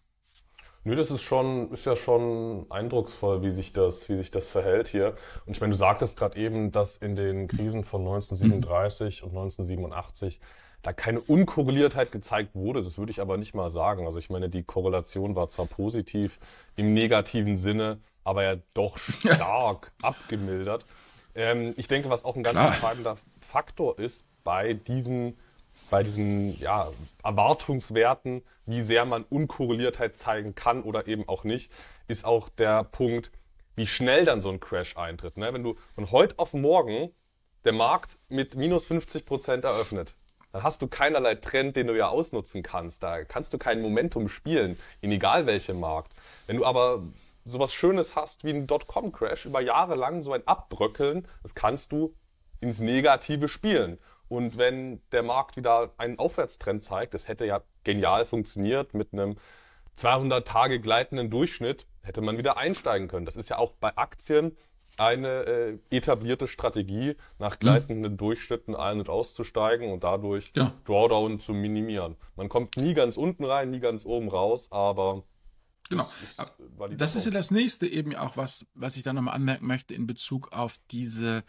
Nö, 0.84 0.96
das 0.96 1.10
ist 1.12 1.22
schon, 1.22 1.70
ist 1.70 1.86
ja 1.86 1.94
schon 1.94 2.66
eindrucksvoll, 2.70 3.42
wie 3.42 3.50
sich 3.50 3.72
das, 3.72 4.08
wie 4.08 4.16
sich 4.16 4.32
das 4.32 4.48
verhält 4.48 4.88
hier. 4.88 5.14
Und 5.46 5.54
ich 5.54 5.60
meine, 5.60 5.72
du 5.72 5.76
sagtest 5.76 6.18
gerade 6.18 6.36
eben, 6.36 6.72
dass 6.72 6.96
in 6.96 7.14
den 7.14 7.46
Krisen 7.46 7.84
von 7.84 8.00
1937 8.00 9.22
und 9.22 9.30
1987 9.30 10.40
da 10.82 10.92
keine 10.92 11.20
Unkorreliertheit 11.20 12.10
gezeigt 12.10 12.54
wurde. 12.54 12.82
Das 12.82 12.98
würde 12.98 13.12
ich 13.12 13.20
aber 13.20 13.36
nicht 13.36 13.54
mal 13.54 13.70
sagen. 13.70 14.06
Also 14.06 14.18
ich 14.18 14.30
meine, 14.30 14.48
die 14.48 14.64
Korrelation 14.64 15.36
war 15.36 15.48
zwar 15.48 15.66
positiv 15.66 16.40
im 16.74 16.92
negativen 16.92 17.54
Sinne, 17.54 18.00
aber 18.24 18.42
ja 18.42 18.56
doch 18.74 18.98
stark 18.98 19.92
abgemildert. 20.02 20.84
Ähm, 21.36 21.74
ich 21.76 21.86
denke, 21.86 22.10
was 22.10 22.24
auch 22.24 22.34
ein 22.34 22.42
ganz 22.42 22.58
Klar. 22.58 22.72
entscheidender 22.72 23.16
Faktor 23.40 23.98
ist 24.00 24.24
bei 24.42 24.74
diesen 24.74 25.36
bei 25.90 26.02
diesen 26.02 26.58
ja, 26.60 26.90
Erwartungswerten, 27.22 28.42
wie 28.66 28.82
sehr 28.82 29.04
man 29.04 29.24
Unkorreliertheit 29.24 30.16
zeigen 30.16 30.54
kann 30.54 30.82
oder 30.82 31.06
eben 31.06 31.28
auch 31.28 31.44
nicht, 31.44 31.70
ist 32.08 32.24
auch 32.24 32.48
der 32.48 32.84
Punkt, 32.84 33.30
wie 33.74 33.86
schnell 33.86 34.24
dann 34.24 34.42
so 34.42 34.50
ein 34.50 34.60
Crash 34.60 34.96
eintritt. 34.96 35.36
Ne? 35.36 35.52
Wenn 35.52 35.62
du 35.62 35.76
von 35.94 36.10
heute 36.10 36.38
auf 36.38 36.52
morgen 36.52 37.10
der 37.64 37.72
Markt 37.72 38.18
mit 38.28 38.54
minus 38.56 38.86
50 38.86 39.24
Prozent 39.24 39.64
eröffnet, 39.64 40.14
dann 40.52 40.62
hast 40.62 40.82
du 40.82 40.86
keinerlei 40.86 41.34
Trend, 41.36 41.76
den 41.76 41.86
du 41.86 41.96
ja 41.96 42.08
ausnutzen 42.08 42.62
kannst. 42.62 43.02
Da 43.02 43.24
kannst 43.24 43.52
du 43.54 43.58
kein 43.58 43.80
Momentum 43.80 44.28
spielen, 44.28 44.78
in 45.00 45.10
egal 45.10 45.46
welchem 45.46 45.80
Markt. 45.80 46.12
Wenn 46.46 46.58
du 46.58 46.66
aber 46.66 47.02
sowas 47.44 47.72
Schönes 47.72 48.14
hast 48.14 48.44
wie 48.44 48.50
ein 48.50 48.66
Dotcom-Crash, 48.66 49.46
über 49.46 49.60
Jahre 49.60 49.94
lang 49.94 50.22
so 50.22 50.32
ein 50.32 50.46
Abbröckeln, 50.46 51.26
das 51.42 51.54
kannst 51.54 51.92
du 51.92 52.14
ins 52.60 52.80
Negative 52.80 53.48
spielen. 53.48 53.98
Und 54.32 54.56
wenn 54.56 55.02
der 55.12 55.22
Markt 55.22 55.58
wieder 55.58 55.92
einen 55.98 56.18
Aufwärtstrend 56.18 56.82
zeigt, 56.82 57.12
das 57.12 57.28
hätte 57.28 57.44
ja 57.44 57.60
genial 57.84 58.24
funktioniert 58.24 58.94
mit 58.94 59.12
einem 59.12 59.36
200 59.96 60.48
Tage 60.48 60.80
gleitenden 60.80 61.28
Durchschnitt, 61.28 61.86
hätte 62.00 62.22
man 62.22 62.38
wieder 62.38 62.56
einsteigen 62.56 63.08
können. 63.08 63.26
Das 63.26 63.36
ist 63.36 63.50
ja 63.50 63.58
auch 63.58 63.72
bei 63.72 63.94
Aktien 63.94 64.56
eine 64.96 65.28
äh, 65.42 65.78
etablierte 65.90 66.48
Strategie, 66.48 67.16
nach 67.38 67.58
gleitenden 67.58 68.12
mhm. 68.12 68.16
Durchschnitten 68.16 68.74
ein- 68.74 69.00
und 69.00 69.10
auszusteigen 69.10 69.92
und 69.92 70.02
dadurch 70.02 70.50
ja. 70.56 70.72
Drawdown 70.86 71.38
zu 71.38 71.52
minimieren. 71.52 72.16
Man 72.34 72.48
kommt 72.48 72.78
nie 72.78 72.94
ganz 72.94 73.18
unten 73.18 73.44
rein, 73.44 73.70
nie 73.70 73.80
ganz 73.80 74.06
oben 74.06 74.30
raus, 74.30 74.68
aber 74.72 75.24
Genau. 75.90 76.08
Das 76.38 76.48
ist, 76.48 77.00
das 77.00 77.16
ist 77.16 77.24
ja 77.26 77.30
das 77.32 77.50
nächste 77.50 77.86
eben 77.86 78.16
auch, 78.16 78.38
was, 78.38 78.64
was 78.72 78.96
ich 78.96 79.02
da 79.02 79.12
nochmal 79.12 79.34
anmerken 79.34 79.66
möchte 79.66 79.92
in 79.92 80.06
Bezug 80.06 80.50
auf 80.52 80.78
diese 80.90 81.44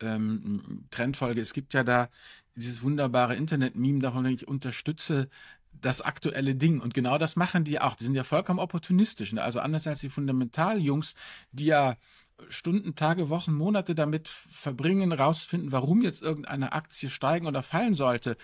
ähm, 0.00 0.84
Trendfolge. 0.90 1.40
Es 1.40 1.52
gibt 1.52 1.74
ja 1.74 1.84
da 1.84 2.08
dieses 2.54 2.82
wunderbare 2.82 3.36
Internet-Meme, 3.36 4.00
davon 4.00 4.26
ich 4.26 4.48
unterstütze 4.48 5.28
das 5.80 6.00
aktuelle 6.00 6.54
Ding. 6.56 6.80
Und 6.80 6.94
genau 6.94 7.18
das 7.18 7.36
machen 7.36 7.64
die 7.64 7.80
auch. 7.80 7.94
Die 7.94 8.04
sind 8.04 8.14
ja 8.14 8.24
vollkommen 8.24 8.58
opportunistisch. 8.58 9.32
Ne? 9.32 9.42
Also 9.42 9.60
anders 9.60 9.86
als 9.86 10.00
die 10.00 10.08
Fundamentaljungs, 10.08 11.14
die 11.52 11.66
ja 11.66 11.96
Stunden, 12.48 12.94
Tage, 12.94 13.28
Wochen, 13.28 13.52
Monate 13.52 13.94
damit 13.94 14.28
verbringen, 14.28 15.12
rauszufinden, 15.12 15.72
warum 15.72 16.02
jetzt 16.02 16.22
irgendeine 16.22 16.72
Aktie 16.72 17.10
steigen 17.10 17.46
oder 17.46 17.62
fallen 17.62 17.94
sollte, 17.94 18.36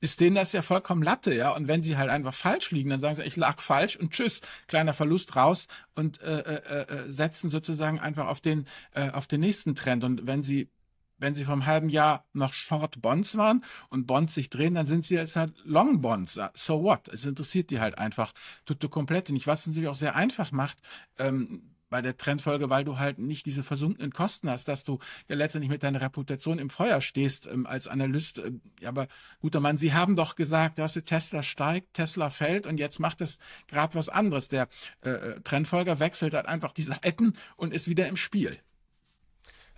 ist 0.00 0.20
denen 0.20 0.36
das 0.36 0.52
ja 0.52 0.62
vollkommen 0.62 1.02
Latte, 1.02 1.34
ja. 1.34 1.50
Und 1.54 1.68
wenn 1.68 1.82
sie 1.82 1.96
halt 1.96 2.10
einfach 2.10 2.34
falsch 2.34 2.70
liegen, 2.70 2.90
dann 2.90 3.00
sagen 3.00 3.16
sie, 3.16 3.22
ich 3.22 3.36
lag 3.36 3.60
falsch 3.60 3.96
und 3.96 4.12
tschüss, 4.12 4.40
kleiner 4.68 4.94
Verlust 4.94 5.36
raus 5.36 5.68
und 5.94 6.20
äh, 6.20 6.40
äh, 6.40 6.82
äh, 6.82 7.10
setzen 7.10 7.50
sozusagen 7.50 7.98
einfach 7.98 8.26
auf 8.26 8.40
den, 8.40 8.66
äh, 8.92 9.10
auf 9.10 9.26
den 9.26 9.40
nächsten 9.40 9.74
Trend. 9.74 10.04
Und 10.04 10.26
wenn 10.26 10.42
sie 10.42 10.68
wenn 11.18 11.34
sie 11.34 11.44
vom 11.44 11.66
halben 11.66 11.88
Jahr 11.88 12.26
noch 12.32 12.52
Short 12.52 13.00
Bonds 13.00 13.36
waren 13.36 13.64
und 13.88 14.06
Bonds 14.06 14.34
sich 14.34 14.50
drehen, 14.50 14.74
dann 14.74 14.86
sind 14.86 15.04
sie 15.04 15.14
jetzt 15.14 15.36
halt 15.36 15.54
Long 15.64 16.00
Bonds. 16.00 16.38
So 16.54 16.82
what? 16.82 17.08
Es 17.08 17.24
interessiert 17.24 17.70
die 17.70 17.80
halt 17.80 17.98
einfach 17.98 18.32
tutto 18.64 18.88
komplett 18.88 19.30
nicht. 19.30 19.46
Was 19.46 19.66
natürlich 19.66 19.88
auch 19.88 19.94
sehr 19.94 20.16
einfach 20.16 20.52
macht, 20.52 20.78
ähm, 21.18 21.76
bei 21.88 22.02
der 22.02 22.16
Trendfolge, 22.16 22.68
weil 22.68 22.84
du 22.84 22.98
halt 22.98 23.18
nicht 23.18 23.46
diese 23.46 23.62
versunkenen 23.62 24.12
Kosten 24.12 24.50
hast, 24.50 24.68
dass 24.68 24.84
du 24.84 24.98
ja 25.28 25.36
letztendlich 25.36 25.70
mit 25.70 25.82
deiner 25.82 26.00
Reputation 26.00 26.58
im 26.58 26.70
Feuer 26.70 27.00
stehst 27.00 27.46
ähm, 27.46 27.66
als 27.66 27.88
Analyst. 27.88 28.38
Ähm, 28.38 28.60
ja, 28.80 28.88
aber 28.88 29.06
guter 29.40 29.60
Mann, 29.60 29.76
Sie 29.76 29.94
haben 29.94 30.16
doch 30.16 30.34
gesagt, 30.34 30.78
dass 30.78 30.94
Tesla 30.94 31.42
steigt, 31.42 31.94
Tesla 31.94 32.30
fällt 32.30 32.66
und 32.66 32.78
jetzt 32.78 32.98
macht 32.98 33.20
es 33.20 33.38
gerade 33.68 33.94
was 33.94 34.08
anderes. 34.08 34.48
Der 34.48 34.68
äh, 35.02 35.10
äh, 35.10 35.40
Trendfolger 35.42 36.00
wechselt 36.00 36.34
halt 36.34 36.46
einfach 36.46 36.72
die 36.72 36.82
Seiten 36.82 37.34
und 37.56 37.72
ist 37.72 37.88
wieder 37.88 38.08
im 38.08 38.16
Spiel. 38.16 38.58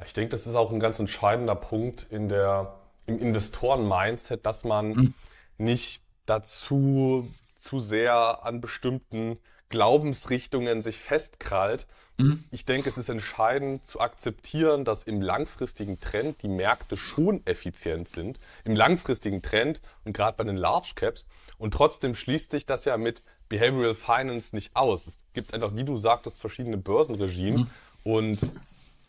Ich 0.05 0.13
denke, 0.13 0.31
das 0.31 0.47
ist 0.47 0.55
auch 0.55 0.71
ein 0.71 0.81
ganz 0.81 0.99
entscheidender 0.99 1.55
Punkt 1.55 2.07
in 2.11 2.29
der, 2.29 2.75
im 3.07 3.19
Investoren-Mindset, 3.19 4.47
dass 4.47 4.65
man 4.65 4.89
mhm. 4.89 5.15
nicht 5.59 6.03
dazu 6.27 7.29
zu 7.57 7.81
sehr 7.81 8.45
an 8.45 8.61
bestimmten 8.61 9.39
Glaubensrichtungen 9.71 10.83
sich 10.83 10.99
festkrallt. 10.99 11.87
Mhm. 12.17 12.45
Ich 12.51 12.65
denke, 12.65 12.89
es 12.89 12.97
ist 12.97 13.09
entscheidend 13.09 13.87
zu 13.87 14.01
akzeptieren, 14.01 14.85
dass 14.85 15.03
im 15.03 15.21
langfristigen 15.21 16.01
Trend 16.01 16.43
die 16.43 16.49
Märkte 16.49 16.97
schon 16.97 17.47
effizient 17.47 18.09
sind. 18.09 18.41
Im 18.65 18.75
langfristigen 18.75 19.43
Trend 19.43 19.81
und 20.05 20.15
gerade 20.15 20.37
bei 20.37 20.45
den 20.45 20.57
Large 20.57 20.93
Caps. 20.95 21.27
Und 21.59 21.75
trotzdem 21.75 22.15
schließt 22.15 22.51
sich 22.51 22.67
das 22.67 22.85
ja 22.85 22.97
mit 22.97 23.23
Behavioral 23.49 23.95
Finance 23.95 24.55
nicht 24.55 24.75
aus. 24.75 25.07
Es 25.07 25.19
gibt 25.35 25.53
einfach, 25.53 25.75
wie 25.75 25.85
du 25.85 25.99
sagtest, 25.99 26.41
verschiedene 26.41 26.79
Börsenregimes. 26.79 27.65
Mhm. 27.65 27.71
Und 28.05 28.39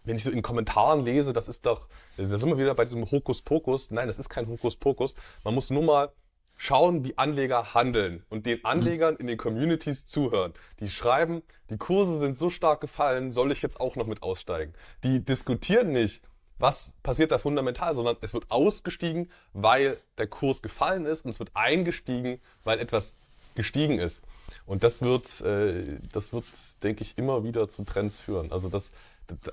wenn 0.03 0.15
ich 0.15 0.23
so 0.23 0.31
in 0.31 0.41
Kommentaren 0.41 1.03
lese, 1.03 1.33
das 1.33 1.47
ist 1.47 1.65
doch, 1.65 1.87
da 2.17 2.25
sind 2.25 2.49
wir 2.49 2.57
wieder 2.57 2.73
bei 2.75 2.85
diesem 2.85 3.09
Hokuspokus. 3.09 3.91
Nein, 3.91 4.07
das 4.07 4.19
ist 4.19 4.29
kein 4.29 4.47
Hokuspokus. 4.47 5.15
Man 5.43 5.53
muss 5.53 5.69
nur 5.69 5.83
mal 5.83 6.11
schauen, 6.55 7.05
wie 7.05 7.17
Anleger 7.17 7.73
handeln 7.73 8.25
und 8.29 8.45
den 8.45 8.65
Anlegern 8.65 9.15
in 9.15 9.27
den 9.27 9.37
Communities 9.37 10.05
zuhören. 10.05 10.53
Die 10.81 10.89
schreiben, 10.89 11.41
die 11.69 11.77
Kurse 11.77 12.17
sind 12.19 12.37
so 12.37 12.49
stark 12.49 12.81
gefallen, 12.81 13.31
soll 13.31 13.51
ich 13.51 13.61
jetzt 13.61 13.79
auch 13.79 13.95
noch 13.95 14.07
mit 14.07 14.23
aussteigen? 14.23 14.73
Die 15.03 15.23
diskutieren 15.23 15.91
nicht, 15.91 16.21
was 16.57 16.91
passiert 17.01 17.31
da 17.31 17.37
fundamental, 17.37 17.95
sondern 17.95 18.17
es 18.19 18.33
wird 18.33 18.51
ausgestiegen, 18.51 19.31
weil 19.53 19.97
der 20.17 20.27
Kurs 20.27 20.61
gefallen 20.61 21.05
ist 21.05 21.23
und 21.23 21.31
es 21.31 21.39
wird 21.39 21.51
eingestiegen, 21.53 22.41
weil 22.65 22.79
etwas 22.79 23.15
gestiegen 23.55 23.99
ist. 23.99 24.21
Und 24.65 24.83
das 24.83 25.01
wird, 25.01 25.39
äh, 25.41 25.99
das 26.11 26.33
wird, 26.33 26.45
denke 26.83 27.03
ich, 27.03 27.17
immer 27.17 27.45
wieder 27.45 27.69
zu 27.69 27.85
Trends 27.85 28.19
führen. 28.19 28.51
Also 28.51 28.67
das, 28.67 28.91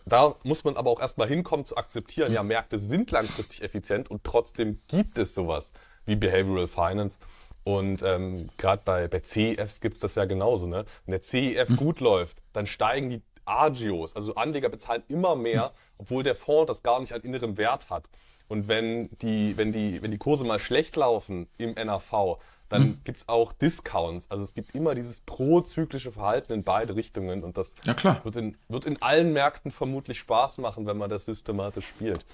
da 0.04 0.36
muss 0.42 0.64
man 0.64 0.76
aber 0.76 0.90
auch 0.90 1.00
erstmal 1.00 1.28
hinkommen 1.28 1.66
zu 1.66 1.76
akzeptieren, 1.76 2.32
ja, 2.32 2.42
Märkte 2.42 2.78
sind 2.78 3.10
langfristig 3.10 3.62
effizient 3.62 4.10
und 4.10 4.24
trotzdem 4.24 4.80
gibt 4.88 5.18
es 5.18 5.34
sowas 5.34 5.72
wie 6.04 6.16
Behavioral 6.16 6.68
Finance. 6.68 7.18
Und 7.64 8.02
ähm, 8.02 8.48
gerade 8.58 8.82
bei, 8.84 9.08
bei 9.08 9.20
CEFs 9.20 9.80
gibt 9.80 9.96
es 9.96 10.00
das 10.00 10.14
ja 10.14 10.24
genauso. 10.24 10.66
Ne? 10.66 10.84
Wenn 11.04 11.12
der 11.12 11.20
CEF 11.20 11.68
mhm. 11.68 11.76
gut 11.76 12.00
läuft, 12.00 12.38
dann 12.52 12.66
steigen 12.66 13.10
die 13.10 13.22
Agios, 13.44 14.14
also 14.14 14.34
Anleger 14.34 14.68
bezahlen 14.68 15.02
immer 15.08 15.36
mehr, 15.36 15.72
obwohl 15.98 16.22
der 16.22 16.34
Fonds 16.34 16.66
das 16.66 16.82
gar 16.82 17.00
nicht 17.00 17.12
an 17.12 17.22
innerem 17.22 17.56
Wert 17.56 17.90
hat. 17.90 18.08
Und 18.48 18.68
wenn 18.68 19.08
die, 19.18 19.56
wenn 19.56 19.72
die, 19.72 20.02
wenn 20.02 20.10
die 20.10 20.18
Kurse 20.18 20.44
mal 20.44 20.58
schlecht 20.58 20.96
laufen 20.96 21.48
im 21.58 21.74
NAV, 21.74 22.38
dann 22.68 22.82
hm. 22.82 23.00
gibt 23.04 23.18
es 23.18 23.28
auch 23.28 23.52
Discounts. 23.52 24.30
Also 24.30 24.44
es 24.44 24.54
gibt 24.54 24.74
immer 24.74 24.94
dieses 24.94 25.20
prozyklische 25.20 26.12
Verhalten 26.12 26.52
in 26.52 26.64
beide 26.64 26.96
Richtungen 26.96 27.44
und 27.44 27.56
das 27.56 27.74
ja. 27.84 28.24
Wird, 28.24 28.36
in, 28.36 28.56
wird 28.68 28.86
in 28.86 29.00
allen 29.02 29.32
Märkten 29.32 29.70
vermutlich 29.70 30.18
Spaß 30.18 30.58
machen, 30.58 30.86
wenn 30.86 30.98
man 30.98 31.10
das 31.10 31.24
systematisch 31.24 31.86
spielt. 31.86 32.24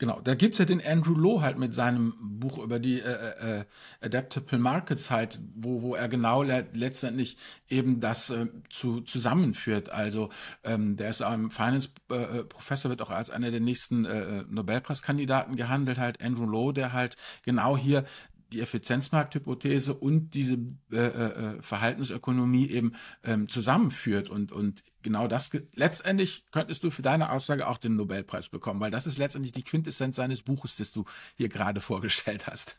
Genau, 0.00 0.18
da 0.18 0.34
gibt 0.34 0.54
es 0.54 0.58
ja 0.58 0.64
den 0.64 0.82
Andrew 0.82 1.12
Lowe 1.12 1.42
halt 1.42 1.58
mit 1.58 1.74
seinem 1.74 2.14
Buch 2.22 2.56
über 2.56 2.78
die 2.78 3.00
äh, 3.00 3.58
äh, 3.60 3.64
Adaptable 4.00 4.58
Markets 4.58 5.10
halt, 5.10 5.38
wo, 5.54 5.82
wo 5.82 5.94
er 5.94 6.08
genau 6.08 6.42
le 6.42 6.66
letztendlich 6.72 7.36
eben 7.68 8.00
das 8.00 8.30
äh, 8.30 8.46
zu, 8.70 9.02
zusammenführt. 9.02 9.90
Also 9.90 10.30
ähm, 10.64 10.96
der 10.96 11.10
ist 11.10 11.20
ein 11.20 11.50
Finance-Professor, 11.50 12.88
äh, 12.88 12.92
wird 12.92 13.02
auch 13.02 13.10
als 13.10 13.28
einer 13.28 13.50
der 13.50 13.60
nächsten 13.60 14.06
äh, 14.06 14.44
Nobelpreiskandidaten 14.48 15.54
gehandelt, 15.56 15.98
halt 15.98 16.22
Andrew 16.22 16.46
Lowe, 16.46 16.72
der 16.72 16.94
halt 16.94 17.18
genau 17.42 17.76
hier 17.76 18.06
die 18.52 18.60
Effizienzmarkthypothese 18.60 19.94
und 19.94 20.30
diese 20.34 20.58
äh, 20.92 20.96
äh, 20.96 21.62
Verhaltensökonomie 21.62 22.68
eben 22.68 22.94
ähm, 23.24 23.48
zusammenführt 23.48 24.28
und 24.28 24.52
und 24.52 24.82
genau 25.02 25.28
das 25.28 25.50
letztendlich 25.74 26.44
könntest 26.50 26.82
du 26.84 26.90
für 26.90 27.02
deine 27.02 27.30
Aussage 27.32 27.66
auch 27.66 27.78
den 27.78 27.96
Nobelpreis 27.96 28.48
bekommen, 28.48 28.80
weil 28.80 28.90
das 28.90 29.06
ist 29.06 29.18
letztendlich 29.18 29.52
die 29.52 29.62
Quintessenz 29.64 30.16
seines 30.16 30.42
Buches, 30.42 30.76
das 30.76 30.92
du 30.92 31.04
hier 31.36 31.48
gerade 31.48 31.80
vorgestellt 31.80 32.46
hast. 32.46 32.76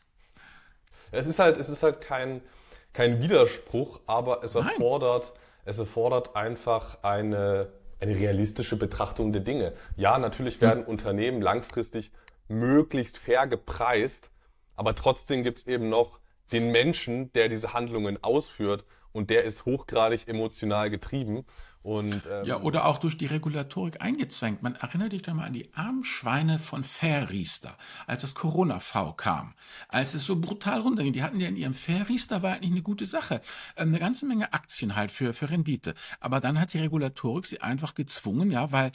Es 1.10 1.26
ist 1.26 1.38
halt 1.38 1.58
es 1.58 1.68
ist 1.68 1.82
halt 1.82 2.00
kein 2.00 2.40
kein 2.92 3.20
Widerspruch, 3.20 4.00
aber 4.06 4.44
es 4.44 4.54
erfordert 4.54 5.32
Nein. 5.32 5.42
es 5.64 5.78
erfordert 5.78 6.36
einfach 6.36 7.02
eine 7.02 7.72
eine 8.00 8.16
realistische 8.16 8.76
Betrachtung 8.76 9.32
der 9.32 9.42
Dinge. 9.42 9.74
Ja, 9.96 10.18
natürlich 10.18 10.60
werden 10.60 10.80
hm. 10.80 10.88
Unternehmen 10.88 11.40
langfristig 11.40 12.10
möglichst 12.48 13.16
fair 13.16 13.46
gepreist, 13.46 14.30
aber 14.76 14.94
trotzdem 14.94 15.42
gibt 15.42 15.58
es 15.60 15.66
eben 15.66 15.88
noch 15.88 16.20
den 16.52 16.70
Menschen, 16.70 17.32
der 17.32 17.48
diese 17.48 17.72
Handlungen 17.72 18.22
ausführt 18.22 18.84
und 19.12 19.30
der 19.30 19.44
ist 19.44 19.64
hochgradig 19.64 20.28
emotional 20.28 20.90
getrieben. 20.90 21.44
Und, 21.82 22.22
ähm, 22.30 22.44
ja, 22.44 22.60
oder 22.60 22.86
auch 22.86 22.98
durch 22.98 23.18
die 23.18 23.26
Regulatorik 23.26 24.00
eingezwängt. 24.00 24.62
Man 24.62 24.76
erinnert 24.76 25.10
sich 25.10 25.22
doch 25.22 25.34
mal 25.34 25.46
an 25.46 25.52
die 25.52 25.68
armen 25.74 26.04
Schweine 26.04 26.60
von 26.60 26.84
Fairriester, 26.84 27.76
als 28.06 28.22
das 28.22 28.36
Corona-V 28.36 29.14
kam. 29.14 29.54
Als 29.88 30.14
es 30.14 30.24
so 30.24 30.36
brutal 30.36 30.80
runterging. 30.80 31.12
Die 31.12 31.24
hatten 31.24 31.40
ja 31.40 31.48
in 31.48 31.56
ihrem 31.56 31.74
Fairriester, 31.74 32.42
war 32.42 32.52
eigentlich 32.52 32.70
eine 32.70 32.82
gute 32.82 33.06
Sache. 33.06 33.40
Ähm, 33.76 33.88
eine 33.88 33.98
ganze 33.98 34.26
Menge 34.26 34.52
Aktien 34.52 34.94
halt 34.94 35.10
für, 35.10 35.34
für 35.34 35.50
Rendite. 35.50 35.94
Aber 36.20 36.38
dann 36.38 36.60
hat 36.60 36.72
die 36.72 36.78
Regulatorik 36.78 37.46
sie 37.46 37.60
einfach 37.60 37.94
gezwungen, 37.94 38.52
ja, 38.52 38.70
weil 38.70 38.92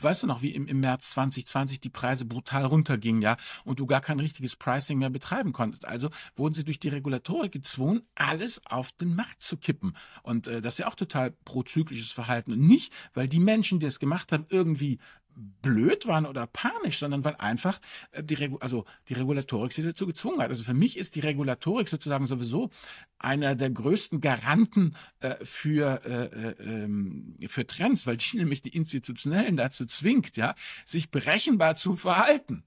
weißt 0.00 0.22
du 0.22 0.26
noch, 0.26 0.42
wie 0.42 0.50
im, 0.50 0.66
im 0.66 0.80
März 0.80 1.10
2020 1.10 1.80
die 1.80 1.90
Preise 1.90 2.24
brutal 2.24 2.64
runtergingen, 2.64 3.22
ja, 3.22 3.36
und 3.64 3.80
du 3.80 3.86
gar 3.86 4.00
kein 4.00 4.20
richtiges 4.20 4.56
Pricing 4.56 4.98
mehr 4.98 5.10
betreiben 5.10 5.52
konntest. 5.52 5.86
Also 5.86 6.10
wurden 6.36 6.54
sie 6.54 6.64
durch 6.64 6.78
die 6.78 6.88
Regulatorik 6.88 7.52
gezwungen, 7.52 8.02
alles 8.14 8.64
auf 8.66 8.92
den 8.92 9.14
Markt 9.14 9.42
zu 9.42 9.56
kippen. 9.56 9.96
Und 10.22 10.46
äh, 10.46 10.60
das 10.60 10.74
ist 10.74 10.78
ja 10.78 10.88
auch 10.88 10.94
total 10.94 11.32
prozyklisches 11.44 12.12
Verhalten. 12.12 12.52
Und 12.52 12.60
nicht, 12.60 12.92
weil 13.14 13.28
die 13.28 13.40
Menschen, 13.40 13.80
die 13.80 13.86
es 13.86 13.98
gemacht 13.98 14.32
haben, 14.32 14.44
irgendwie 14.50 14.98
blöd 15.34 16.06
waren 16.06 16.26
oder 16.26 16.46
panisch, 16.46 16.98
sondern 16.98 17.24
weil 17.24 17.36
einfach 17.36 17.80
äh, 18.12 18.22
die, 18.22 18.34
Regu 18.34 18.58
also 18.58 18.84
die 19.08 19.14
Regulatorik 19.14 19.72
sie 19.72 19.82
dazu 19.82 20.06
gezwungen 20.06 20.40
hat. 20.40 20.50
Also 20.50 20.64
für 20.64 20.74
mich 20.74 20.96
ist 20.96 21.16
die 21.16 21.20
Regulatorik 21.20 21.88
sozusagen 21.88 22.26
sowieso 22.26 22.70
einer 23.18 23.54
der 23.54 23.70
größten 23.70 24.20
Garanten 24.20 24.96
äh, 25.20 25.36
für, 25.44 26.02
äh, 26.04 26.24
äh, 26.26 26.84
ähm, 26.84 27.36
für 27.46 27.66
Trends, 27.66 28.06
weil 28.06 28.16
die 28.16 28.36
nämlich 28.38 28.62
die 28.62 28.74
Institutionellen 28.76 29.56
dazu 29.56 29.86
zwingt, 29.86 30.36
ja, 30.36 30.54
sich 30.84 31.10
berechenbar 31.10 31.76
zu 31.76 31.96
verhalten. 31.96 32.64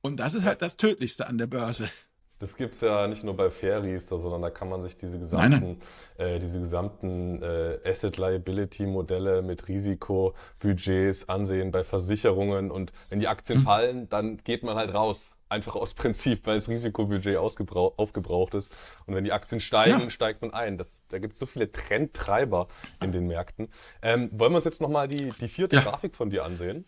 Und 0.00 0.18
das 0.18 0.34
ist 0.34 0.44
halt 0.44 0.62
das 0.62 0.76
Tödlichste 0.76 1.26
an 1.26 1.38
der 1.38 1.48
Börse. 1.48 1.90
Das 2.38 2.56
gibt 2.56 2.74
es 2.74 2.80
ja 2.80 3.08
nicht 3.08 3.24
nur 3.24 3.36
bei 3.36 3.50
Fairriester, 3.50 4.18
sondern 4.18 4.42
da 4.42 4.50
kann 4.50 4.68
man 4.68 4.80
sich 4.80 4.96
diese 4.96 5.18
gesamten, 5.18 5.50
nein, 5.50 5.78
nein. 6.18 6.26
Äh, 6.26 6.38
diese 6.38 6.60
gesamten 6.60 7.42
äh, 7.42 7.78
Asset-Liability-Modelle 7.84 9.42
mit 9.42 9.66
Risikobudgets 9.66 11.28
ansehen 11.28 11.72
bei 11.72 11.82
Versicherungen. 11.82 12.70
Und 12.70 12.92
wenn 13.08 13.18
die 13.18 13.28
Aktien 13.28 13.60
mhm. 13.60 13.64
fallen, 13.64 14.08
dann 14.08 14.38
geht 14.38 14.62
man 14.62 14.76
halt 14.76 14.94
raus. 14.94 15.32
Einfach 15.50 15.76
aus 15.76 15.94
Prinzip, 15.94 16.46
weil 16.46 16.56
das 16.56 16.68
Risikobudget 16.68 17.38
aufgebraucht 17.38 18.54
ist. 18.54 18.70
Und 19.06 19.14
wenn 19.14 19.24
die 19.24 19.32
Aktien 19.32 19.60
steigen, 19.60 20.00
ja. 20.00 20.10
steigt 20.10 20.42
man 20.42 20.52
ein. 20.52 20.76
Das, 20.76 21.04
da 21.08 21.18
gibt 21.18 21.34
es 21.34 21.40
so 21.40 21.46
viele 21.46 21.72
Trendtreiber 21.72 22.68
in 23.02 23.12
den 23.12 23.26
Märkten. 23.26 23.68
Ähm, 24.02 24.28
wollen 24.32 24.52
wir 24.52 24.56
uns 24.56 24.66
jetzt 24.66 24.82
nochmal 24.82 25.08
die, 25.08 25.32
die 25.40 25.48
vierte 25.48 25.76
ja. 25.76 25.82
Grafik 25.82 26.14
von 26.14 26.28
dir 26.28 26.44
ansehen? 26.44 26.84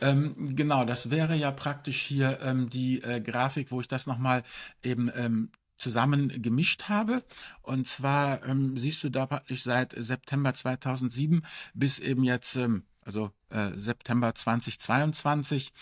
Ähm, 0.00 0.56
genau, 0.56 0.84
das 0.84 1.10
wäre 1.10 1.36
ja 1.36 1.50
praktisch 1.50 2.00
hier 2.00 2.40
ähm, 2.40 2.70
die 2.70 3.02
äh, 3.02 3.20
Grafik, 3.20 3.70
wo 3.70 3.80
ich 3.80 3.88
das 3.88 4.06
nochmal 4.06 4.42
eben 4.82 5.10
ähm, 5.14 5.50
zusammen 5.82 6.40
gemischt 6.40 6.84
habe. 6.88 7.22
Und 7.62 7.86
zwar 7.86 8.44
ähm, 8.46 8.76
siehst 8.76 9.02
du 9.04 9.08
da 9.10 9.26
praktisch 9.26 9.64
seit 9.64 9.94
September 9.96 10.54
2007 10.54 11.42
bis 11.74 11.98
eben 11.98 12.24
jetzt, 12.24 12.56
ähm, 12.56 12.84
also 13.02 13.32
äh, 13.50 13.72
September 13.74 14.34
2022, 14.34 15.72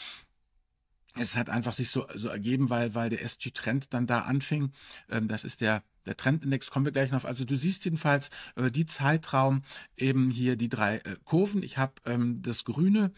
es 1.19 1.37
hat 1.37 1.51
einfach 1.51 1.73
sich 1.73 1.91
so, 1.91 2.07
so 2.15 2.29
ergeben, 2.29 2.71
weil, 2.71 2.95
weil 2.95 3.11
der 3.11 3.23
SG-Trend 3.23 3.93
dann 3.93 4.07
da 4.07 4.21
anfing. 4.21 4.73
Ähm, 5.09 5.29
das 5.29 5.45
ist 5.45 5.61
der 5.61 5.83
der 6.07 6.17
Trendindex 6.17 6.71
kommen 6.71 6.85
wir 6.85 6.93
gleich 6.93 7.11
noch. 7.11 7.25
Also 7.25 7.45
du 7.45 7.57
siehst 7.57 7.85
jedenfalls 7.85 8.31
äh, 8.57 8.71
die 8.71 8.87
Zeitraum 8.87 9.63
eben 9.97 10.31
hier 10.31 10.57
die 10.57 10.69
drei 10.69 10.97
äh, 10.99 11.17
Kurven. 11.25 11.63
Ich 11.63 11.79
habe 11.79 11.93
ähm, 12.07 12.43
das 12.43 12.65
Grüne, 12.65 13.13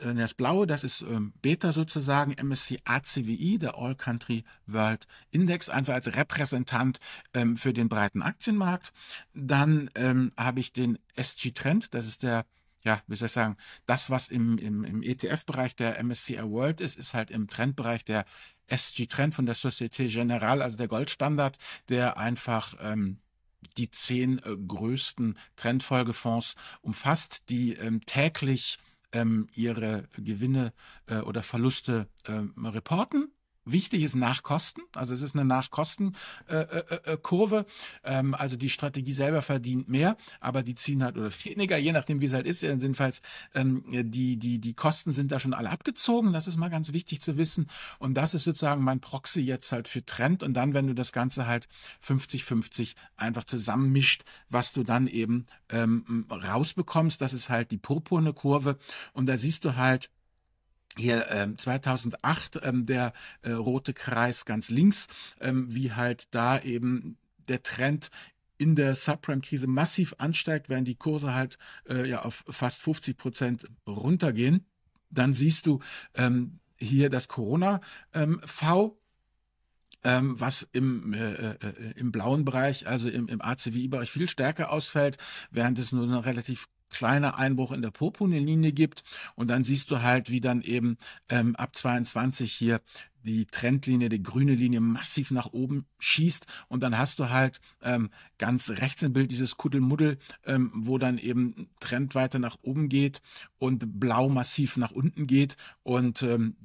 äh, 0.00 0.14
das 0.14 0.34
Blaue, 0.34 0.66
das 0.66 0.84
ist 0.84 1.02
ähm, 1.02 1.32
Beta 1.42 1.72
sozusagen, 1.72 2.34
MSCI 2.42 2.80
ACWI, 2.84 3.58
der 3.58 3.76
All 3.76 3.94
Country 3.94 4.44
World 4.66 5.06
Index, 5.30 5.68
einfach 5.68 5.94
als 5.94 6.14
Repräsentant 6.14 7.00
ähm, 7.34 7.56
für 7.56 7.72
den 7.72 7.88
breiten 7.88 8.22
Aktienmarkt. 8.22 8.92
Dann 9.34 9.90
ähm, 9.94 10.32
habe 10.36 10.60
ich 10.60 10.72
den 10.72 10.98
SG 11.14 11.52
Trend, 11.52 11.94
das 11.94 12.06
ist 12.06 12.22
der 12.22 12.46
ja, 12.86 13.02
wie 13.08 13.16
soll 13.16 13.26
ich 13.26 13.32
sagen, 13.32 13.56
das, 13.84 14.10
was 14.10 14.28
im, 14.28 14.58
im, 14.58 14.84
im 14.84 15.02
ETF-Bereich 15.02 15.74
der 15.74 16.02
MSCI 16.04 16.40
World 16.44 16.80
ist, 16.80 16.96
ist 16.96 17.14
halt 17.14 17.32
im 17.32 17.48
Trendbereich 17.48 18.04
der 18.04 18.24
SG-Trend 18.68 19.34
von 19.34 19.44
der 19.44 19.56
Societe 19.56 20.06
Generale, 20.06 20.62
also 20.62 20.76
der 20.76 20.86
Goldstandard, 20.86 21.58
der 21.88 22.16
einfach 22.16 22.76
ähm, 22.80 23.18
die 23.76 23.90
zehn 23.90 24.38
äh, 24.38 24.56
größten 24.56 25.36
Trendfolgefonds 25.56 26.54
umfasst, 26.80 27.48
die 27.48 27.74
ähm, 27.74 28.06
täglich 28.06 28.78
ähm, 29.10 29.48
ihre 29.52 30.08
Gewinne 30.16 30.72
äh, 31.06 31.16
oder 31.16 31.42
Verluste 31.42 32.06
äh, 32.22 32.40
reporten 32.68 33.32
Wichtig 33.68 34.04
ist 34.04 34.14
Nachkosten, 34.14 34.84
also 34.94 35.12
es 35.12 35.22
ist 35.22 35.34
eine 35.34 35.44
Nachkostenkurve. 35.44 37.56
Äh, 37.56 37.60
äh, 37.60 37.64
ähm, 38.04 38.34
also 38.34 38.56
die 38.56 38.68
Strategie 38.68 39.12
selber 39.12 39.42
verdient 39.42 39.88
mehr, 39.88 40.16
aber 40.40 40.62
die 40.62 40.76
ziehen 40.76 41.02
halt 41.02 41.16
oder 41.16 41.30
weniger, 41.44 41.76
je 41.76 41.90
nachdem 41.90 42.20
wie 42.20 42.26
es 42.26 42.32
halt 42.32 42.46
ist. 42.46 42.62
Jedenfalls 42.62 43.22
ähm, 43.54 43.82
die 43.88 44.36
die 44.36 44.60
die 44.60 44.74
Kosten 44.74 45.10
sind 45.10 45.32
da 45.32 45.40
schon 45.40 45.52
alle 45.52 45.70
abgezogen. 45.70 46.32
Das 46.32 46.46
ist 46.46 46.56
mal 46.56 46.70
ganz 46.70 46.92
wichtig 46.92 47.20
zu 47.20 47.38
wissen. 47.38 47.66
Und 47.98 48.14
das 48.14 48.34
ist 48.34 48.44
sozusagen 48.44 48.84
mein 48.84 49.00
Proxy 49.00 49.40
jetzt 49.40 49.72
halt 49.72 49.88
für 49.88 50.04
Trend. 50.04 50.44
Und 50.44 50.54
dann, 50.54 50.72
wenn 50.72 50.86
du 50.86 50.94
das 50.94 51.12
Ganze 51.12 51.48
halt 51.48 51.66
50-50 52.06 52.94
einfach 53.16 53.44
zusammenmischt, 53.44 54.22
was 54.48 54.72
du 54.72 54.84
dann 54.84 55.08
eben 55.08 55.46
ähm, 55.70 56.26
rausbekommst, 56.30 57.20
das 57.20 57.32
ist 57.32 57.48
halt 57.48 57.72
die 57.72 57.78
purpurne 57.78 58.32
Kurve. 58.32 58.78
Und 59.12 59.26
da 59.26 59.36
siehst 59.36 59.64
du 59.64 59.74
halt 59.74 60.10
hier 60.96 61.26
ähm, 61.30 61.58
2008 61.58 62.60
ähm, 62.62 62.86
der 62.86 63.12
äh, 63.42 63.52
rote 63.52 63.94
Kreis 63.94 64.44
ganz 64.44 64.70
links, 64.70 65.08
ähm, 65.40 65.66
wie 65.74 65.92
halt 65.92 66.34
da 66.34 66.58
eben 66.60 67.16
der 67.48 67.62
Trend 67.62 68.10
in 68.58 68.74
der 68.74 68.94
Subprime-Krise 68.94 69.66
massiv 69.66 70.14
ansteigt, 70.18 70.68
während 70.68 70.88
die 70.88 70.94
Kurse 70.94 71.34
halt 71.34 71.58
äh, 71.88 72.08
ja 72.08 72.22
auf 72.22 72.44
fast 72.48 72.82
50 72.82 73.16
Prozent 73.16 73.66
runtergehen. 73.86 74.64
Dann 75.10 75.32
siehst 75.32 75.66
du 75.66 75.80
ähm, 76.14 76.58
hier 76.78 77.10
das 77.10 77.28
Corona-V, 77.28 78.98
ähm, 80.04 80.40
was 80.40 80.62
im, 80.72 81.12
äh, 81.12 81.32
äh, 81.32 81.56
im 81.96 82.12
blauen 82.12 82.44
Bereich, 82.44 82.86
also 82.86 83.08
im, 83.08 83.28
im 83.28 83.40
ACWI-Bereich 83.40 84.10
viel 84.10 84.28
stärker 84.28 84.72
ausfällt, 84.72 85.18
während 85.50 85.78
es 85.78 85.92
nur 85.92 86.04
ein 86.04 86.14
relativ 86.14 86.68
kleiner 86.90 87.36
Einbruch 87.38 87.72
in 87.72 87.82
der 87.82 87.90
Purpurlinie 87.90 88.72
gibt. 88.72 89.02
Und 89.34 89.48
dann 89.48 89.64
siehst 89.64 89.90
du 89.90 90.02
halt, 90.02 90.30
wie 90.30 90.40
dann 90.40 90.62
eben 90.62 90.96
ähm, 91.28 91.56
ab 91.56 91.76
22 91.76 92.52
hier 92.52 92.80
die 93.26 93.46
Trendlinie, 93.46 94.08
die 94.08 94.22
grüne 94.22 94.54
Linie 94.54 94.80
massiv 94.80 95.30
nach 95.30 95.52
oben 95.52 95.84
schießt 95.98 96.46
und 96.68 96.82
dann 96.82 96.96
hast 96.96 97.18
du 97.18 97.28
halt 97.28 97.60
ähm, 97.82 98.10
ganz 98.38 98.70
rechts 98.70 99.02
im 99.02 99.12
Bild 99.12 99.30
dieses 99.32 99.56
Kuddelmuddel, 99.56 100.18
ähm, 100.44 100.70
wo 100.74 100.96
dann 100.96 101.18
eben 101.18 101.68
Trend 101.80 102.14
weiter 102.14 102.38
nach 102.38 102.56
oben 102.62 102.88
geht 102.88 103.20
und 103.58 103.98
blau 103.98 104.28
massiv 104.28 104.76
nach 104.76 104.92
unten 104.92 105.26
geht 105.26 105.56
und 105.82 106.22
ähm, 106.22 106.56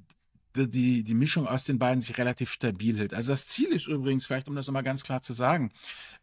die, 0.55 1.03
die 1.03 1.13
Mischung 1.13 1.47
aus 1.47 1.63
den 1.63 1.79
beiden 1.79 2.01
sich 2.01 2.17
relativ 2.17 2.51
stabil 2.51 2.97
hält. 2.97 3.13
Also 3.13 3.31
das 3.31 3.47
Ziel 3.47 3.69
ist 3.69 3.87
übrigens, 3.87 4.25
vielleicht 4.25 4.47
um 4.47 4.55
das 4.55 4.67
nochmal 4.67 4.83
ganz 4.83 5.03
klar 5.03 5.21
zu 5.21 5.33
sagen, 5.33 5.71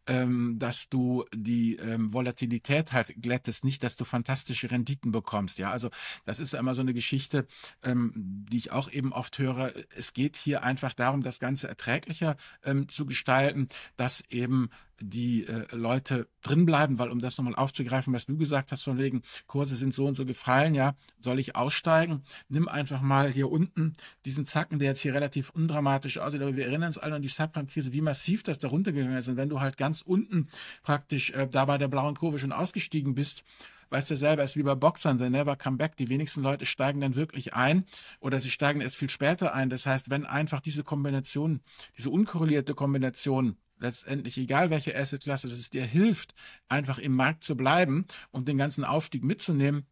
ähm, 0.07 0.59
dass 0.59 0.89
du 0.89 1.25
die 1.35 1.77
ähm, 1.77 2.13
Volatilität 2.13 2.93
halt 2.93 3.15
glättest, 3.21 3.65
nicht, 3.65 3.83
dass 3.83 3.97
du 3.97 4.05
fantastische 4.05 4.71
Renditen 4.71 5.13
bekommst. 5.13 5.59
Ja, 5.59 5.71
also 5.71 5.91
das 6.25 6.41
ist 6.41 6.55
immer 6.55 6.75
so 6.75 6.81
eine 6.81 6.95
Geschichte, 6.95 7.47
ähm, 7.83 8.13
die 8.15 8.59
ich 8.59 8.73
auch 8.73 8.91
eben 8.91 9.13
oft 9.13 9.39
höre. 9.39 9.73
Es 9.95 10.13
geht 10.13 10.37
hier 10.37 10.63
einfach 10.63 10.95
darum, 10.95 11.23
das 11.23 11.39
Ganze 11.41 11.69
erträglicher 11.69 12.37
ähm, 12.65 12.89
zu 12.89 13.07
gestalten, 13.07 13.69
dass 13.97 14.23
eben 14.29 14.71
die 15.01 15.47
äh, 15.47 15.67
Leute 15.75 16.29
drinbleiben, 16.43 16.99
weil 16.99 17.11
um 17.11 17.21
das 17.21 17.39
nochmal 17.39 17.55
aufzugreifen, 17.55 18.13
was 18.13 18.27
du 18.27 18.37
gesagt 18.37 18.73
hast, 18.73 18.83
von 18.83 18.99
wegen 18.99 19.23
Kurse 19.47 19.77
sind 19.77 19.95
so 19.95 20.07
und 20.07 20.17
so 20.17 20.25
gefallen, 20.25 20.75
ja, 20.75 20.95
soll 21.19 21.39
ich 21.39 21.57
aussteigen? 21.57 22.23
Nimm 22.49 22.69
einfach 22.69 23.01
mal 23.01 23.31
hier 23.31 23.51
unten 23.51 23.93
diesen 24.25 24.47
Zacken, 24.47 24.79
der 24.79 24.89
jetzt 24.89 25.01
hier 25.01 25.15
relativ 25.15 25.51
undramatisch 25.51 26.19
aussieht, 26.19 26.43
aber 26.43 26.57
wir 26.57 26.67
erinnern 26.67 26.89
uns 26.89 26.99
alle 26.99 27.15
an 27.15 27.23
die 27.23 27.29
Subprime-Krise, 27.29 27.93
wie 27.93 28.01
massiv 28.01 28.43
das 28.43 28.59
da 28.59 28.69
runtergegangen 28.69 29.17
ist. 29.17 29.29
Und 29.29 29.37
wenn 29.37 29.49
du 29.49 29.61
halt 29.61 29.77
ganz 29.77 30.01
unten 30.01 30.49
praktisch 30.83 31.31
äh, 31.31 31.47
da 31.49 31.65
bei 31.65 31.79
der 31.79 31.89
blauen 31.89 32.17
Kurve 32.17 32.39
schon 32.39 32.53
ausgestiegen 32.53 33.15
bist, 33.15 33.45
weißt 33.91 34.11
du 34.11 34.17
selber, 34.17 34.43
ist 34.43 34.57
wie 34.57 34.63
bei 34.63 34.75
Boxern, 34.75 35.19
they 35.19 35.31
never 35.31 35.57
come 35.57 35.77
back. 35.77 35.97
Die 35.97 36.09
wenigsten 36.09 36.43
Leute 36.43 36.67
steigen 36.67 37.01
dann 37.01 37.17
wirklich 37.17 37.55
ein 37.55 37.85
oder 38.21 38.41
sie 38.41 38.51
steigen 38.51 38.81
erst 38.81 38.97
viel 38.97 39.11
später 39.11 39.55
ein. 39.55 39.71
Das 39.71 39.87
heißt, 39.87 40.11
wenn 40.11 40.27
einfach 40.27 40.61
diese 40.61 40.85
Kombination, 40.85 41.61
diese 41.97 42.11
unkorrelierte 42.11 42.75
Kombination 42.75 43.57
letztendlich, 43.79 44.37
egal 44.39 44.71
welche 44.71 44.97
Assetklasse, 44.97 45.49
dass 45.49 45.59
es 45.59 45.71
dir 45.71 45.85
hilft, 45.85 46.35
einfach 46.69 46.99
im 46.99 47.15
Markt 47.15 47.45
zu 47.45 47.57
bleiben 47.57 48.07
und 48.31 48.49
den 48.49 48.59
ganzen 48.59 48.85
Aufstieg 48.85 49.25
mitzunehmen, 49.25 49.87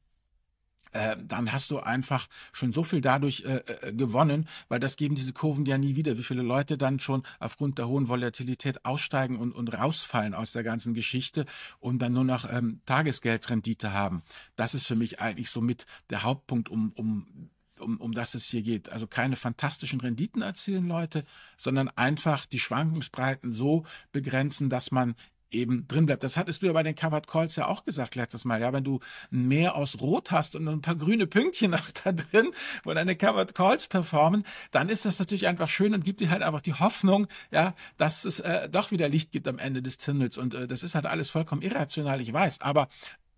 äh, 0.93 1.17
dann 1.23 1.53
hast 1.53 1.71
du 1.71 1.79
einfach 1.79 2.29
schon 2.53 2.73
so 2.73 2.85
viel 2.85 3.01
dadurch 3.01 3.45
äh, 3.45 3.57
äh, 3.57 3.93
gewonnen, 3.93 4.49
weil 4.69 4.81
das 4.81 4.97
geben 4.97 5.15
diese 5.15 5.33
Kurven 5.33 5.67
ja 5.67 5.79
nie 5.79 5.97
wieder. 5.97 6.17
Wie 6.19 6.23
viele 6.23 6.43
Leute 6.43 6.79
dann 6.79 7.01
schon 7.01 7.23
aufgrund 7.39 7.79
der 7.79 7.89
hohen 7.89 8.09
Volatilität 8.09 8.85
aussteigen 8.85 9.39
und, 9.39 9.53
und 9.53 9.69
rausfallen 9.69 10.35
aus 10.35 10.53
der 10.53 10.63
ganzen 10.63 10.95
Geschichte 10.95 11.47
und 11.81 12.01
dann 12.01 12.13
nur 12.13 12.25
noch 12.25 12.51
ähm, 12.51 12.81
Tagesgeldrendite 12.87 13.93
haben. 13.93 14.23
Das 14.57 14.75
ist 14.75 14.87
für 14.87 14.97
mich 14.97 15.21
eigentlich 15.21 15.51
somit 15.51 15.87
der 16.11 16.23
Hauptpunkt, 16.23 16.69
um, 16.69 16.93
um 16.93 17.51
um, 17.81 17.99
um 17.99 18.13
das 18.13 18.35
es 18.35 18.47
hier 18.47 18.63
geht. 18.63 18.89
Also 18.89 19.07
keine 19.07 19.37
fantastischen 19.37 20.01
Renditen 20.01 20.41
erzielen 20.41 20.89
Leute, 20.89 21.25
sondern 21.59 21.89
einfach 21.91 22.47
die 22.47 22.59
Schwankungsbreiten 22.59 23.53
so 23.53 23.85
begrenzen, 24.13 24.71
dass 24.71 24.91
man 24.91 25.15
eben 25.51 25.87
drin 25.89 26.07
bleibt. 26.07 26.23
Das 26.25 26.37
hattest 26.37 26.63
du 26.63 26.67
ja 26.67 26.73
bei 26.73 26.83
den 26.83 26.95
Covered 26.95 27.27
Calls 27.27 27.57
ja 27.57 27.67
auch 27.67 27.85
gesagt 27.85 28.15
letztes 28.15 28.45
Mal. 28.45 28.61
Ja, 28.61 28.73
wenn 28.73 28.85
du 28.85 29.01
Meer 29.31 29.77
aus 29.77 30.01
Rot 30.01 30.31
hast 30.31 30.55
und 30.57 30.67
ein 30.69 30.81
paar 30.81 30.97
grüne 30.97 31.27
Pünktchen 31.27 31.71
noch 31.73 31.91
da 31.91 32.13
drin, 32.13 32.51
wo 32.85 32.95
deine 32.95 33.17
Covered 33.17 33.55
Calls 33.55 33.87
performen, 33.87 34.45
dann 34.71 34.89
ist 34.89 35.05
das 35.05 35.19
natürlich 35.19 35.47
einfach 35.47 35.69
schön 35.69 35.95
und 35.95 36.05
gibt 36.05 36.21
dir 36.21 36.31
halt 36.31 36.43
einfach 36.43 36.61
die 36.61 36.75
Hoffnung, 36.75 37.27
ja, 37.51 37.75
dass 37.97 38.25
es 38.25 38.41
äh, 38.41 38.69
doch 38.69 38.91
wieder 38.91 39.09
Licht 39.09 39.33
gibt 39.33 39.49
am 39.49 39.59
Ende 39.59 39.83
des 39.83 39.99
Tunnels. 39.99 40.39
Und 40.39 40.55
äh, 40.55 40.67
das 40.67 40.83
ist 40.83 40.95
halt 40.95 41.07
alles 41.07 41.31
vollkommen 41.31 41.63
irrational, 41.63 42.21
ich 42.21 42.33
weiß. 42.33 42.61
Aber 42.61 42.89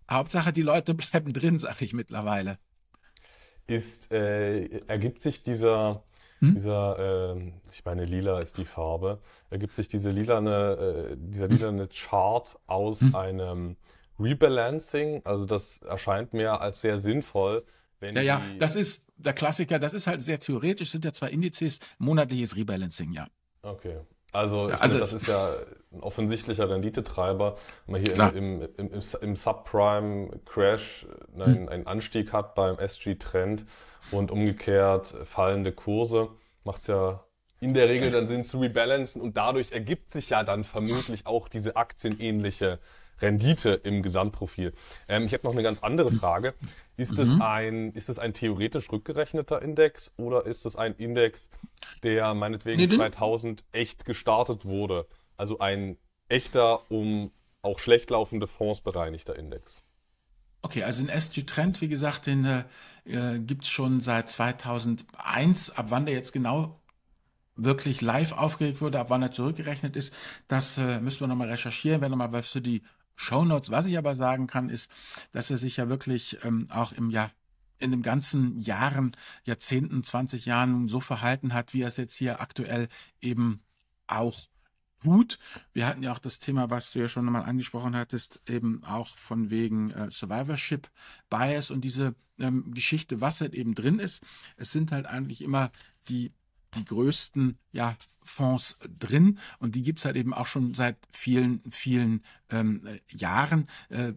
Hauptsache, 0.09 0.51
die 0.53 0.61
Leute 0.61 0.93
bleiben 0.95 1.33
drin, 1.33 1.59
sag 1.59 1.81
ich 1.81 1.93
mittlerweile. 1.93 2.57
Ist, 3.67 4.11
äh, 4.11 4.79
ergibt 4.87 5.21
sich 5.21 5.43
dieser 5.43 6.03
hm? 6.39 6.55
Dieser, 6.55 7.35
äh, 7.35 7.51
ich 7.71 7.83
meine, 7.85 8.05
lila 8.05 8.39
ist 8.39 8.57
die 8.57 8.65
Farbe, 8.65 9.19
ergibt 9.49 9.75
sich 9.75 9.87
diese 9.87 10.09
lilane, 10.09 11.11
äh, 11.11 11.17
dieser 11.17 11.47
hm? 11.47 11.55
lilane 11.55 11.87
Chart 11.87 12.57
aus 12.67 13.01
hm? 13.01 13.15
einem 13.15 13.75
Rebalancing. 14.19 15.21
Also 15.25 15.45
das 15.45 15.79
erscheint 15.79 16.33
mir 16.33 16.61
als 16.61 16.81
sehr 16.81 16.99
sinnvoll. 16.99 17.65
Wenn 17.99 18.15
ja, 18.15 18.21
ja, 18.21 18.41
das 18.57 18.75
ist 18.75 19.05
der 19.17 19.33
Klassiker, 19.33 19.79
das 19.79 19.93
ist 19.93 20.07
halt 20.07 20.23
sehr 20.23 20.39
theoretisch, 20.39 20.91
sind 20.91 21.03
ja 21.03 21.11
zwei 21.11 21.29
Indizes, 21.29 21.79
monatliches 21.97 22.55
Rebalancing, 22.55 23.11
ja. 23.11 23.27
Okay. 23.61 23.99
Also, 24.31 24.69
ja, 24.69 24.75
also 24.75 24.97
finde, 24.97 24.99
das 24.99 25.13
ist 25.13 25.27
ja 25.27 25.49
ein 25.91 26.01
offensichtlicher 26.01 26.69
Renditetreiber. 26.69 27.55
Wenn 27.85 27.93
man 27.93 28.01
hier 28.01 28.33
im, 28.35 28.61
im, 28.77 28.93
im, 28.93 29.01
im 29.21 29.35
Subprime-Crash 29.35 31.07
einen, 31.33 31.55
hm. 31.55 31.69
einen 31.69 31.87
Anstieg 31.87 32.31
hat 32.31 32.53
beim 32.55 32.77
SG-Trend, 32.77 33.65
und 34.11 34.31
umgekehrt 34.31 35.13
fallende 35.25 35.71
Kurse 35.71 36.29
macht 36.63 36.81
es 36.81 36.87
ja 36.87 37.23
in 37.61 37.73
der 37.73 37.89
Regel 37.89 38.11
dann 38.11 38.27
Sinn 38.27 38.43
zu 38.45 38.59
rebalancen 38.59 39.21
und 39.21 39.35
dadurch 39.35 39.73
ergibt 39.73 40.11
sich 40.11 40.29
ja 40.29 40.43
dann 40.43 40.63
vermutlich 40.63 41.25
auch 41.25 41.49
diese 41.49 41.75
aktienähnliche 41.75 42.79
Rendite 43.21 43.71
im 43.83 44.01
Gesamtprofil. 44.01 44.73
Ähm, 45.07 45.25
ich 45.25 45.33
habe 45.33 45.45
noch 45.45 45.53
eine 45.53 45.63
ganz 45.63 45.81
andere 45.81 46.11
Frage. 46.11 46.53
Ist 46.97 47.13
mhm. 47.13 47.19
es 47.19 47.41
ein, 47.41 47.91
ist 47.93 48.09
es 48.09 48.19
ein 48.19 48.33
theoretisch 48.33 48.91
rückgerechneter 48.91 49.61
Index 49.61 50.11
oder 50.17 50.45
ist 50.45 50.65
es 50.65 50.75
ein 50.75 50.95
Index, 50.95 51.49
der 52.03 52.33
meinetwegen 52.33 52.81
nee, 52.81 52.87
2000 52.87 53.63
echt 53.71 54.05
gestartet 54.05 54.65
wurde? 54.65 55.05
Also 55.37 55.59
ein 55.59 55.97
echter, 56.27 56.81
um 56.91 57.31
auch 57.61 57.79
schlecht 57.79 58.09
laufende 58.09 58.47
Fonds 58.47 58.81
bereinigter 58.81 59.35
Index? 59.35 59.77
Okay, 60.61 60.83
also 60.83 61.01
den 61.01 61.09
SG 61.09 61.43
Trend, 61.43 61.79
wie 61.81 61.87
gesagt, 61.87 62.27
den 62.27 62.45
äh, 63.05 63.39
gibt 63.39 63.63
es 63.63 63.69
schon 63.69 64.01
seit 64.01 64.29
2001. 64.29 65.71
Ab 65.71 65.85
wann 65.89 66.05
der 66.05 66.15
jetzt 66.15 66.33
genau 66.33 66.79
wirklich 67.55 68.01
live 68.01 68.33
aufgeregt 68.33 68.81
wurde, 68.81 68.99
ab 68.99 69.09
wann 69.09 69.21
er 69.21 69.31
zurückgerechnet 69.31 69.95
ist, 69.95 70.13
das 70.47 70.77
äh, 70.77 70.99
müssen 70.99 71.21
wir 71.21 71.27
nochmal 71.27 71.49
recherchieren, 71.49 72.01
wenn 72.01 72.11
nochmal 72.11 72.31
was 72.31 72.49
für 72.49 72.61
die 72.61 72.83
Shownotes. 73.19 73.69
Was 73.69 73.85
ich 73.85 73.97
aber 73.97 74.15
sagen 74.15 74.47
kann, 74.47 74.69
ist, 74.69 74.89
dass 75.33 75.49
er 75.49 75.57
sich 75.57 75.77
ja 75.77 75.89
wirklich 75.89 76.37
ähm, 76.43 76.67
auch 76.69 76.93
im 76.93 77.09
Jahr 77.09 77.31
in 77.77 77.91
den 77.91 78.01
ganzen 78.01 78.57
Jahren, 78.57 79.15
Jahrzehnten, 79.43 80.03
20 80.03 80.45
Jahren 80.45 80.87
so 80.87 80.99
verhalten 80.99 81.53
hat, 81.53 81.73
wie 81.73 81.81
er 81.81 81.89
es 81.89 81.97
jetzt 81.97 82.15
hier 82.15 82.41
aktuell 82.41 82.87
eben 83.21 83.61
auch 84.07 84.47
gut. 85.03 85.37
Wir 85.73 85.87
hatten 85.87 86.03
ja 86.03 86.13
auch 86.13 86.19
das 86.19 86.39
Thema, 86.39 86.69
was 86.69 86.91
du 86.91 86.99
ja 86.99 87.07
schon 87.07 87.25
mal 87.25 87.41
angesprochen 87.41 87.95
hattest, 87.95 88.41
eben 88.47 88.83
auch 88.83 89.17
von 89.17 89.49
wegen 89.49 89.91
äh, 89.91 90.11
Survivorship 90.11 90.89
Bias 91.29 91.71
und 91.71 91.81
diese 91.81 92.15
ähm, 92.37 92.73
Geschichte, 92.73 93.21
was 93.21 93.41
halt 93.41 93.53
eben 93.53 93.75
drin 93.75 93.99
ist. 93.99 94.23
Es 94.57 94.71
sind 94.71 94.91
halt 94.91 95.05
eigentlich 95.05 95.41
immer 95.41 95.71
die 96.07 96.31
die 96.75 96.85
größten 96.85 97.57
ja, 97.71 97.95
Fonds 98.23 98.77
drin 98.99 99.39
und 99.59 99.75
die 99.75 99.83
gibt 99.83 99.99
es 99.99 100.05
halt 100.05 100.15
eben 100.15 100.33
auch 100.33 100.45
schon 100.45 100.73
seit 100.73 100.97
vielen, 101.11 101.61
vielen 101.71 102.23
ähm, 102.49 102.87
Jahren. 103.09 103.67
Äh, 103.89 104.13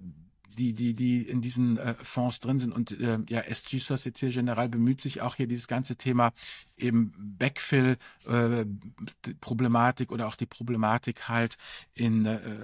die, 0.58 0.74
die, 0.74 0.94
die 0.94 1.22
in 1.22 1.40
diesen 1.40 1.78
äh, 1.78 1.94
Fonds 2.02 2.40
drin 2.40 2.58
sind. 2.58 2.72
Und 2.72 3.00
äh, 3.00 3.20
ja, 3.28 3.40
SG 3.40 3.78
Societe 3.78 4.28
Generale 4.28 4.68
bemüht 4.68 5.00
sich 5.00 5.22
auch 5.22 5.36
hier 5.36 5.46
dieses 5.46 5.68
ganze 5.68 5.96
Thema 5.96 6.32
eben 6.76 7.14
Backfill-Problematik 7.38 10.10
äh, 10.10 10.14
oder 10.14 10.28
auch 10.28 10.36
die 10.36 10.44
Problematik 10.46 11.28
halt 11.28 11.56
in 11.94 12.26
äh, 12.26 12.60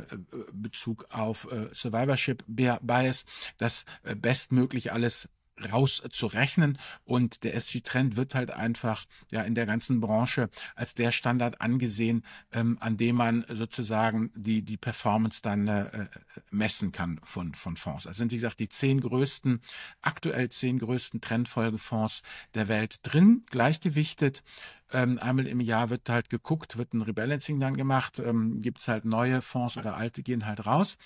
Bezug 0.53 1.07
auf 1.11 1.51
äh, 1.51 1.71
Survivorship 1.73 2.45
Bias, 2.47 3.25
das 3.57 3.87
äh, 4.03 4.15
bestmöglich 4.15 4.93
alles 4.93 5.29
rauszurechnen. 5.73 6.79
Und 7.05 7.45
der 7.45 7.55
SG-Trend 7.55 8.17
wird 8.17 8.35
halt 8.35 8.51
einfach 8.51 9.05
ja 9.31 9.43
in 9.43 9.55
der 9.55 9.67
ganzen 9.67 10.01
Branche 10.01 10.49
als 10.75 10.95
der 10.95 11.13
Standard 11.13 11.61
angesehen, 11.61 12.25
ähm, 12.53 12.79
an 12.81 12.97
dem 12.97 13.17
man 13.17 13.45
sozusagen 13.49 14.31
die, 14.35 14.63
die 14.63 14.77
Performance 14.77 15.43
dann 15.43 15.69
äh, 15.69 16.09
messen 16.51 16.93
kann 16.93 17.21
von, 17.25 17.55
von 17.55 17.77
Fonds. 17.77 18.07
Also 18.07 18.19
sind, 18.19 18.33
wie 18.33 18.37
gesagt, 18.37 18.61
die 18.61 18.69
zehn 18.69 19.01
größten, 19.01 19.61
aktuell 20.03 20.49
zehn 20.51 20.79
größten 20.79 21.21
Trendfolgefonds 21.21 22.23
der 22.55 22.69
Welt 22.69 23.01
drin, 23.03 23.43
gleichgewichtet. 23.51 24.43
Ähm, 24.93 25.19
einmal 25.19 25.47
im 25.47 25.61
Jahr 25.61 25.91
wird 25.91 26.09
halt 26.09 26.31
geguckt, 26.31 26.79
wird 26.79 26.95
ein 26.95 27.03
Rebalancing 27.03 27.61
dann 27.61 27.77
gemacht, 27.77 28.19
ähm, 28.19 28.61
gibt 28.61 28.81
es 28.81 28.89
halt 28.89 29.05
neue 29.05 29.43
Fonds 29.43 29.77
oder 29.77 29.97
alte 29.97 30.23
gehen 30.23 30.47
halt 30.47 30.67
raus, 30.67 30.97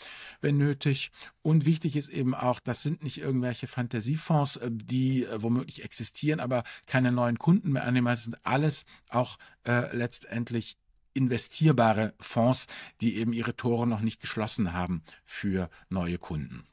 wenn 0.40 0.56
nötig. 0.56 1.10
Und 1.42 1.66
wichtig 1.66 1.96
ist 1.96 2.08
eben 2.08 2.34
auch, 2.34 2.60
das 2.60 2.82
sind 2.82 3.02
nicht 3.02 3.18
irgendwelche 3.18 3.66
Fantasiefonds, 3.66 4.56
äh, 4.56 4.70
die 4.70 5.24
äh, 5.24 5.42
womöglich 5.42 5.84
existieren, 5.84 6.40
aber 6.40 6.62
keine 6.86 7.12
neuen 7.12 7.38
Kunden 7.38 7.72
mehr 7.72 7.84
annehmen. 7.84 8.06
Das 8.06 8.24
sind 8.24 8.36
alles 8.44 8.84
auch 9.08 9.38
äh, 9.66 9.94
letztendlich 9.96 10.76
investierbare 11.14 12.14
Fonds, 12.20 12.66
die 13.00 13.16
eben 13.16 13.32
ihre 13.32 13.56
Tore 13.56 13.86
noch 13.86 14.00
nicht 14.00 14.20
geschlossen 14.20 14.72
haben 14.72 15.02
für 15.24 15.68
neue 15.88 16.18
Kunden. 16.18 16.64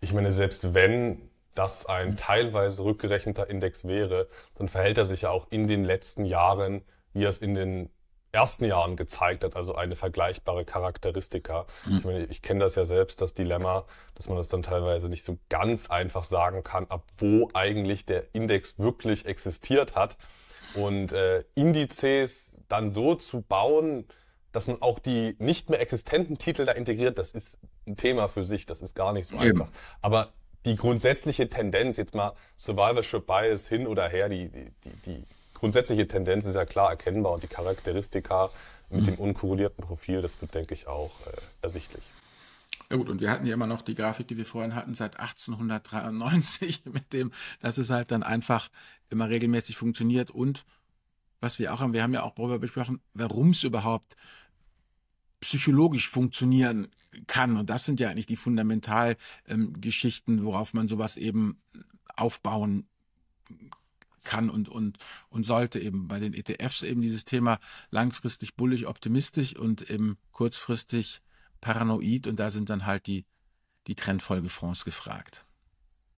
Ich 0.00 0.12
meine, 0.12 0.30
selbst 0.30 0.74
wenn 0.74 1.30
das 1.56 1.86
ein 1.86 2.16
teilweise 2.16 2.84
rückgerechneter 2.84 3.48
Index 3.48 3.84
wäre, 3.84 4.28
dann 4.54 4.68
verhält 4.68 4.98
er 4.98 5.04
sich 5.04 5.22
ja 5.22 5.30
auch 5.30 5.46
in 5.50 5.66
den 5.66 5.84
letzten 5.84 6.24
Jahren, 6.24 6.82
wie 7.12 7.24
er 7.24 7.30
es 7.30 7.38
in 7.38 7.54
den 7.54 7.90
ersten 8.32 8.66
Jahren 8.66 8.96
gezeigt 8.96 9.44
hat, 9.44 9.56
also 9.56 9.74
eine 9.74 9.96
vergleichbare 9.96 10.64
Charakteristika. 10.66 11.66
Mhm. 11.86 11.96
Ich 11.98 12.04
meine, 12.04 12.24
ich 12.26 12.42
kenne 12.42 12.60
das 12.60 12.74
ja 12.74 12.84
selbst, 12.84 13.22
das 13.22 13.32
Dilemma, 13.32 13.86
dass 14.14 14.28
man 14.28 14.36
das 14.36 14.48
dann 14.48 14.62
teilweise 14.62 15.08
nicht 15.08 15.24
so 15.24 15.38
ganz 15.48 15.88
einfach 15.88 16.24
sagen 16.24 16.62
kann, 16.62 16.86
ab 16.88 17.04
wo 17.16 17.48
eigentlich 17.54 18.04
der 18.04 18.34
Index 18.34 18.78
wirklich 18.78 19.24
existiert 19.26 19.96
hat. 19.96 20.18
Und 20.74 21.12
äh, 21.12 21.44
Indizes 21.54 22.58
dann 22.68 22.92
so 22.92 23.14
zu 23.14 23.40
bauen, 23.40 24.06
dass 24.52 24.66
man 24.66 24.82
auch 24.82 24.98
die 24.98 25.36
nicht 25.38 25.70
mehr 25.70 25.80
existenten 25.80 26.36
Titel 26.36 26.66
da 26.66 26.72
integriert, 26.72 27.18
das 27.18 27.30
ist 27.30 27.58
ein 27.86 27.96
Thema 27.96 28.28
für 28.28 28.44
sich, 28.44 28.66
das 28.66 28.82
ist 28.82 28.94
gar 28.94 29.12
nicht 29.12 29.26
so 29.26 29.38
einfach. 29.38 29.70
Aber 30.02 30.32
die 30.66 30.76
grundsätzliche 30.76 31.48
Tendenz, 31.48 31.96
jetzt 31.96 32.14
mal 32.14 32.34
Survivorship 32.56 33.26
Bias 33.26 33.66
hin 33.66 33.86
oder 33.86 34.08
her, 34.08 34.28
die, 34.28 34.50
die, 34.84 34.90
die 35.06 35.22
grundsätzliche 35.54 36.06
Tendenz 36.06 36.44
ist 36.44 36.56
ja 36.56 36.66
klar 36.66 36.90
erkennbar 36.90 37.32
und 37.32 37.42
die 37.42 37.48
Charakteristika 37.48 38.50
mit 38.90 39.02
mhm. 39.02 39.06
dem 39.06 39.14
unkorrelierten 39.16 39.82
Profil, 39.84 40.20
das 40.20 40.40
wird, 40.40 40.54
denke 40.54 40.74
ich, 40.74 40.86
auch 40.86 41.12
äh, 41.26 41.40
ersichtlich. 41.62 42.02
Ja 42.90 42.96
gut, 42.96 43.08
und 43.08 43.20
wir 43.20 43.30
hatten 43.30 43.46
ja 43.46 43.54
immer 43.54 43.66
noch 43.66 43.82
die 43.82 43.94
Grafik, 43.94 44.28
die 44.28 44.36
wir 44.36 44.46
vorhin 44.46 44.74
hatten, 44.74 44.94
seit 44.94 45.18
1893, 45.18 46.84
mit 46.92 47.12
dem, 47.12 47.32
dass 47.60 47.78
es 47.78 47.90
halt 47.90 48.10
dann 48.10 48.22
einfach 48.22 48.68
immer 49.08 49.28
regelmäßig 49.28 49.76
funktioniert 49.76 50.30
und 50.30 50.64
was 51.40 51.58
wir 51.58 51.72
auch 51.72 51.80
haben, 51.80 51.92
wir 51.92 52.02
haben 52.02 52.14
ja 52.14 52.22
auch 52.22 52.34
darüber 52.34 52.58
besprochen, 52.58 53.00
warum 53.14 53.50
es 53.50 53.62
überhaupt 53.62 54.16
psychologisch 55.40 56.08
funktionieren 56.08 56.88
kann. 57.26 57.56
Und 57.56 57.70
das 57.70 57.84
sind 57.84 58.00
ja 58.00 58.10
eigentlich 58.10 58.26
die 58.26 58.36
Fundamentalgeschichten, 58.36 60.38
ähm, 60.38 60.44
worauf 60.44 60.74
man 60.74 60.88
sowas 60.88 61.16
eben 61.16 61.58
aufbauen 62.14 62.86
kann 64.24 64.50
und, 64.50 64.68
und, 64.68 64.98
und 65.30 65.44
sollte 65.44 65.78
eben 65.78 66.08
bei 66.08 66.18
den 66.18 66.34
ETFs 66.34 66.82
eben 66.82 67.00
dieses 67.00 67.24
Thema 67.24 67.58
langfristig 67.90 68.56
bullig 68.56 68.86
optimistisch 68.86 69.56
und 69.56 69.88
eben 69.88 70.18
kurzfristig 70.32 71.22
paranoid 71.60 72.26
und 72.26 72.38
da 72.38 72.50
sind 72.50 72.68
dann 72.68 72.84
halt 72.84 73.06
die, 73.06 73.24
die 73.86 73.94
Trendfolgefonds 73.94 74.84
gefragt. 74.84 75.45